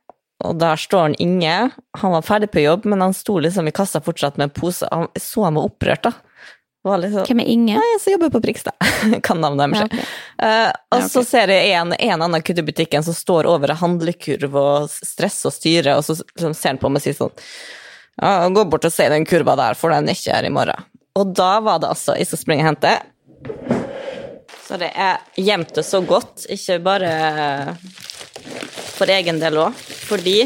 og 0.44 0.60
der 0.62 0.80
står 0.80 1.08
han 1.08 1.16
Inge. 1.24 1.56
Han 2.00 2.14
var 2.16 2.26
ferdig 2.28 2.52
på 2.52 2.64
jobb, 2.64 2.86
men 2.90 3.02
han 3.02 3.16
sto 3.16 3.40
liksom 3.40 3.68
i 3.68 3.74
kassa 3.76 4.02
fortsatt 4.04 4.38
med 4.38 4.50
en 4.50 4.56
pose. 4.62 4.88
Han 4.92 5.08
så 5.20 5.48
han 5.48 5.60
var 5.60 5.70
opprørt, 5.70 6.04
da. 6.04 6.14
Liksom, 6.84 7.24
Hvem 7.24 7.40
er 7.40 7.48
Inge? 7.48 7.76
Nei, 7.80 8.00
som 8.00 8.12
jobber 8.12 8.30
på 8.34 8.42
Prikstad. 8.44 8.76
kan 9.24 9.40
navnet 9.40 9.72
deres. 9.72 9.80
Ja, 9.80 9.86
okay. 9.86 10.00
uh, 10.00 10.68
og 10.68 10.98
Ja, 10.98 10.98
okay. 10.98 11.12
så 11.14 11.24
ser 11.24 11.54
jeg 11.54 11.72
en, 11.80 11.94
en 11.96 12.26
annen 12.26 12.44
kutt 12.44 12.60
i 12.60 12.66
butikken 12.68 13.06
som 13.08 13.16
står 13.16 13.48
over 13.48 13.72
en 13.72 13.80
handlekurv 13.80 14.58
og 14.60 14.90
stresser 14.92 15.48
og 15.48 15.56
styrer, 15.56 15.94
og 15.96 16.04
så 16.04 16.18
liksom 16.20 16.58
ser 16.58 16.76
han 16.76 16.82
på 16.82 16.92
meg 16.92 17.00
og 17.00 17.06
sier 17.06 17.18
sånn 17.18 17.32
ja, 18.20 18.34
Gå 18.52 18.66
bort 18.70 18.86
og 18.86 18.94
se 18.94 19.08
den 19.10 19.26
kurva 19.26 19.56
der, 19.58 19.80
for 19.80 19.96
den 19.96 20.12
er 20.12 20.20
ikke 20.20 20.36
her 20.36 20.50
i 20.50 20.52
morgen. 20.54 20.92
Og 21.18 21.32
da 21.38 21.56
var 21.64 21.80
det 21.80 21.94
altså 21.94 22.18
jeg 22.20 22.28
skal 22.30 22.42
springe 22.42 22.66
og 22.66 22.74
hente. 22.74 22.94
Så 24.68 24.78
det 24.82 24.92
er 24.92 25.24
gjemt 25.40 25.74
det 25.78 25.86
så 25.88 26.02
godt, 26.04 26.46
ikke 26.52 26.80
bare 26.84 27.14
for 28.94 29.12
egen 29.12 29.40
del 29.42 29.60
òg, 29.66 29.78
fordi 30.08 30.44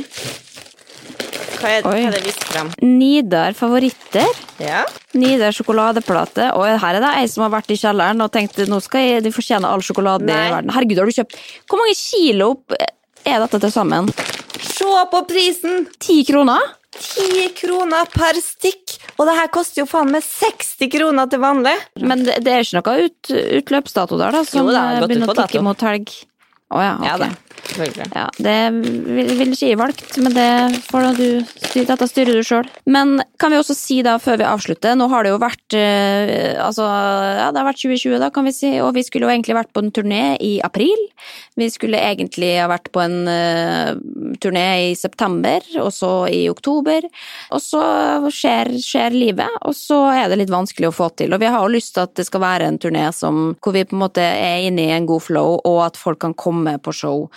hva 1.57 1.71
er, 1.73 1.85
hva 1.85 1.95
er 1.97 2.13
det 2.13 2.21
vist 2.21 2.43
frem? 2.45 2.69
Nidar 2.85 3.55
favoritter. 3.57 4.29
Ja. 4.61 4.83
Nidar 5.17 5.55
sjokoladeplate. 5.57 6.51
Og 6.53 6.67
her 6.69 6.99
er 6.99 7.01
det 7.01 7.13
ei 7.23 7.25
som 7.31 7.47
har 7.47 7.53
vært 7.55 7.73
i 7.73 7.79
kjelleren 7.79 8.21
og 8.21 8.29
tenkt 8.33 8.61
nå 8.69 8.77
skal 8.85 9.05
jeg, 9.05 9.25
de 9.25 9.33
fortjene 9.33 9.69
all 9.69 9.81
sjokolade 9.85 10.27
Nei. 10.29 10.37
i 10.37 10.53
verden. 10.53 10.73
Herregud, 10.75 11.01
har 11.01 11.09
du 11.09 11.17
kjøpt 11.17 11.37
Hvor 11.65 11.81
mange 11.81 11.97
kilo 11.97 12.51
er 13.25 13.41
dette 13.41 13.61
til 13.63 13.73
sammen? 13.73 14.11
Se 14.67 15.07
på 15.11 15.23
prisen! 15.29 15.87
Ti 16.01 16.21
kroner? 16.27 16.61
10 16.97 17.49
kroner 17.57 18.07
per 18.13 18.37
stikk! 18.41 18.95
Og 19.17 19.27
det 19.29 19.35
her 19.37 19.49
koster 19.53 19.83
jo 19.83 19.89
faen 19.89 20.11
meg 20.13 20.25
60 20.25 20.89
kroner 20.93 21.29
til 21.29 21.41
vanlig. 21.43 21.75
Men 22.01 22.23
det, 22.25 22.39
det 22.45 22.53
er 22.53 22.65
ikke 22.65 22.79
noe 22.79 23.07
ut, 23.07 23.31
utløpsdato 23.61 24.19
der, 24.21 24.37
da, 24.37 24.43
som 24.47 24.63
Jo, 24.63 24.73
det 24.73 24.81
eh, 24.81 25.05
begynner 25.05 25.33
å 25.33 25.37
tikke 25.43 25.63
mot 25.65 25.85
helg? 25.85 26.13
Å 26.67 26.81
ja, 26.83 26.95
ok. 26.99 27.05
Ja 27.07 27.19
da. 27.21 27.33
Ja, 28.15 28.25
det 28.41 28.55
vil, 28.73 29.29
vil 29.37 29.51
ikke 29.51 29.69
jeg 29.69 29.77
valgt, 29.79 30.15
men 30.23 30.33
det 30.35 30.79
får 30.87 31.07
du 31.17 31.27
dette 31.87 32.07
styrer 32.09 32.39
du 32.39 32.45
sjøl. 32.45 32.67
Men 32.89 33.17
kan 33.41 33.51
vi 33.53 33.59
også 33.59 33.75
si 33.77 33.99
da, 34.05 34.15
før 34.21 34.39
vi 34.41 34.47
avslutter, 34.47 34.95
nå 34.97 35.07
har 35.11 35.25
det 35.25 35.33
jo 35.33 35.41
vært 35.41 35.75
eh, 35.77 36.55
altså, 36.63 36.85
ja, 36.87 37.49
det 37.51 37.61
har 37.61 37.67
vært 37.67 37.81
2020 37.83 38.21
da, 38.23 38.31
kan 38.33 38.47
vi 38.47 38.55
si, 38.55 38.71
og 38.81 38.93
vi 38.97 39.03
skulle 39.05 39.27
jo 39.27 39.33
egentlig 39.33 39.57
vært 39.57 39.73
på 39.75 39.83
en 39.83 39.91
turné 39.93 40.21
i 40.43 40.57
april. 40.65 40.95
Vi 41.57 41.67
skulle 41.73 42.01
egentlig 42.01 42.53
ha 42.61 42.67
vært 42.69 42.91
på 42.93 43.01
en 43.01 43.17
uh, 43.25 43.97
turné 44.41 44.65
i 44.91 44.95
september, 44.97 45.63
og 45.81 45.89
så 45.93 46.11
i 46.29 46.43
oktober. 46.51 47.07
Og 47.55 47.61
så 47.63 47.81
skjer, 48.33 48.75
skjer 48.81 49.15
livet, 49.15 49.59
og 49.65 49.73
så 49.77 49.99
er 50.13 50.29
det 50.29 50.41
litt 50.43 50.53
vanskelig 50.53 50.91
å 50.91 50.95
få 50.95 51.09
til. 51.17 51.33
Og 51.33 51.41
vi 51.41 51.49
har 51.49 51.63
jo 51.63 51.73
lyst 51.73 51.95
til 51.95 52.05
at 52.05 52.15
det 52.17 52.27
skal 52.29 52.43
være 52.45 52.69
en 52.69 52.79
turné 52.81 53.07
som, 53.15 53.55
hvor 53.61 53.75
vi 53.75 53.85
på 53.87 53.97
en 53.97 54.03
måte 54.05 54.23
er 54.23 54.67
inne 54.69 54.87
i 54.87 54.95
en 54.95 55.09
god 55.09 55.25
flow, 55.25 55.57
og 55.65 55.81
at 55.89 55.99
folk 55.99 56.21
kan 56.25 56.37
komme 56.37 56.56
på 56.83 56.95
show 56.95 57.27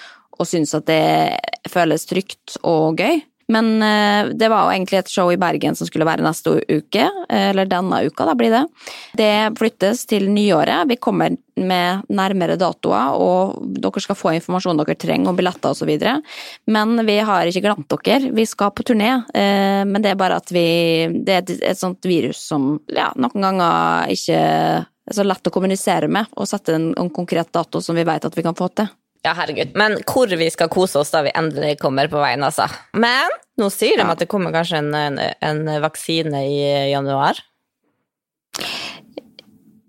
og 0.41 0.49
synes 0.49 0.73
at 0.79 0.87
det 0.89 1.69
føles 1.69 2.09
trygt 2.09 2.57
og 2.65 3.01
gøy. 3.01 3.21
Men 3.51 3.83
eh, 3.83 4.31
det 4.39 4.49
var 4.51 4.67
jo 4.67 4.75
egentlig 4.77 5.01
et 5.01 5.11
show 5.11 5.31
i 5.33 5.39
Bergen 5.41 5.75
som 5.75 5.89
skulle 5.89 6.07
være 6.07 6.23
neste 6.23 6.53
uke, 6.71 7.03
eh, 7.03 7.49
eller 7.51 7.67
denne 7.67 8.05
uka, 8.07 8.27
da 8.29 8.37
blir 8.39 8.53
det. 8.55 8.63
Det 9.19 9.33
flyttes 9.59 10.05
til 10.11 10.29
nyåret. 10.31 10.87
Vi 10.91 11.01
kommer 11.03 11.35
med 11.61 12.07
nærmere 12.15 12.57
datoer, 12.61 13.17
og 13.19 13.59
dere 13.83 14.05
skal 14.05 14.19
få 14.19 14.37
informasjon 14.37 14.79
dere 14.79 14.95
trenger 14.95 15.33
om 15.33 15.41
billetter 15.41 15.75
osv. 15.75 15.91
Men 16.71 17.03
vi 17.09 17.19
har 17.27 17.51
ikke 17.51 17.65
glemt 17.67 17.91
dere. 17.91 18.31
Vi 18.39 18.47
skal 18.47 18.71
på 18.71 18.87
turné, 18.87 19.11
eh, 19.35 19.83
men 19.83 19.99
det 19.99 20.15
er 20.15 20.21
bare 20.21 20.39
at 20.39 20.55
vi 20.55 20.69
Det 21.11 21.35
er 21.35 21.43
et, 21.43 21.79
sånt 21.79 22.07
virus 22.07 22.39
som 22.53 22.77
ja, 22.87 23.11
noen 23.17 23.43
ganger 23.43 24.15
ikke 24.15 24.39
er 24.39 25.15
så 25.17 25.27
lett 25.27 25.49
å 25.49 25.51
kommunisere 25.51 26.07
med, 26.07 26.31
og 26.39 26.47
sette 26.47 26.77
en 26.77 27.11
konkret 27.11 27.51
dato 27.51 27.83
som 27.83 27.99
vi 27.99 28.07
vet 28.07 28.25
at 28.25 28.37
vi 28.37 28.47
kan 28.47 28.55
få 28.55 28.71
til. 28.71 28.87
Ja, 29.27 29.35
herregud. 29.37 29.75
Men 29.77 29.99
hvor 30.09 30.31
vi 30.41 30.49
skal 30.51 30.71
kose 30.73 31.03
oss 31.03 31.11
da 31.13 31.21
vi 31.27 31.33
endelig 31.37 31.75
kommer 31.83 32.09
på 32.09 32.21
veien, 32.23 32.41
altså. 32.47 32.65
Men 32.97 33.29
nå 33.61 33.69
sier 33.73 33.99
de 34.01 34.07
Ja. 34.07 34.13
at 34.15 34.23
det 34.23 34.31
kommer 34.33 34.55
kanskje 34.55 34.79
en, 34.81 34.95
en, 34.97 35.19
en 35.21 35.67
vaksine 35.85 36.41
i 36.49 36.91
januar. 36.93 37.37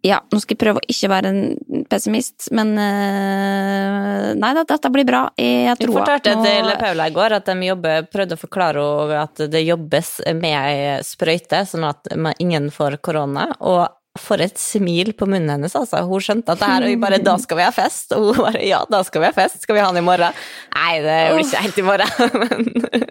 Ja, 0.01 0.17
nå 0.34 0.39
skal 0.41 0.55
jeg 0.55 0.61
prøve 0.63 0.82
å 0.82 0.88
ikke 0.89 1.09
være 1.11 1.29
en 1.29 1.86
pessimist, 1.89 2.47
men 2.57 2.71
eh, 2.82 4.32
Nei 4.34 4.49
da, 4.57 4.63
dette 4.65 4.89
blir 4.93 5.05
bra. 5.05 5.27
Jeg 5.38 5.77
tror 5.77 5.99
fortalte 5.99 6.34
nå... 6.39 6.45
til 6.47 6.71
Paula 6.82 7.05
i 7.05 7.13
går 7.13 7.36
at 7.38 7.51
de 7.51 7.67
jobber, 7.67 8.07
prøvde 8.09 8.38
å 8.38 8.41
forklare 8.41 8.86
at 9.21 9.43
det 9.53 9.61
jobbes 9.61 10.15
med 10.39 10.55
ei 10.57 10.95
sprøyte, 11.05 11.61
sånn 11.69 11.86
at 11.86 12.09
ingen 12.41 12.71
får 12.73 12.97
korona. 13.05 13.51
Og 13.61 13.86
for 14.20 14.43
et 14.43 14.57
smil 14.59 15.14
på 15.16 15.28
munnen 15.30 15.53
hennes, 15.53 15.76
altså. 15.78 16.01
Hun 16.07 16.24
skjønte 16.24 16.51
at 16.51 16.59
det 16.59 16.68
her, 16.68 16.88
og 16.88 17.03
bare 17.03 17.22
'da 17.24 17.38
skal 17.39 17.57
vi 17.57 17.64
ha 17.64 17.72
fest'. 17.72 18.12
Og 18.18 18.36
hun 18.36 18.45
bare 18.45 18.64
'ja, 18.66 18.84
da 18.89 19.03
skal 19.03 19.22
vi 19.22 19.30
ha 19.30 19.32
fest'. 19.32 19.62
Skal 19.64 19.76
vi 19.76 19.82
ha 19.82 19.88
den 19.88 20.03
i 20.03 20.05
morgen? 20.05 20.34
Nei, 20.76 20.99
det 20.99 21.20
blir 21.32 21.45
ikke 21.45 21.64
helt 21.64 21.78
i 21.78 21.82
morgen. 21.82 22.12
men 22.41 23.07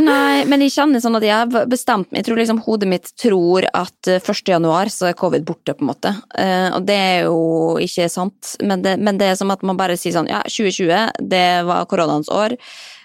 Nei, 0.00 0.44
men 0.48 0.62
jeg 0.64 0.72
kjenner 0.72 1.02
sånn 1.02 1.18
at 1.18 1.26
jeg 1.26 1.34
har 1.34 1.66
bestemt 1.68 2.08
meg. 2.08 2.22
Jeg 2.22 2.28
tror 2.30 2.40
liksom 2.40 2.62
hodet 2.64 2.88
mitt 2.88 3.10
tror 3.20 3.66
at 3.68 4.08
eh, 4.08 4.22
1. 4.22 4.48
januar 4.48 4.88
så 4.88 5.10
er 5.10 5.18
covid 5.18 5.44
borte, 5.44 5.74
på 5.74 5.84
en 5.84 5.90
måte. 5.90 6.14
Eh, 6.38 6.70
og 6.72 6.86
det 6.88 6.96
er 6.96 7.18
jo 7.26 7.76
ikke 7.82 8.08
sant. 8.08 8.56
Men 8.64 8.80
det, 8.86 8.96
men 8.98 9.18
det 9.20 9.26
er 9.32 9.36
som 9.40 9.50
at 9.50 9.62
man 9.66 9.76
bare 9.76 9.98
sier 10.00 10.14
sånn 10.16 10.30
ja, 10.30 10.40
2020, 10.48 11.20
det 11.20 11.64
var 11.68 11.88
koronaens 11.90 12.32
år. 12.32 12.56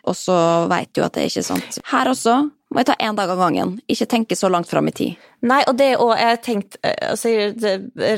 Og 0.06 0.16
så 0.16 0.38
veit 0.72 0.94
du 0.96 1.04
at 1.04 1.18
det 1.18 1.26
er 1.26 1.34
ikke 1.34 1.50
sant. 1.50 1.82
Her 1.92 2.14
også 2.14 2.46
må 2.76 2.84
jeg 2.84 2.90
ta 2.92 2.98
én 3.08 3.16
dag 3.16 3.32
av 3.32 3.40
gangen. 3.40 3.78
Ikke 3.88 4.08
tenke 4.12 4.36
så 4.36 4.50
langt 4.52 4.68
fram 4.68 4.90
i 4.92 4.94
tid. 4.96 5.28
Nei, 5.48 5.62
og 5.70 5.78
det 5.80 5.94
òg 5.96 6.12
jeg 6.20 6.28
har 6.28 6.42
tenkt 6.44 6.76
eh, 6.84 7.12
altså, 7.14 7.32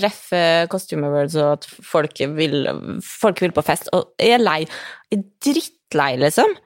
Ref 0.02 0.22
Costume 0.72 1.12
Awards 1.12 1.38
og 1.38 1.52
at 1.60 1.68
folk 1.86 2.24
vil, 2.40 2.66
folk 3.06 3.44
vil 3.44 3.54
på 3.54 3.66
fest, 3.68 3.92
og 3.94 4.16
jeg 4.18 4.40
er 4.40 4.42
lei. 4.42 4.62
Jeg 5.12 5.22
er 5.22 5.28
drittlei, 5.46 6.12
liksom. 6.26 6.58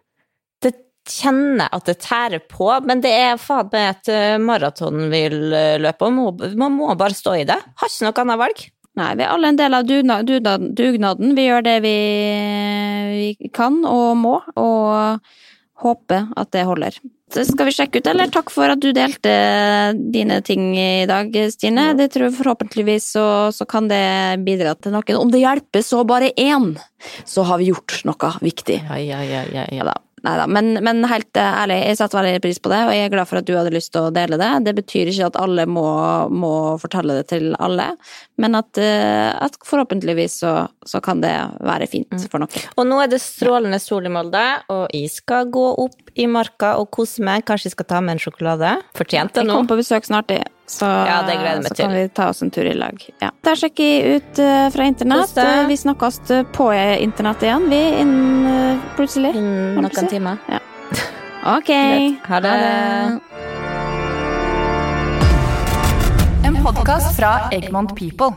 Det 0.63 0.73
kjenner 1.11 1.71
at 1.75 1.89
det 1.89 1.99
tærer 2.05 2.43
på, 2.47 2.69
men 2.87 3.03
det 3.03 3.11
er 3.11 3.41
faen 3.41 3.71
meg 3.73 3.89
et 3.89 4.11
eh, 4.13 4.35
maraton 4.39 5.09
vi 5.11 5.25
eh, 5.27 5.79
løper, 5.81 6.21
og 6.23 6.45
man 6.55 6.77
må 6.77 6.93
bare 6.95 7.17
stå 7.17 7.41
i 7.41 7.47
det. 7.49 7.59
Har 7.59 7.91
ikke 7.91 8.07
noe 8.07 8.23
annet 8.23 8.45
valg. 8.45 8.69
Nei, 8.99 9.13
vi 9.15 9.23
er 9.23 9.31
alle 9.31 9.51
en 9.53 9.59
del 9.59 9.75
av 9.75 9.85
dugnaden. 9.87 10.73
dugnaden. 10.75 11.35
Vi 11.35 11.45
gjør 11.47 11.63
det 11.63 11.77
vi, 11.85 11.95
vi 13.39 13.51
kan 13.55 13.79
og 13.87 14.17
må, 14.19 14.35
og 14.59 15.23
håper 15.81 16.27
at 16.37 16.51
det 16.51 16.67
holder. 16.67 16.97
Skal 17.31 17.69
vi 17.69 17.73
sjekke 17.75 18.01
ut, 18.01 18.07
eller? 18.11 18.31
Takk 18.33 18.51
for 18.51 18.73
at 18.73 18.81
du 18.83 18.89
delte 18.95 19.31
dine 20.13 20.41
ting 20.45 20.73
i 20.75 21.07
dag, 21.09 21.31
Stine. 21.53 21.91
Det 21.95 22.09
tror 22.11 22.27
jeg 22.27 22.37
forhåpentligvis 22.41 23.07
så, 23.15 23.25
så 23.55 23.67
kan 23.69 23.87
det 23.91 24.03
bidra 24.45 24.75
til 24.75 24.95
noen. 24.95 25.19
Om 25.21 25.31
det 25.31 25.43
hjelper 25.43 25.85
så 25.85 26.03
bare 26.07 26.33
én, 26.35 26.73
så 27.23 27.47
har 27.47 27.61
vi 27.61 27.71
gjort 27.71 28.01
noe 28.07 28.33
viktig. 28.43 28.81
Ja, 28.89 28.99
ja, 28.99 29.23
ja, 29.23 29.45
ja, 29.47 29.67
Ja 29.71 29.87
da. 29.87 29.97
Neida, 30.21 30.45
men, 30.45 30.75
men 30.85 31.01
helt 31.09 31.37
ærlig, 31.37 31.79
jeg 31.87 31.97
setter 31.97 32.21
veldig 32.21 32.41
pris 32.43 32.59
på 32.61 32.69
det, 32.69 32.81
og 32.85 32.93
jeg 32.93 33.07
er 33.07 33.13
glad 33.13 33.29
for 33.29 33.39
at 33.39 33.47
du 33.47 33.55
hadde 33.57 33.73
lyst 33.73 33.89
til 33.95 34.05
å 34.05 34.13
dele 34.13 34.37
det. 34.37 34.49
Det 34.67 34.75
betyr 34.77 35.09
ikke 35.09 35.31
at 35.31 35.39
alle 35.41 35.65
må, 35.65 35.85
må 36.29 36.53
fortelle 36.81 37.15
det 37.17 37.25
til 37.31 37.55
alle, 37.57 37.87
men 38.41 38.57
at, 38.59 38.77
eh, 38.77 39.31
at 39.33 39.57
forhåpentligvis 39.65 40.37
så, 40.43 40.53
så 40.85 41.01
kan 41.01 41.23
det 41.25 41.33
være 41.65 41.89
fint 41.89 42.13
for 42.29 42.43
noen. 42.43 42.69
Og 42.77 42.85
nå 42.89 43.01
er 43.01 43.09
det 43.09 43.21
strålende 43.23 43.81
sol 43.81 44.05
i 44.05 44.13
Molde, 44.13 44.45
og 44.69 44.93
jeg 44.93 45.09
skal 45.13 45.49
gå 45.49 45.67
opp 45.87 46.13
i 46.13 46.29
marka 46.29 46.75
og 46.77 46.91
kose 46.93 47.25
meg. 47.25 47.47
Kanskje 47.47 47.71
jeg 47.71 47.77
skal 47.79 47.89
ta 47.89 48.01
med 48.05 48.17
en 48.17 48.21
sjokolade. 48.21 48.75
Fortjent 48.97 49.33
det 49.33 49.45
Jeg 49.45 49.53
kommer 49.53 49.73
på 49.73 49.81
besøk 49.81 50.05
snart, 50.05 50.29
jeg, 50.33 50.45
så, 50.71 50.87
Ja, 51.07 51.21
det 51.27 51.35
jeg 51.35 51.43
meg 51.43 51.67
så 51.67 51.75
kan 51.81 51.93
vi 51.95 52.03
ta 52.15 52.29
oss 52.31 52.41
en 52.45 52.51
tur 52.53 52.67
i 52.69 52.73
lag. 52.77 52.97
Ja. 53.21 53.31
Der 53.43 53.59
sjekker 53.59 53.83
jeg 53.83 54.21
ut 54.21 54.39
eh, 54.41 54.67
fra 54.73 54.87
internett. 54.87 55.35
Eh, 55.37 55.65
Vi 55.67 55.77
snakkes 55.83 56.21
på 56.55 56.71
internett 56.73 57.43
igjen, 57.47 57.67
vi, 57.71 57.81
innen 58.01 58.51
eh, 58.51 58.85
plutselig. 58.95 59.33
Å 59.35 59.41
noen 59.81 59.91
timer. 59.91 60.37
timer. 60.47 60.67
Ok. 61.41 61.71
Greit. 61.73 62.27
Ha 62.29 62.39
det. 62.45 62.51
En 66.45 66.59
podkast 66.61 67.17
fra 67.17 67.49
Egmont 67.51 67.95
People. 67.97 68.35